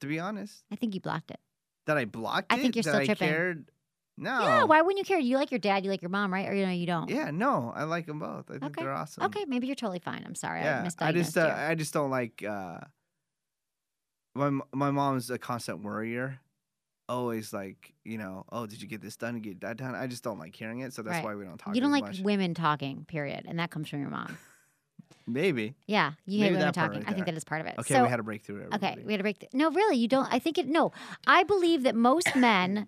to 0.00 0.06
be 0.06 0.18
honest. 0.18 0.64
I 0.72 0.76
think 0.76 0.94
you 0.94 1.00
blocked 1.00 1.30
it. 1.30 1.40
That 1.86 1.96
I 1.98 2.04
blocked 2.04 2.52
I 2.52 2.56
it. 2.56 2.62
think 2.62 2.74
you're 2.76 2.82
that 2.82 2.90
still 2.90 3.00
I 3.02 3.06
tripping. 3.06 3.28
cared. 3.28 3.70
No. 4.18 4.40
Yeah, 4.40 4.64
why 4.64 4.80
wouldn't 4.80 4.98
you 4.98 5.04
care? 5.04 5.18
You 5.18 5.36
like 5.36 5.50
your 5.50 5.60
dad, 5.60 5.84
you 5.84 5.90
like 5.90 6.00
your 6.00 6.08
mom, 6.08 6.32
right? 6.32 6.48
Or 6.48 6.54
you 6.54 6.64
know, 6.64 6.72
you 6.72 6.86
don't. 6.86 7.10
Yeah, 7.10 7.30
no, 7.30 7.70
I 7.76 7.84
like 7.84 8.06
them 8.06 8.18
both. 8.18 8.50
I 8.50 8.54
think 8.54 8.64
Okay. 8.64 8.82
they're 8.82 8.92
awesome. 8.92 9.24
Okay, 9.24 9.44
maybe 9.46 9.66
you're 9.66 9.76
totally 9.76 9.98
fine. 9.98 10.22
I'm 10.26 10.34
sorry. 10.34 10.60
I 10.60 10.64
Yeah, 10.64 10.82
misdiagnosed 10.84 11.02
I 11.06 11.12
just 11.12 11.36
uh, 11.38 11.54
I 11.56 11.74
just 11.74 11.92
don't 11.92 12.10
like. 12.10 12.42
uh 12.42 12.78
My 14.34 14.50
my 14.72 14.90
mom's 14.90 15.30
a 15.30 15.38
constant 15.38 15.82
worrier. 15.82 16.40
Always 17.08 17.52
like 17.52 17.94
you 18.04 18.18
know, 18.18 18.44
oh, 18.50 18.66
did 18.66 18.82
you 18.82 18.88
get 18.88 19.00
this 19.00 19.16
done? 19.16 19.38
Get 19.40 19.60
that 19.60 19.76
done? 19.76 19.94
I 19.94 20.06
just 20.06 20.24
don't 20.24 20.38
like 20.38 20.54
hearing 20.56 20.80
it, 20.80 20.92
so 20.92 21.02
that's 21.02 21.16
Right. 21.16 21.24
why 21.24 21.34
we 21.36 21.44
don't 21.44 21.58
talk. 21.58 21.74
You 21.74 21.80
don't 21.80 21.92
like 21.92 22.04
much. 22.04 22.20
women 22.20 22.52
talking, 22.54 23.04
period, 23.04 23.44
and 23.46 23.58
that 23.58 23.70
comes 23.70 23.88
from 23.88 24.00
your 24.00 24.10
mom. 24.10 24.36
Maybe. 25.26 25.74
Yeah, 25.86 26.12
you 26.24 26.40
Maybe 26.40 26.54
hate 26.54 26.58
women 26.60 26.72
talking. 26.74 27.00
right 27.00 27.08
I 27.08 27.12
think 27.12 27.26
that 27.26 27.34
is 27.36 27.44
part 27.44 27.60
of 27.60 27.66
it. 27.66 27.74
Okay, 27.78 27.94
So- 27.94 28.02
we 28.04 28.08
had 28.08 28.20
a 28.20 28.22
breakthrough. 28.22 28.64
Everybody. 28.64 28.86
Okay, 28.86 29.02
we 29.04 29.12
had 29.12 29.20
a 29.20 29.24
break. 29.24 29.48
No, 29.52 29.70
really, 29.70 29.96
you 29.96 30.08
don't. 30.08 30.32
I 30.32 30.38
think 30.38 30.58
it. 30.58 30.66
No, 30.68 30.92
I 31.26 31.42
believe 31.42 31.82
that 31.84 31.94
most 31.94 32.34
men, 32.36 32.86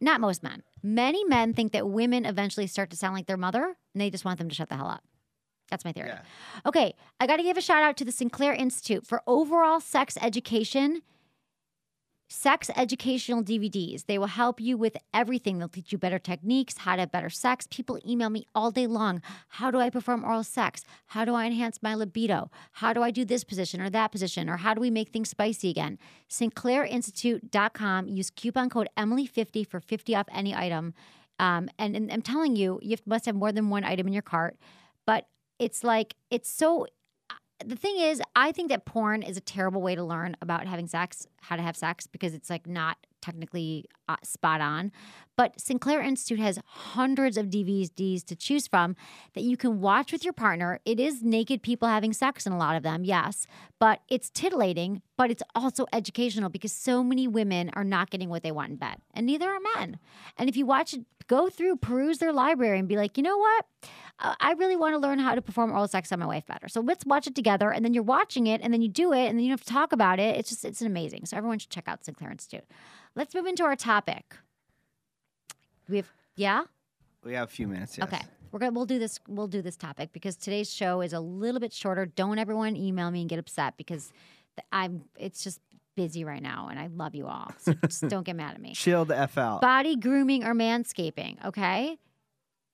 not 0.00 0.20
most 0.20 0.42
men, 0.42 0.62
many 0.82 1.24
men 1.24 1.52
think 1.52 1.72
that 1.72 1.88
women 1.88 2.24
eventually 2.24 2.66
start 2.66 2.90
to 2.90 2.96
sound 2.96 3.14
like 3.14 3.26
their 3.26 3.36
mother, 3.36 3.76
and 3.94 4.00
they 4.00 4.10
just 4.10 4.24
want 4.24 4.38
them 4.38 4.48
to 4.48 4.54
shut 4.54 4.68
the 4.68 4.76
hell 4.76 4.88
up. 4.88 5.04
That's 5.70 5.84
my 5.84 5.92
theory. 5.92 6.10
Okay, 6.66 6.94
I 7.20 7.26
got 7.28 7.36
to 7.36 7.42
give 7.44 7.56
a 7.56 7.60
shout 7.60 7.82
out 7.84 7.96
to 7.98 8.04
the 8.04 8.10
Sinclair 8.12 8.52
Institute 8.52 9.06
for 9.06 9.22
overall 9.28 9.78
sex 9.80 10.16
education. 10.20 11.02
Sex 12.32 12.70
educational 12.76 13.42
DVDs. 13.42 14.06
They 14.06 14.16
will 14.16 14.28
help 14.28 14.60
you 14.60 14.76
with 14.76 14.96
everything. 15.12 15.58
They'll 15.58 15.68
teach 15.68 15.90
you 15.90 15.98
better 15.98 16.20
techniques, 16.20 16.78
how 16.78 16.94
to 16.94 17.00
have 17.00 17.10
better 17.10 17.28
sex. 17.28 17.66
People 17.68 17.98
email 18.06 18.30
me 18.30 18.46
all 18.54 18.70
day 18.70 18.86
long. 18.86 19.20
How 19.48 19.72
do 19.72 19.80
I 19.80 19.90
perform 19.90 20.22
oral 20.22 20.44
sex? 20.44 20.84
How 21.06 21.24
do 21.24 21.34
I 21.34 21.46
enhance 21.46 21.82
my 21.82 21.96
libido? 21.96 22.48
How 22.74 22.92
do 22.92 23.02
I 23.02 23.10
do 23.10 23.24
this 23.24 23.42
position 23.42 23.80
or 23.80 23.90
that 23.90 24.12
position? 24.12 24.48
Or 24.48 24.58
how 24.58 24.74
do 24.74 24.80
we 24.80 24.90
make 24.90 25.08
things 25.08 25.28
spicy 25.28 25.70
again? 25.70 25.98
SinclairInstitute.com. 26.28 28.06
Use 28.06 28.30
coupon 28.30 28.70
code 28.70 28.88
Emily50 28.96 29.66
for 29.66 29.80
50 29.80 30.14
off 30.14 30.26
any 30.32 30.54
item. 30.54 30.94
Um, 31.40 31.68
and, 31.80 31.96
and 31.96 32.12
I'm 32.12 32.22
telling 32.22 32.54
you, 32.54 32.78
you 32.80 32.96
must 33.06 33.26
have 33.26 33.34
more 33.34 33.50
than 33.50 33.70
one 33.70 33.82
item 33.82 34.06
in 34.06 34.12
your 34.12 34.22
cart. 34.22 34.56
But 35.04 35.26
it's 35.58 35.82
like 35.82 36.14
it's 36.30 36.48
so. 36.48 36.86
The 37.64 37.76
thing 37.76 37.98
is, 37.98 38.22
I 38.34 38.52
think 38.52 38.70
that 38.70 38.84
porn 38.86 39.22
is 39.22 39.36
a 39.36 39.40
terrible 39.40 39.82
way 39.82 39.94
to 39.94 40.02
learn 40.02 40.36
about 40.40 40.66
having 40.66 40.86
sex, 40.86 41.26
how 41.40 41.56
to 41.56 41.62
have 41.62 41.76
sex, 41.76 42.06
because 42.06 42.34
it's 42.34 42.48
like 42.48 42.66
not 42.66 42.96
technically 43.20 43.84
uh, 44.10 44.16
spot 44.22 44.60
on. 44.60 44.92
But 45.36 45.58
Sinclair 45.58 46.02
Institute 46.02 46.38
has 46.38 46.58
hundreds 46.66 47.38
of 47.38 47.46
DVDs 47.46 48.22
to 48.26 48.36
choose 48.36 48.66
from 48.66 48.94
that 49.34 49.42
you 49.42 49.56
can 49.56 49.80
watch 49.80 50.12
with 50.12 50.22
your 50.22 50.34
partner. 50.34 50.80
It 50.84 51.00
is 51.00 51.22
naked 51.22 51.62
people 51.62 51.88
having 51.88 52.12
sex 52.12 52.46
in 52.46 52.52
a 52.52 52.58
lot 52.58 52.76
of 52.76 52.82
them, 52.82 53.04
yes, 53.04 53.46
but 53.78 54.02
it's 54.08 54.28
titillating, 54.28 55.00
but 55.16 55.30
it's 55.30 55.42
also 55.54 55.86
educational 55.94 56.50
because 56.50 56.72
so 56.72 57.02
many 57.02 57.26
women 57.26 57.70
are 57.72 57.84
not 57.84 58.10
getting 58.10 58.28
what 58.28 58.42
they 58.42 58.52
want 58.52 58.72
in 58.72 58.76
bed, 58.76 58.96
and 59.14 59.24
neither 59.24 59.48
are 59.48 59.60
men. 59.76 59.98
And 60.36 60.50
if 60.50 60.58
you 60.58 60.66
watch 60.66 60.92
it, 60.92 61.06
go 61.26 61.48
through, 61.48 61.76
peruse 61.76 62.18
their 62.18 62.32
library, 62.32 62.78
and 62.78 62.88
be 62.88 62.96
like, 62.96 63.16
you 63.16 63.22
know 63.22 63.38
what? 63.38 63.64
Uh, 64.18 64.34
I 64.40 64.52
really 64.52 64.76
want 64.76 64.94
to 64.94 64.98
learn 64.98 65.18
how 65.18 65.34
to 65.34 65.40
perform 65.40 65.70
oral 65.70 65.88
sex 65.88 66.12
on 66.12 66.18
my 66.18 66.26
wife 66.26 66.44
better. 66.44 66.68
So 66.68 66.82
let's 66.82 67.06
watch 67.06 67.26
it 67.26 67.34
together, 67.34 67.70
and 67.70 67.82
then 67.82 67.94
you're 67.94 68.02
watching 68.02 68.46
it, 68.46 68.60
and 68.62 68.74
then 68.74 68.82
you 68.82 68.88
do 68.88 69.14
it, 69.14 69.26
and 69.28 69.38
then 69.38 69.44
you 69.44 69.50
have 69.52 69.64
to 69.64 69.72
talk 69.72 69.92
about 69.92 70.18
it. 70.18 70.36
It's 70.36 70.50
just 70.50 70.66
it's 70.66 70.82
amazing. 70.82 71.24
So 71.24 71.38
everyone 71.38 71.58
should 71.58 71.70
check 71.70 71.88
out 71.88 72.04
Sinclair 72.04 72.30
Institute. 72.30 72.64
Let's 73.16 73.34
move 73.34 73.46
into 73.46 73.64
our 73.64 73.74
topic. 74.00 74.36
We 75.88 75.96
have 75.98 76.12
yeah. 76.36 76.62
We 77.24 77.34
have 77.34 77.48
a 77.48 77.50
few 77.50 77.68
minutes. 77.68 77.98
Yes. 77.98 78.08
Okay. 78.08 78.22
We're 78.52 78.58
gonna 78.60 78.72
we'll 78.72 78.86
do 78.86 78.98
this 78.98 79.20
we'll 79.28 79.46
do 79.48 79.62
this 79.62 79.76
topic 79.76 80.12
because 80.12 80.36
today's 80.36 80.72
show 80.72 81.00
is 81.02 81.12
a 81.12 81.20
little 81.20 81.60
bit 81.60 81.72
shorter. 81.72 82.06
Don't 82.06 82.38
everyone 82.38 82.76
email 82.76 83.10
me 83.10 83.20
and 83.20 83.28
get 83.30 83.38
upset 83.38 83.76
because 83.76 84.12
I'm 84.72 85.04
it's 85.16 85.42
just 85.44 85.60
busy 85.96 86.24
right 86.24 86.42
now 86.42 86.68
and 86.70 86.78
I 86.78 86.86
love 86.88 87.14
you 87.14 87.26
all. 87.26 87.50
So 87.58 87.72
just 87.86 88.08
don't 88.08 88.24
get 88.24 88.36
mad 88.36 88.54
at 88.54 88.60
me. 88.60 88.72
Chill 88.74 89.04
the 89.04 89.16
f 89.18 89.36
out. 89.38 89.60
Body 89.60 89.96
grooming 89.96 90.44
or 90.44 90.54
manscaping, 90.54 91.44
okay? 91.44 91.98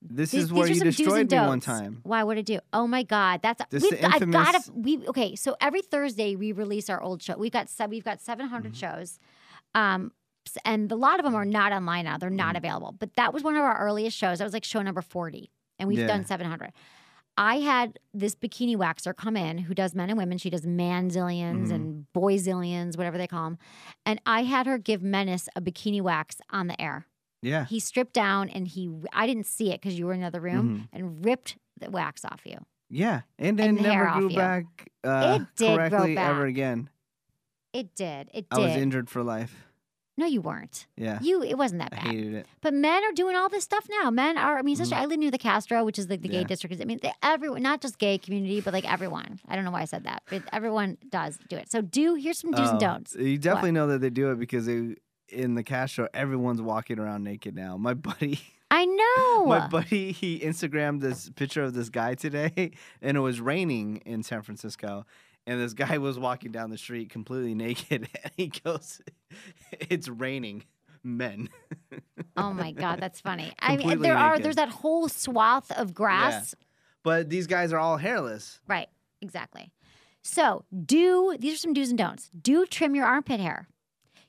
this 0.03 0.31
These- 0.31 0.45
is 0.45 0.53
where 0.53 0.69
you 0.69 0.79
destroyed 0.81 1.31
me 1.31 1.39
one 1.39 1.59
time. 1.59 2.01
Why? 2.05 2.23
would 2.23 2.39
I 2.39 2.43
do? 2.43 2.61
Oh 2.73 2.87
my 2.87 3.03
God, 3.03 3.41
that's 3.43 3.63
This 3.71 3.83
we've, 3.83 3.93
the 3.99 4.05
I've 4.07 4.31
got 4.31 4.55
infamous- 4.55 4.67
to 4.67 4.73
we 4.73 5.09
okay. 5.09 5.35
So 5.37 5.57
every 5.61 5.83
Thursday 5.83 6.37
we 6.37 6.53
release 6.53 6.89
our 6.91 7.03
old 7.03 7.23
show. 7.23 7.37
We've 7.37 7.51
got 7.53 7.69
we've 7.89 8.05
got 8.05 8.21
seven 8.21 8.49
Mm-hmm. 8.49 8.73
shows, 8.73 9.19
um, 9.75 10.13
s- 10.47 10.57
and 10.65 10.91
a 10.91 10.97
lot 10.97 11.19
of 11.19 11.25
them 11.25 11.35
are 11.35 11.45
not 11.45 11.73
online 11.73 12.05
now. 12.05 12.19
They're 12.19 12.29
Mm-hmm. 12.31 12.37
not 12.37 12.57
available. 12.57 12.95
But 12.99 13.15
that 13.17 13.33
was 13.35 13.43
one 13.43 13.57
of 13.57 13.63
our 13.63 13.79
earliest 13.79 14.17
shows. 14.17 14.39
That 14.39 14.45
was 14.45 14.53
like 14.53 14.65
show 14.65 14.83
number 14.83 15.03
forty, 15.03 15.51
and 15.79 15.89
we've 15.89 15.99
Yeah. 16.01 16.07
done 16.07 16.25
seven 16.25 16.47
hundred. 16.47 16.73
I 17.39 17.57
had 17.59 17.99
this 18.15 18.35
bikini 18.35 18.77
waxer 18.77 19.15
come 19.15 19.37
in 19.37 19.59
who 19.59 19.75
does 19.75 19.95
men 19.95 20.09
and 20.09 20.19
women. 20.19 20.39
She 20.39 20.49
does 20.49 20.65
manzilians 20.67 21.71
Mhm. 21.71 21.75
and 21.75 22.07
boyzilians, 22.17 22.97
whatever 22.97 23.19
they 23.19 23.27
call 23.27 23.45
them. 23.45 23.59
And 24.07 24.21
I 24.25 24.45
had 24.45 24.67
her 24.67 24.79
give 24.79 25.03
Menace 25.03 25.47
a 25.55 25.61
bikini 25.61 26.01
wax 26.01 26.41
on 26.49 26.67
the 26.69 26.81
air. 26.81 27.07
Yeah. 27.43 27.67
He 27.67 27.79
stripped 27.79 28.15
down 28.15 28.49
and 28.49 28.67
he, 28.67 28.91
I 29.13 29.27
didn't 29.27 29.45
see 29.45 29.71
it 29.71 29.83
because 29.83 29.99
you 29.99 30.07
were 30.07 30.15
in 30.15 30.21
another 30.21 30.41
room 30.41 30.67
Mm-hmm. 30.69 30.97
and 30.97 31.25
ripped 31.27 31.59
the 31.79 31.91
wax 31.91 32.25
off 32.25 32.41
you. 32.47 32.57
Yeah. 32.89 33.21
And 33.39 33.59
then 33.59 33.75
never 33.75 34.11
grew 34.19 34.31
back 34.35 34.65
uh, 35.05 35.41
It 35.43 35.47
did 35.57 35.77
grow 35.77 35.89
correctly 35.91 36.17
ever 36.17 36.47
again. 36.47 36.89
It 37.75 37.95
did. 37.95 38.31
It 38.33 38.49
did. 38.49 38.59
I 38.59 38.61
was 38.61 38.77
injured 38.77 39.11
for 39.11 39.23
life. 39.23 39.67
No, 40.19 40.25
you 40.27 40.41
weren't. 40.41 40.87
Yeah. 40.97 41.19
You, 41.21 41.43
it 41.43 41.59
wasn't 41.59 41.81
that 41.83 41.91
bad. 41.91 42.07
I 42.07 42.09
hated 42.09 42.35
it. 42.35 42.47
But 42.63 42.73
men 42.73 43.05
are 43.05 43.13
doing 43.13 43.37
all 43.37 43.49
this 43.51 43.65
stuff 43.65 43.87
now. 44.01 44.11
Men 44.11 44.39
are. 44.39 44.59
I 44.59 44.63
mean, 44.63 44.73
especially 44.75 44.95
mm-hmm. 44.95 45.03
I 45.03 45.07
live 45.07 45.19
near 45.19 45.31
the 45.31 45.39
Castro, 45.39 45.85
which 45.85 45.99
is 45.99 46.09
like 46.09 46.23
the 46.23 46.29
gay 46.29 46.41
Yeah. 46.41 46.47
district. 46.47 46.81
I 46.81 46.85
mean, 46.87 47.01
they, 47.03 47.13
everyone, 47.23 47.63
not 47.63 47.81
just 47.83 47.99
gay 47.99 48.17
community, 48.17 48.61
but 48.63 48.73
like 48.73 48.91
everyone. 48.91 49.41
I 49.49 49.55
don't 49.57 49.65
know 49.65 49.71
why 49.71 49.83
I 49.83 49.85
said 49.85 50.05
that, 50.05 50.23
but 50.31 50.43
everyone 50.53 50.97
does 51.11 51.39
do 51.49 51.57
it. 51.57 51.71
So 51.71 51.83
do 51.83 52.15
here's 52.15 52.39
some 52.39 52.51
do's 52.53 52.69
and 52.71 52.77
Oh, 52.77 52.81
don'ts. 52.81 53.15
You 53.15 53.37
definitely 53.39 53.71
What? 53.73 53.75
know 53.75 53.87
that 53.89 54.01
they 54.01 54.11
do 54.11 54.31
it 54.31 54.39
because 54.39 54.67
they 54.67 54.97
in 55.29 55.55
the 55.55 55.63
Castro, 55.65 56.09
everyone's 56.15 56.63
walking 56.63 56.99
around 56.99 57.25
naked 57.25 57.55
now. 57.55 57.77
My 57.77 57.95
buddy, 57.95 58.39
I 58.71 58.85
know. 59.39 59.47
my 59.47 59.67
buddy, 59.67 60.13
he 60.13 60.39
Instagrammed 60.41 61.01
this 61.01 61.29
picture 61.31 61.63
of 61.63 61.75
this 61.75 61.89
guy 61.91 62.15
today, 62.15 62.71
and 63.03 63.17
it 63.17 63.21
was 63.21 63.41
raining 63.41 63.99
in 64.07 64.23
San 64.23 64.43
Francisco, 64.43 65.05
and 65.47 65.61
this 65.61 65.73
guy 65.75 65.99
was 65.99 66.19
walking 66.19 66.53
down 66.53 66.71
the 66.71 66.79
street 66.79 67.11
completely 67.11 67.55
naked, 67.67 68.09
and 68.23 68.33
he 68.37 68.49
goes, 68.49 69.01
"It's 69.73 70.09
raining, 70.09 70.65
men." 71.03 71.49
oh 72.37 72.53
my 72.53 72.73
god, 72.73 73.01
that's 73.01 73.21
funny. 73.21 73.53
I 73.59 73.77
mean, 73.77 74.01
there 74.01 74.17
are 74.17 74.39
there's 74.39 74.57
that 74.57 74.71
whole 74.71 75.09
swath 75.09 75.71
of 75.73 75.95
grass. 75.95 76.55
But 77.03 77.31
these 77.31 77.47
guys 77.47 77.73
are 77.73 77.79
all 77.79 77.99
hairless. 77.99 78.59
Right. 78.67 78.89
Exactly. 79.23 79.71
So 80.23 80.65
do 80.85 81.37
these 81.39 81.55
are 81.55 81.59
some 81.59 81.73
do's 81.73 81.91
and 81.91 81.99
don'ts. 81.99 82.31
Do 82.31 82.67
trim 82.67 82.97
your 82.97 83.07
armpit 83.07 83.39
hair. 83.39 83.69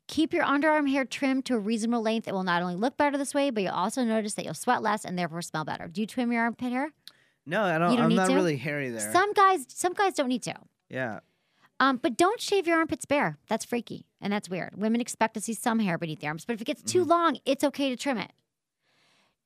Keep 0.07 0.31
your 0.31 0.45
underarm 0.45 0.89
hair 0.89 1.03
trimmed 1.03 1.45
to 1.45 1.55
a 1.55 1.59
reasonable 1.59 2.01
length. 2.01 2.27
It 2.27 2.33
will 2.33 2.43
not 2.43 2.61
only 2.61 2.75
look 2.75 2.95
better 2.95 3.17
this 3.17 3.33
way, 3.33 3.49
but 3.49 3.63
you'll 3.63 3.73
also 3.73 4.03
notice 4.03 4.35
that 4.35 4.45
you'll 4.45 4.53
sweat 4.53 4.81
less 4.81 5.03
and 5.03 5.17
therefore 5.17 5.41
smell 5.41 5.65
better. 5.65 5.87
Do 5.87 5.99
you 5.99 6.07
trim 6.07 6.31
your 6.31 6.43
armpit 6.43 6.71
hair? 6.71 6.91
No, 7.45 7.63
I 7.63 7.77
don't. 7.77 7.91
You 7.91 7.97
don't 7.97 8.03
I'm 8.05 8.09
need 8.09 8.15
not 8.15 8.27
to? 8.27 8.35
really 8.35 8.57
hairy 8.57 8.89
there. 8.89 9.11
Some 9.11 9.33
guys, 9.33 9.65
some 9.69 9.93
guys 9.93 10.13
don't 10.13 10.29
need 10.29 10.43
to. 10.43 10.55
Yeah. 10.89 11.19
Um, 11.79 11.97
but 11.97 12.17
don't 12.17 12.41
shave 12.41 12.65
your 12.65 12.77
armpits 12.79 13.05
bare. 13.05 13.37
That's 13.47 13.63
freaky 13.63 14.07
and 14.19 14.33
that's 14.33 14.49
weird. 14.49 14.75
Women 14.77 14.99
expect 14.99 15.35
to 15.35 15.41
see 15.41 15.53
some 15.53 15.77
hair 15.79 15.97
beneath 15.99 16.21
the 16.21 16.27
arms, 16.27 16.43
but 16.43 16.53
if 16.55 16.61
it 16.61 16.65
gets 16.65 16.81
too 16.81 17.01
Mm-hmm. 17.01 17.09
long, 17.09 17.37
it's 17.45 17.63
okay 17.63 17.89
to 17.89 17.95
trim 17.95 18.17
it. 18.17 18.31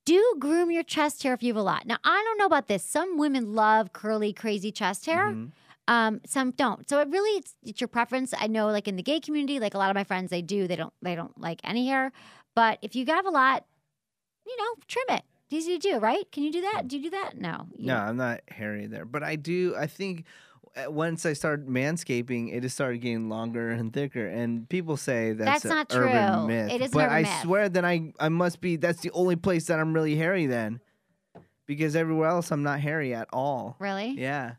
Do 0.05 0.35
groom 0.39 0.71
your 0.71 0.83
chest 0.83 1.21
hair 1.23 1.33
if 1.33 1.43
you 1.43 1.49
have 1.53 1.57
a 1.57 1.61
lot. 1.61 1.85
Now, 1.85 1.97
I 2.03 2.23
don't 2.25 2.37
know 2.37 2.45
about 2.45 2.67
this. 2.67 2.83
Some 2.83 3.17
women 3.17 3.53
love 3.53 3.93
curly, 3.93 4.33
crazy 4.33 4.71
chest 4.71 5.05
hair. 5.05 5.27
Mm-hmm. 5.27 5.45
Um, 5.87 6.21
some 6.25 6.51
don't. 6.51 6.87
So 6.89 6.99
it 7.01 7.09
really 7.09 7.37
it's, 7.37 7.55
it's 7.63 7.81
your 7.81 7.87
preference. 7.89 8.33
I 8.37 8.47
know, 8.47 8.67
like 8.67 8.87
in 8.87 8.95
the 8.95 9.03
gay 9.03 9.19
community, 9.19 9.59
like 9.59 9.73
a 9.73 9.77
lot 9.77 9.89
of 9.89 9.95
my 9.95 10.03
friends, 10.05 10.29
they 10.29 10.41
do. 10.41 10.67
They 10.67 10.75
don't. 10.75 10.93
They 11.01 11.15
don't 11.15 11.37
like 11.39 11.59
any 11.63 11.87
hair. 11.87 12.11
But 12.55 12.79
if 12.81 12.95
you 12.95 13.05
have 13.07 13.25
a 13.25 13.29
lot, 13.29 13.65
you 14.45 14.55
know, 14.57 14.73
trim 14.87 15.05
it. 15.09 15.23
It's 15.49 15.65
easy 15.67 15.77
to 15.77 15.91
do, 15.91 15.97
right? 15.99 16.31
Can 16.31 16.43
you 16.43 16.51
do 16.51 16.61
that? 16.61 16.87
Do 16.87 16.97
you 16.97 17.03
do 17.03 17.09
that? 17.11 17.37
No. 17.37 17.67
You 17.75 17.87
No, 17.87 17.97
I'm 17.97 18.15
not 18.17 18.39
hairy 18.47 18.87
there, 18.87 19.05
but 19.05 19.21
I 19.21 19.35
do. 19.35 19.75
I 19.77 19.85
think 19.85 20.23
Uh, 20.75 20.89
once 20.89 21.25
I 21.25 21.33
started 21.33 21.67
manscaping, 21.67 22.53
it 22.53 22.61
just 22.61 22.75
started 22.75 22.99
getting 22.99 23.27
longer 23.27 23.71
and 23.71 23.91
thicker. 23.91 24.25
And 24.27 24.69
people 24.69 24.95
say 24.95 25.33
that's, 25.33 25.63
That's 25.63 25.65
a 25.65 25.75
not 25.75 25.93
urban 25.93 26.33
true. 26.33 26.47
myth. 26.47 26.71
It 26.71 26.81
is 26.81 26.91
but 26.91 27.09
I 27.09 27.23
myth. 27.23 27.41
swear 27.41 27.67
that 27.69 27.83
I 27.83 28.13
I 28.19 28.29
must 28.29 28.61
be. 28.61 28.77
That's 28.77 29.01
the 29.01 29.11
only 29.11 29.35
place 29.35 29.65
that 29.65 29.79
I'm 29.79 29.93
really 29.93 30.15
hairy 30.15 30.45
then, 30.45 30.79
because 31.65 31.95
everywhere 31.95 32.29
else 32.29 32.51
I'm 32.51 32.63
not 32.63 32.79
hairy 32.79 33.13
at 33.13 33.27
all. 33.33 33.75
Really? 33.79 34.15
Yeah. 34.17 34.53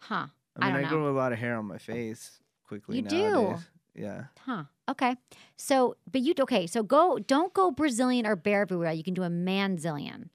Huh. 0.00 0.26
I 0.56 0.66
mean, 0.66 0.76
I, 0.76 0.82
know. 0.82 0.88
grow 0.88 1.08
a 1.10 1.16
lot 1.16 1.32
of 1.32 1.38
hair 1.38 1.56
on 1.56 1.64
my 1.64 1.78
face 1.78 2.38
quickly 2.66 2.96
You 2.96 3.02
do? 3.02 3.56
Yeah. 3.94 4.24
Huh. 4.40 4.64
Okay. 4.88 5.16
So, 5.56 5.96
but 6.10 6.20
you 6.20 6.34
okay? 6.40 6.66
So 6.66 6.82
go. 6.82 7.18
Don't 7.18 7.52
go 7.52 7.70
Brazilian 7.70 8.26
or 8.26 8.36
bare 8.36 8.62
everywhere. 8.62 8.92
You 8.92 9.02
can 9.02 9.14
do 9.14 9.22
a 9.22 9.30
manzilian. 9.30 10.30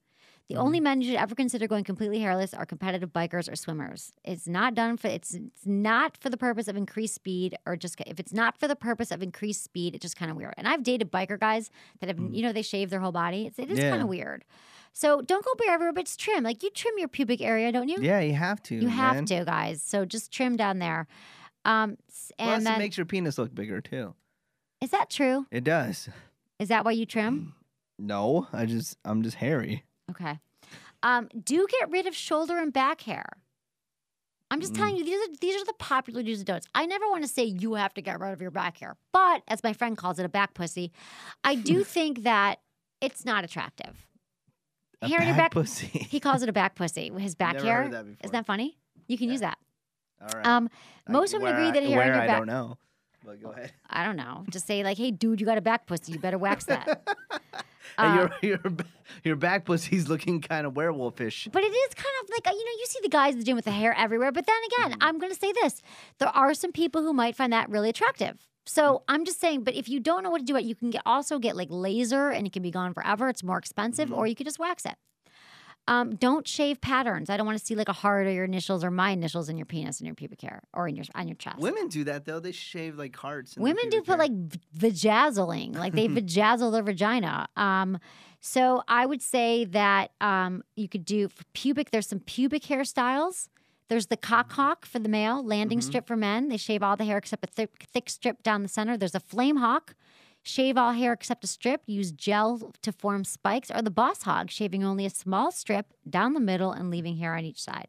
The 0.48 0.54
Mm-hmm. 0.56 0.64
only 0.64 0.80
men 0.80 1.02
you 1.02 1.10
should 1.12 1.20
ever 1.20 1.36
consider 1.36 1.68
going 1.68 1.84
completely 1.84 2.20
hairless 2.20 2.54
are 2.54 2.66
competitive 2.66 3.12
bikers 3.12 3.52
or 3.52 3.56
swimmers. 3.58 4.14
It's 4.24 4.48
not 4.48 4.76
done 4.76 4.96
for. 4.96 5.08
It's 5.10 5.34
it's 5.34 5.66
not 5.66 6.16
for 6.18 6.30
the 6.30 6.38
purpose 6.38 6.68
of 6.70 6.78
increased 6.78 7.16
speed 7.16 7.58
or 7.66 7.76
just 7.76 8.00
if 8.08 8.18
it's 8.20 8.32
not 8.32 8.58
for 8.58 8.68
the 8.68 8.76
purpose 8.78 9.12
of 9.12 9.22
increased 9.22 9.64
speed, 9.64 9.94
it's 9.94 10.04
just 10.04 10.16
kind 10.16 10.32
of 10.32 10.38
weird. 10.38 10.54
And 10.58 10.66
I've 10.68 10.84
dated 10.84 11.12
biker 11.12 11.38
guys 11.38 11.70
that 12.00 12.08
have 12.08 12.18
you 12.32 12.42
know 12.44 12.54
they 12.54 12.62
shave 12.62 12.90
their 12.90 13.02
whole 13.02 13.12
body. 13.12 13.46
It's 13.48 13.60
it 13.60 13.70
is 13.70 13.78
Mm. 13.78 13.82
Yeah. 13.82 13.90
kind 13.90 14.02
of 14.04 14.08
weird. 14.08 14.46
So 14.94 15.22
don't 15.22 15.44
go 15.44 15.52
bare 15.58 15.74
everywhere, 15.74 15.92
but 15.94 16.02
it's 16.02 16.16
trim. 16.16 16.44
Like 16.44 16.64
you 16.64 16.70
trim 16.72 16.94
your 16.98 17.08
pubic 17.10 17.42
area, 17.42 17.72
don't 17.74 17.90
you? 17.90 17.98
Yeah, 18.00 18.20
you 18.22 18.34
have 18.34 18.64
to. 18.64 18.76
You 18.76 18.88
have 18.88 19.16
man. 19.16 19.26
to, 19.26 19.44
guys. 19.46 19.84
So 19.84 20.06
just 20.06 20.32
trim 20.32 20.56
down 20.56 20.80
there. 20.80 21.08
Um, 21.66 21.98
and 22.40 22.48
Plus, 22.48 22.64
then 22.64 22.76
it 22.76 22.80
makes 22.80 22.98
your 22.98 23.06
penis 23.06 23.38
look 23.38 23.54
bigger 23.54 23.82
too. 23.82 24.16
is 24.82 24.92
that 24.92 25.10
true? 25.10 25.46
It 25.52 25.66
does. 25.66 26.08
Is 26.58 26.70
that 26.70 26.86
why 26.86 26.92
you 26.92 27.06
trim? 27.06 27.54
No, 28.00 28.48
I 28.54 28.66
just 28.66 28.98
I'm 29.04 29.22
just 29.24 29.36
hairy. 29.38 29.84
Okay. 30.12 30.40
Um, 31.04 31.30
do 31.44 31.68
get 31.70 31.90
rid 31.92 32.08
of 32.08 32.16
shoulder 32.16 32.58
and 32.58 32.72
back 32.74 33.02
hair. 33.02 33.26
I'm 34.50 34.62
just 34.62 34.74
telling 34.76 34.96
you, 34.96 35.04
these 35.04 35.20
are 35.20 35.34
these 35.42 35.62
are 35.62 35.66
the 35.66 35.74
popular 35.78 36.24
do's 36.24 36.40
and 36.40 36.48
don'ts. 36.48 36.68
I 36.74 36.86
never 36.86 37.10
want 37.10 37.24
to 37.24 37.28
say 37.30 37.44
you 37.44 37.74
have 37.74 37.94
to 37.96 38.02
get 38.02 38.18
rid 38.20 38.32
of 38.32 38.40
your 38.42 38.50
back 38.52 38.78
hair, 38.78 38.96
but 39.12 39.44
as 39.50 39.62
my 39.62 39.74
friend 39.74 39.98
calls 39.98 40.20
it, 40.20 40.26
a 40.26 40.30
back 40.30 40.54
pussy. 40.54 40.94
I 41.44 41.56
do 41.56 41.84
think 41.96 42.24
that 42.24 42.60
it's 43.02 43.26
not 43.26 43.44
attractive. 43.44 44.08
A 45.02 45.10
hair 45.10 45.20
in 45.22 45.28
your 45.28 45.36
back 45.38 45.52
pussy. 45.52 45.88
He 46.10 46.20
calls 46.22 46.42
it 46.44 46.50
a 46.50 46.54
back 46.54 46.76
pussy. 46.76 47.12
His 47.20 47.36
back 47.44 47.56
Never 47.56 47.66
hair. 47.66 47.84
heard 47.84 47.92
that 47.92 48.06
before. 48.06 48.18
Isn't 48.24 48.32
that 48.34 48.46
funny? 48.46 48.78
You 49.08 49.18
can 49.18 49.30
use 49.30 49.42
that. 49.42 49.58
All 50.22 50.30
right. 50.34 50.48
Um, 50.48 50.70
I- 51.08 51.12
most 51.12 51.34
women 51.34 51.44
where 51.44 51.54
agree 51.56 51.68
I- 51.68 51.72
that 51.72 51.84
hair 51.84 52.02
in 52.04 52.08
your 52.08 52.16
back. 52.16 52.30
I 52.30 52.38
don't 52.38 52.48
know. 52.48 52.78
But 53.28 53.42
go 53.42 53.50
ahead. 53.52 53.74
I 53.90 54.06
don't 54.06 54.16
know. 54.16 54.46
Just 54.50 54.66
say 54.66 54.84
like, 54.84 54.98
"Hey, 54.98 55.12
dude, 55.12 55.42
you 55.42 55.46
got 55.46 55.58
a 55.58 55.62
back 55.62 55.86
pussy. 55.86 56.14
You 56.14 56.20
better 56.20 56.38
wax 56.38 56.66
that." 56.66 57.06
Hey, 57.98 58.06
Uh, 58.06 58.16
your 58.42 58.60
your 58.60 58.60
your 59.24 59.36
back 59.38 59.66
pussy's 59.66 60.08
looking 60.08 60.40
kind 60.42 60.68
of 60.68 60.74
werewolfish. 60.74 61.52
But 61.52 61.64
it 61.64 61.70
is 61.70 61.94
kind 61.96 62.14
of 62.22 62.30
like, 62.30 62.46
uh, 62.46 62.52
you 62.52 62.64
know, 62.64 62.72
you 62.80 62.86
see 62.86 63.00
the 63.02 63.10
guys 63.10 63.34
in 63.34 63.40
the 63.40 63.46
gym 63.46 63.56
with 63.56 63.66
the 63.66 63.72
hair 63.72 63.96
everywhere. 63.98 64.32
But 64.32 64.46
then 64.46 64.56
again, 64.68 64.92
mm-hmm. 64.92 65.08
I'm 65.08 65.18
going 65.18 65.32
to 65.32 65.40
say 65.40 65.52
this 65.54 65.82
there 66.20 66.28
are 66.28 66.54
some 66.54 66.72
people 66.74 67.02
who 67.02 67.14
might 67.14 67.36
find 67.36 67.52
that 67.54 67.70
really 67.70 67.90
attractive. 67.90 68.46
So 68.68 68.98
mm. 68.98 69.02
I'm 69.08 69.26
just 69.26 69.40
saying, 69.40 69.64
but 69.64 69.74
if 69.74 69.90
you 69.90 70.00
don't 70.00 70.22
know 70.22 70.30
what 70.30 70.40
to 70.40 70.46
do 70.46 70.58
it, 70.58 70.66
you 70.66 70.76
can 70.76 70.92
get, 70.92 71.02
also 71.06 71.40
get 71.40 71.56
like 71.56 71.70
laser 71.72 72.30
and 72.30 72.46
it 72.46 72.54
can 72.54 72.62
be 72.62 72.72
gone 72.72 72.94
forever. 72.94 73.30
It's 73.30 73.42
more 73.42 73.58
expensive, 73.58 74.10
mm-hmm. 74.10 74.20
or 74.20 74.28
you 74.28 74.36
could 74.36 74.46
just 74.46 74.60
wax 74.60 74.86
it. 74.86 74.96
Um, 75.88 76.16
don't 76.16 76.48
shave 76.48 76.82
patterns. 76.82 77.30
I 77.30 77.38
don't 77.38 77.46
want 77.46 77.58
to 77.58 77.66
see 77.66 77.76
like 77.76 77.88
a 77.88 77.94
heart 77.94 78.28
or 78.28 78.32
your 78.32 78.44
initials 78.44 78.84
or 78.84 78.92
my 78.92 79.12
initials 79.12 79.48
in 79.48 79.58
your 79.58 79.66
penis 79.66 80.00
and 80.00 80.08
your 80.08 80.16
pubic 80.16 80.42
hair 80.42 80.62
or 80.74 80.88
in 80.88 80.96
your 80.96 81.06
on 81.16 81.28
your 81.28 81.36
chest. 81.36 81.60
Women 81.60 81.88
do 81.88 82.04
that 82.06 82.26
though. 82.26 82.40
They 82.40 82.52
shave 82.52 82.98
like 82.98 83.16
hearts. 83.16 83.56
Women 83.58 83.90
do 83.90 84.02
put 84.02 84.20
hair. 84.20 84.28
like 84.28 84.32
vajazzling, 84.78 85.76
like 85.76 85.94
they 85.94 86.08
vajazzle 86.10 86.72
their 86.72 86.84
vagina. 86.84 87.48
Um, 87.56 88.00
so 88.40 88.84
I 88.88 89.06
would 89.06 89.22
say 89.22 89.66
that 89.66 90.12
um, 90.22 90.64
you 90.76 90.88
could 90.88 91.06
do 91.06 91.28
for 91.30 91.44
pubic. 91.54 91.92
There's 91.92 92.08
some 92.08 92.20
pubic 92.20 92.64
hairstyles. 92.64 93.50
There's 93.90 94.08
the 94.08 94.18
cock 94.18 94.52
hawk 94.52 94.86
for 94.86 95.00
the 95.00 95.08
male, 95.10 95.44
landing 95.44 95.80
strip 95.80 96.08
for 96.08 96.18
men. 96.18 96.50
They 96.50 96.58
shave 96.58 96.84
all 96.84 96.98
the 96.98 97.06
hair 97.06 97.18
except 97.18 97.46
a 97.46 97.48
thick, 97.48 97.86
thick 97.94 98.10
strip 98.10 98.44
down 98.44 98.62
the 98.62 98.68
center. 98.68 98.98
There's 98.98 99.16
a 99.16 99.20
flame 99.22 99.58
hawk, 99.58 99.96
shave 100.48 100.78
all 100.78 100.94
hair 100.94 101.14
except 101.14 101.44
a 101.44 101.48
strip, 101.48 101.82
use 101.86 102.12
gel 102.12 102.72
to 102.82 102.92
form 102.92 103.24
spikes, 103.24 103.70
or 103.70 103.82
the 103.82 103.92
boss 103.92 104.24
hog, 104.24 104.50
shaving 104.50 104.84
only 104.84 105.06
a 105.06 105.10
small 105.10 105.52
strip 105.52 105.94
down 106.10 106.34
the 106.34 106.40
middle 106.40 106.72
and 106.72 106.90
leaving 106.90 107.18
hair 107.18 107.36
on 107.36 107.44
each 107.46 107.62
side. 107.62 107.88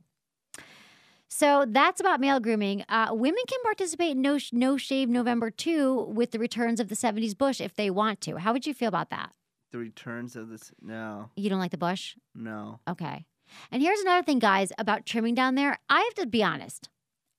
So 1.30 1.66
that's 1.68 2.00
about 2.00 2.20
male 2.20 2.40
grooming. 2.40 2.84
Uh, 2.88 3.08
women 3.12 3.42
can 3.46 3.60
participate 3.62 4.12
in 4.12 4.22
no, 4.22 4.38
no 4.52 4.76
Shave 4.78 5.08
November 5.10 5.50
2 5.50 6.06
with 6.14 6.30
the 6.30 6.38
returns 6.38 6.80
of 6.80 6.88
the 6.88 6.94
70s 6.94 7.36
bush 7.36 7.60
if 7.60 7.74
they 7.74 7.90
want 7.90 8.20
to. 8.22 8.36
How 8.38 8.52
would 8.52 8.66
you 8.66 8.74
feel 8.74 8.88
about 8.88 9.10
that? 9.10 9.32
the 9.70 9.76
returns 9.76 10.34
of 10.34 10.48
this. 10.48 10.72
No, 10.80 11.28
You 11.36 11.50
don't 11.50 11.58
like 11.58 11.72
the 11.72 11.76
bush? 11.76 12.16
no. 12.34 12.80
Okay. 12.88 13.26
And 13.70 13.82
here's 13.82 14.00
another 14.00 14.22
thing, 14.24 14.38
guys, 14.38 14.72
about 14.78 15.04
trimming 15.04 15.34
down 15.34 15.56
there. 15.56 15.78
I 15.90 16.00
have 16.00 16.14
to 16.14 16.26
be 16.26 16.42
honest. 16.42 16.88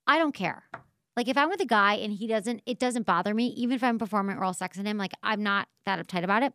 I 0.06 0.20
don't 0.20 0.34
care. 0.34 0.64
Like 1.20 1.28
if 1.28 1.36
I'm 1.36 1.50
with 1.50 1.60
a 1.60 1.66
guy 1.66 1.96
and 1.96 2.14
he 2.14 2.28
doesn't, 2.28 2.62
it 2.66 2.80
doesn't 2.80 3.06
bother 3.06 3.34
me, 3.34 3.48
even 3.58 3.76
if 3.76 3.84
I'm 3.84 4.00
performing 4.00 4.38
oral 4.38 4.54
sex 4.54 4.80
on 4.80 4.86
him. 4.86 4.98
Like 4.98 5.12
I'm 5.22 5.44
not 5.44 5.68
that 5.86 6.00
uptight 6.00 6.24
about 6.24 6.44
it. 6.44 6.54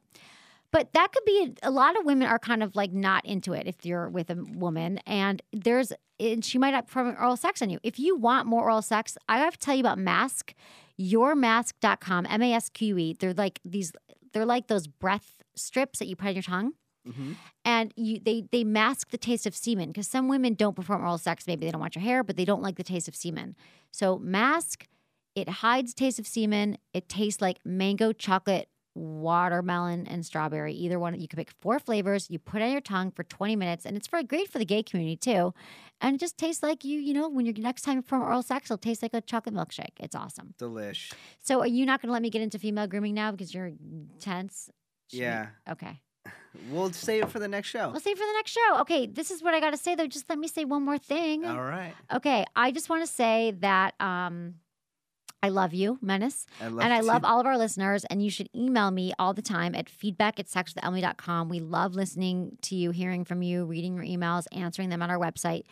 But 0.71 0.95
that 0.95 1.13
could 1.13 1.25
be 1.27 1.55
a, 1.63 1.71
lot 1.71 1.99
of 2.01 2.07
women 2.07 2.27
are 2.27 2.39
kind 2.39 2.63
of 2.63 2.75
like 2.75 2.91
not 2.91 3.27
into 3.27 3.53
it 3.53 3.67
if 3.67 3.85
you're 3.85 4.09
with 4.09 4.31
a 4.31 4.37
woman 4.55 5.01
and 5.07 5.43
there's 5.53 5.93
and 6.19 6.43
she 6.43 6.57
might 6.57 6.71
not 6.71 6.87
perform 6.87 7.15
oral 7.21 7.37
sex 7.37 7.61
on 7.61 7.69
you. 7.69 7.79
If 7.83 7.99
you 7.99 8.17
want 8.17 8.47
more 8.47 8.63
oral 8.63 8.81
sex, 8.81 9.19
I 9.29 9.37
have 9.37 9.53
to 9.53 9.59
tell 9.59 9.75
you 9.75 9.81
about 9.81 9.99
Masque, 9.99 10.55
yourmasque.com, 10.99 12.27
M 12.31 12.43
A 12.43 12.55
S 12.55 12.71
Q 12.71 12.97
E. 12.97 13.17
They're 13.21 13.35
like 13.35 13.61
these 13.67 13.93
they're 14.33 14.47
like 14.47 14.69
those 14.69 14.87
breath 14.87 15.43
strips 15.55 15.99
that 15.99 16.09
you 16.09 16.17
put 16.17 16.29
on 16.29 16.35
your 16.37 16.43
tongue 16.43 16.73
Mm-hmm. 17.09 17.33
and 17.67 17.93
you 17.97 18.19
they 18.19 18.45
they 18.51 18.65
mask 18.65 19.11
the 19.11 19.19
taste 19.19 19.47
of 19.47 19.55
semen 19.55 19.89
because 19.89 20.09
some 20.09 20.27
women 20.29 20.55
don't 20.55 20.75
perform 20.75 21.03
oral 21.03 21.19
sex. 21.19 21.47
Maybe 21.47 21.67
they 21.67 21.71
don't 21.73 21.81
want 21.81 21.95
your 21.95 22.03
hair 22.05 22.25
but 22.25 22.37
they 22.37 22.45
don't 22.47 22.63
like 22.63 22.77
the 22.77 22.83
taste 22.85 23.09
of 23.09 23.15
semen. 23.15 23.57
So 23.93 24.19
mask 24.19 24.87
it 25.35 25.49
hides 25.49 25.93
taste 25.95 26.19
of 26.19 26.27
semen. 26.27 26.79
It 26.93 27.09
tastes 27.09 27.43
like 27.43 27.59
mango 27.65 28.13
chocolate 28.13 28.69
watermelon 28.95 30.07
and 30.07 30.25
strawberry. 30.25 30.73
Either 30.75 30.99
one 30.99 31.19
you 31.21 31.29
can 31.29 31.37
pick 31.37 31.51
four 31.61 31.79
flavors. 31.79 32.31
You 32.31 32.39
put 32.39 32.63
it 32.63 32.67
on 32.67 32.71
your 32.73 32.81
tongue 32.81 33.11
for 33.11 33.25
20 33.25 33.57
minutes 33.57 33.85
and 33.85 33.97
it's 33.97 34.07
very 34.09 34.25
great 34.25 34.49
for 34.49 34.59
the 34.59 34.65
gay 34.65 34.83
community 34.83 35.17
too. 35.17 35.53
And 36.01 36.15
it 36.15 36.19
just 36.21 36.39
tastes 36.39 36.63
like 36.63 36.85
you 36.85 36.99
you 36.99 37.13
know 37.13 37.29
when 37.29 37.45
you're 37.47 37.55
next 37.59 37.83
time 37.83 37.97
you 37.97 38.03
perform 38.03 38.23
oral 38.23 38.43
sex 38.43 38.67
it'll 38.71 38.79
taste 38.79 39.03
like 39.03 39.13
a 39.15 39.21
chocolate 39.21 39.55
milkshake. 39.55 39.97
It's 40.01 40.15
awesome. 40.15 40.55
Delish. 40.59 41.13
so 41.41 41.61
are 41.61 41.67
you 41.67 41.85
not 41.85 42.01
going 42.01 42.09
to 42.09 42.13
let 42.13 42.23
me 42.23 42.31
get 42.31 42.43
into 42.43 42.59
female 42.59 42.87
grooming 42.87 43.15
now 43.15 43.31
because 43.31 43.53
you're 43.55 43.73
tense 44.21 44.71
Should 45.11 45.19
we- 45.19 45.25
Yeah. 45.25 45.49
okay 45.69 46.01
We'll 46.71 46.93
save 46.93 47.25
it 47.25 47.31
for 47.31 47.39
the 47.39 47.49
next 47.49 47.69
show. 47.69 47.91
We'll 47.91 48.01
save 48.01 48.17
for 48.17 48.27
the 48.27 48.33
next 48.35 48.53
show. 48.53 48.81
Okay, 48.81 49.07
this 49.07 49.31
is 49.31 49.43
what 49.43 49.55
I 49.55 49.61
got 49.61 49.71
to 49.71 49.77
say 49.77 49.95
though. 49.95 50.07
Just 50.07 50.29
let 50.29 50.39
me 50.39 50.49
say 50.49 50.65
one 50.65 50.85
more 50.85 50.99
thing. 50.99 51.45
All 51.45 51.63
right. 51.63 51.95
Okay, 52.13 52.45
I 52.55 52.71
just 52.71 52.89
want 52.89 53.05
to 53.05 53.13
say 53.13 53.53
that 53.61 53.95
um, 54.01 54.55
I 55.45 55.51
love 55.51 55.75
you, 55.75 55.99
Menace. 56.01 56.47
I 56.59 56.69
love 56.69 56.85
and 56.85 56.93
I 56.93 57.01
love 57.01 57.21
too. 57.21 57.29
all 57.29 57.39
of 57.39 57.45
our 57.45 57.59
listeners. 57.59 58.07
And 58.07 58.23
you 58.23 58.31
should 58.31 58.49
email 58.57 58.91
me 58.91 59.13
all 59.19 59.35
the 59.35 59.43
time 59.43 59.75
at 59.75 59.91
feedback 59.91 60.41
at 60.41 60.47
sexwithemily.com. 60.47 61.51
We 61.51 61.61
love 61.61 61.95
listening 61.95 62.57
to 62.63 62.75
you, 62.75 62.93
hearing 62.93 63.25
from 63.27 63.43
you, 63.43 63.67
reading 63.67 63.95
your 63.95 64.05
emails, 64.05 64.47
answering 64.53 64.89
them 64.89 65.03
on 65.03 65.11
our 65.11 65.19
website. 65.19 65.65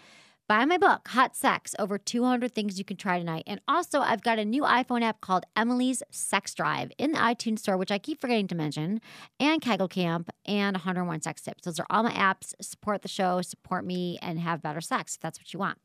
Buy 0.48 0.64
my 0.64 0.76
book, 0.76 1.08
Hot 1.08 1.36
Sex 1.36 1.74
Over 1.78 1.98
200 1.98 2.52
Things 2.52 2.78
You 2.78 2.84
Can 2.84 2.96
Try 2.96 3.18
Tonight. 3.18 3.44
And 3.46 3.60
also, 3.68 4.00
I've 4.00 4.22
got 4.22 4.38
a 4.38 4.44
new 4.44 4.62
iPhone 4.62 5.02
app 5.02 5.20
called 5.20 5.44
Emily's 5.56 6.02
Sex 6.10 6.52
Drive 6.54 6.90
in 6.98 7.12
the 7.12 7.18
iTunes 7.18 7.60
Store, 7.60 7.76
which 7.76 7.92
I 7.92 7.98
keep 7.98 8.20
forgetting 8.20 8.48
to 8.48 8.54
mention, 8.54 9.00
and 9.38 9.62
Kegel 9.62 9.88
Camp 9.88 10.30
and 10.44 10.76
101 10.76 11.22
Sex 11.22 11.42
Tips. 11.42 11.64
Those 11.64 11.78
are 11.78 11.86
all 11.88 12.02
my 12.02 12.12
apps. 12.12 12.54
Support 12.60 13.02
the 13.02 13.08
show, 13.08 13.40
support 13.40 13.84
me, 13.84 14.18
and 14.20 14.40
have 14.40 14.62
better 14.62 14.80
sex 14.80 15.14
if 15.14 15.20
that's 15.20 15.38
what 15.38 15.52
you 15.52 15.60
want. 15.60 15.78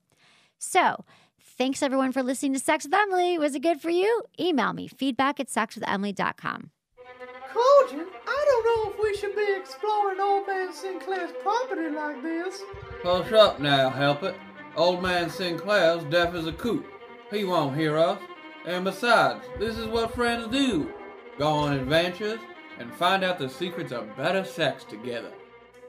So, 0.58 1.06
thanks 1.40 1.84
everyone 1.84 2.12
for 2.12 2.24
listening 2.24 2.54
to 2.54 2.60
Sex 2.60 2.86
with 2.86 2.94
Emily. 2.94 3.38
Was 3.38 3.54
it 3.56 3.62
good 3.62 3.80
for 3.80 3.92
you? 3.92 4.24
Email 4.40 4.74
me 4.74 4.88
feedback 4.88 5.40
at 5.40 5.48
sexwithemily.com. 5.48 6.72
Cogent, 7.58 8.08
I 8.28 8.46
don't 8.48 8.66
know 8.66 8.92
if 8.94 9.00
we 9.02 9.18
should 9.18 9.36
be 9.36 9.56
exploring 9.56 10.20
old 10.20 10.46
man 10.46 10.72
Sinclair's 10.72 11.32
property 11.42 11.90
like 11.90 12.22
this. 12.22 12.62
Hush 13.02 13.32
up 13.32 13.60
now, 13.60 13.90
help 13.90 14.22
it. 14.22 14.36
Old 14.76 15.02
man 15.02 15.32
Sinclair's 15.32 16.04
deaf 16.04 16.36
as 16.36 16.46
a 16.46 16.54
coot. 16.54 16.86
He 17.32 17.46
won't 17.46 17.76
hear 17.76 17.98
us. 17.98 18.20
And 18.68 18.84
besides, 18.84 19.44
this 19.58 19.76
is 19.76 19.88
what 19.88 20.14
friends 20.14 20.50
do. 20.50 20.92
Go 21.40 21.48
on 21.48 21.74
adventures 21.74 22.40
and 22.78 22.94
find 22.94 23.24
out 23.24 23.40
the 23.40 23.50
secrets 23.50 23.92
of 23.92 24.16
better 24.16 24.44
sex 24.44 24.84
together. 24.84 25.32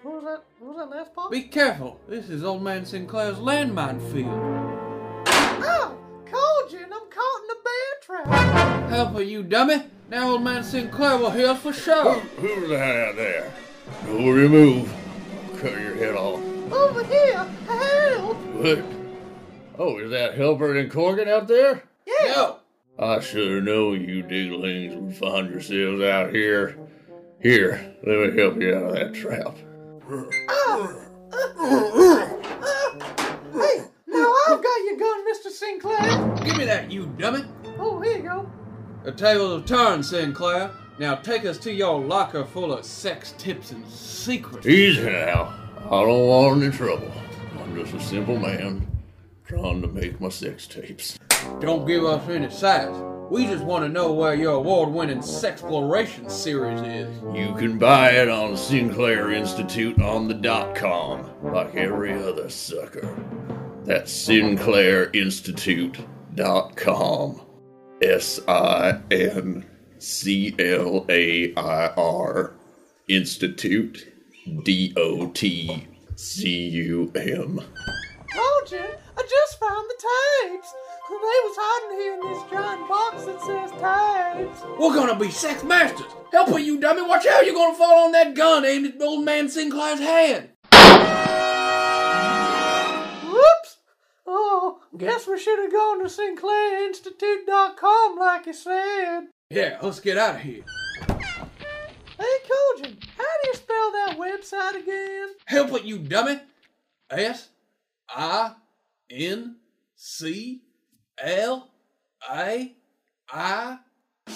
What 0.03 0.15
was 0.15 0.25
that? 0.25 0.45
What 0.61 0.75
was 0.75 0.77
that 0.79 0.97
last 0.97 1.15
part? 1.15 1.31
Be 1.31 1.43
careful. 1.43 2.01
This 2.09 2.31
is 2.31 2.45
old 2.45 2.63
man 2.63 2.87
Sinclair's 2.87 3.37
landmine 3.37 4.01
field. 4.11 4.31
Oh, 5.27 5.67
Ow! 5.67 5.99
Cogent, 6.25 6.93
I'm 6.93 7.11
caught 7.11 7.43
in 7.45 7.51
a 7.51 7.61
bear 7.63 8.25
trap. 8.25 8.91
Help 8.91 9.13
her, 9.15 9.23
you 9.23 9.43
dummy. 9.43 9.83
Now 10.11 10.31
old 10.31 10.43
man 10.43 10.65
Sinclair 10.65 11.19
will 11.19 11.31
hear 11.31 11.49
us 11.49 11.61
for 11.61 11.73
sure. 11.73 12.15
Who's 12.41 12.71
that 12.71 13.09
out 13.09 13.17
there? 13.17 13.53
No 14.07 14.31
remove. 14.31 14.91
Cut 15.61 15.79
your 15.79 15.97
head 15.97 16.15
off. 16.15 16.41
Over 16.73 17.05
here, 17.05 17.47
help! 17.67 18.37
What? 18.55 18.85
Oh, 19.79 19.99
is 19.99 20.11
that 20.11 20.35
Hilbert 20.35 20.77
and 20.79 20.91
Corgan 20.91 21.29
out 21.29 21.47
there? 21.47 21.83
Yeah. 22.07 22.35
Yo. 22.35 22.57
I 22.99 23.21
should 23.21 23.53
have 23.53 23.65
known 23.65 24.01
you 24.01 24.23
diglings 24.23 24.97
would 24.97 25.15
find 25.15 25.51
yourselves 25.51 26.03
out 26.03 26.31
here. 26.35 26.79
Here, 27.41 27.95
let 28.05 28.19
me 28.19 28.41
help 28.41 28.61
you 28.61 28.75
out 28.75 28.85
of 28.85 28.95
that 28.95 29.15
trap. 29.15 29.57
Hey, 33.53 33.85
now 34.07 34.35
I've 34.49 34.63
got 34.63 34.85
your 34.85 34.97
gun, 34.97 35.25
Mr. 35.33 35.51
Sinclair. 35.51 36.37
Give 36.45 36.57
me 36.57 36.65
that, 36.65 36.91
you 36.91 37.07
dummy. 37.19 37.45
Oh, 37.79 38.01
here 38.01 38.17
you 38.17 38.23
go. 38.23 38.51
The 39.09 39.15
tables 39.15 39.53
have 39.53 39.65
turned, 39.65 40.05
Sinclair. 40.05 40.71
Now 40.99 41.15
take 41.15 41.47
us 41.47 41.57
to 41.61 41.73
your 41.73 41.99
locker 41.99 42.45
full 42.45 42.75
of 42.75 42.85
sex 42.85 43.33
tips 43.39 43.71
and 43.71 43.89
secrets. 43.89 44.67
Easy 44.67 45.03
now. 45.03 45.55
I 45.87 46.03
don't 46.03 46.27
want 46.27 46.63
any 46.63 46.71
trouble. 46.71 47.11
I'm 47.59 47.75
just 47.75 47.95
a 47.95 48.01
simple 48.01 48.39
man 48.39 48.87
trying 49.47 49.81
to 49.81 49.89
make 49.89 50.21
my 50.21 50.29
sex 50.29 50.67
tapes. 50.67 51.19
Don't 51.59 51.87
give 51.87 52.05
us 52.05 52.29
any 52.29 52.51
size. 52.51 52.95
We 53.31 53.47
just 53.47 53.65
want 53.65 53.87
to 53.87 53.89
know 53.89 54.13
where 54.13 54.35
your 54.35 54.57
award-winning 54.57 55.21
Sexploration 55.21 56.31
series 56.31 56.83
is. 56.83 57.09
You 57.35 57.55
can 57.55 57.79
buy 57.79 58.11
it 58.11 58.29
on 58.29 58.59
Sinclair 58.59 59.33
Institute 59.33 59.99
on 60.03 60.29
the 60.29 60.35
dot 60.35 60.75
com, 60.75 61.31
like 61.43 61.75
every 61.75 62.13
other 62.13 62.51
sucker. 62.51 63.09
That's 63.85 64.13
Sinclair 64.13 65.11
Institute 65.15 65.97
dot 66.35 66.77
com. 66.77 67.41
S 68.03 68.41
I 68.47 69.01
N 69.11 69.65
C 69.99 70.55
L 70.59 71.05
A 71.09 71.53
I 71.57 71.87
R 71.97 72.55
Institute 73.09 74.13
D 74.65 74.93
O 74.97 75.29
T 75.29 75.87
C 76.15 76.69
U 76.69 77.13
M. 77.17 77.61
Cogent, 78.31 78.91
I 79.17 79.23
just 79.23 79.59
found 79.59 79.89
the 79.89 80.49
tapes. 80.49 80.75
They 81.09 81.17
was 81.17 81.57
hiding 81.59 81.99
here 81.99 82.15
in 82.15 82.21
this 82.21 82.51
giant 82.51 82.89
box 82.89 83.25
that 83.25 83.41
says 83.41 83.71
tapes. 83.73 84.79
We're 84.79 84.95
gonna 84.95 85.19
be 85.19 85.31
sex 85.31 85.65
masters. 85.65 86.07
Help 86.31 86.51
her, 86.51 86.59
you 86.59 86.79
dummy. 86.79 87.03
Watch 87.03 87.27
out, 87.27 87.47
you're 87.47 87.55
gonna 87.55 87.77
fall 87.77 88.05
on 88.05 88.13
that 88.13 88.35
gun 88.35 88.65
aimed 88.65 88.95
at 88.95 89.03
old 89.03 89.25
man 89.25 89.49
Sinclair's 89.49 90.01
head. 90.01 90.51
Oh, 94.51 94.81
guess 94.97 95.27
we 95.27 95.39
should 95.39 95.59
have 95.59 95.71
gone 95.71 95.99
to 95.99 96.07
SinclairInstitute.com 96.07 98.19
like 98.19 98.47
you 98.47 98.55
said. 98.55 99.25
Yeah, 99.51 99.77
let's 99.83 100.01
get 100.01 100.17
out 100.17 100.37
of 100.37 100.41
here. 100.41 100.65
Hey, 101.07 102.39
Cogent, 102.49 103.05
how 103.19 103.27
do 103.43 103.49
you 103.49 103.55
spell 103.55 103.93
that 103.93 104.17
website 104.19 104.77
again? 104.83 105.35
Help 105.45 105.75
it, 105.75 105.85
you 105.85 105.99
dummy. 105.99 106.41
S 107.11 107.51
I 108.09 108.55
N 109.11 109.57
C 109.97 110.63
L 111.23 111.69
A 112.31 112.73
I 113.31 113.79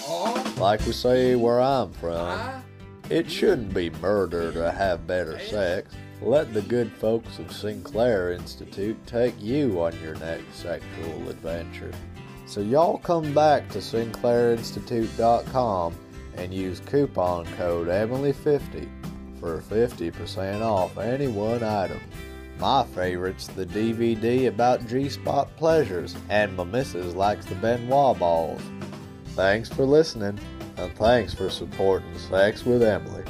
R. 0.07 0.43
Like 0.57 0.85
we 0.85 0.91
say 0.91 1.33
where 1.33 1.59
I'm 1.59 1.91
from, 1.93 2.39
it 3.09 3.31
shouldn't 3.31 3.73
be 3.73 3.89
murder 3.89 4.51
to 4.51 4.71
have 4.71 5.07
better 5.07 5.39
sex. 5.39 5.91
Let 6.23 6.53
the 6.53 6.61
good 6.61 6.89
folks 6.89 7.37
of 7.37 7.51
Sinclair 7.51 8.31
Institute 8.31 8.97
take 9.05 9.35
you 9.41 9.83
on 9.83 9.91
your 10.01 10.15
next 10.15 10.55
sexual 10.55 11.29
adventure. 11.29 11.91
So 12.45 12.61
y'all 12.61 12.99
come 12.99 13.33
back 13.33 13.67
to 13.71 13.79
SinclairInstitute.com 13.79 15.95
and 16.37 16.53
use 16.53 16.79
coupon 16.79 17.45
code 17.57 17.89
Emily50 17.89 18.87
for 19.41 19.59
50% 19.59 20.61
off 20.61 20.97
any 20.97 21.27
one 21.27 21.61
item. 21.61 21.99
My 22.57 22.85
favorite's 22.85 23.47
the 23.47 23.65
DVD 23.65 24.47
about 24.47 24.87
G-spot 24.87 25.53
pleasures, 25.57 26.15
and 26.29 26.55
my 26.55 26.63
missus 26.63 27.15
likes 27.15 27.45
the 27.45 27.55
Ben 27.55 27.89
Wa 27.89 28.13
balls. 28.13 28.61
Thanks 29.35 29.67
for 29.67 29.83
listening, 29.83 30.39
and 30.77 30.95
thanks 30.95 31.33
for 31.33 31.49
supporting 31.49 32.17
Sex 32.17 32.63
with 32.63 32.81
Emily. 32.81 33.25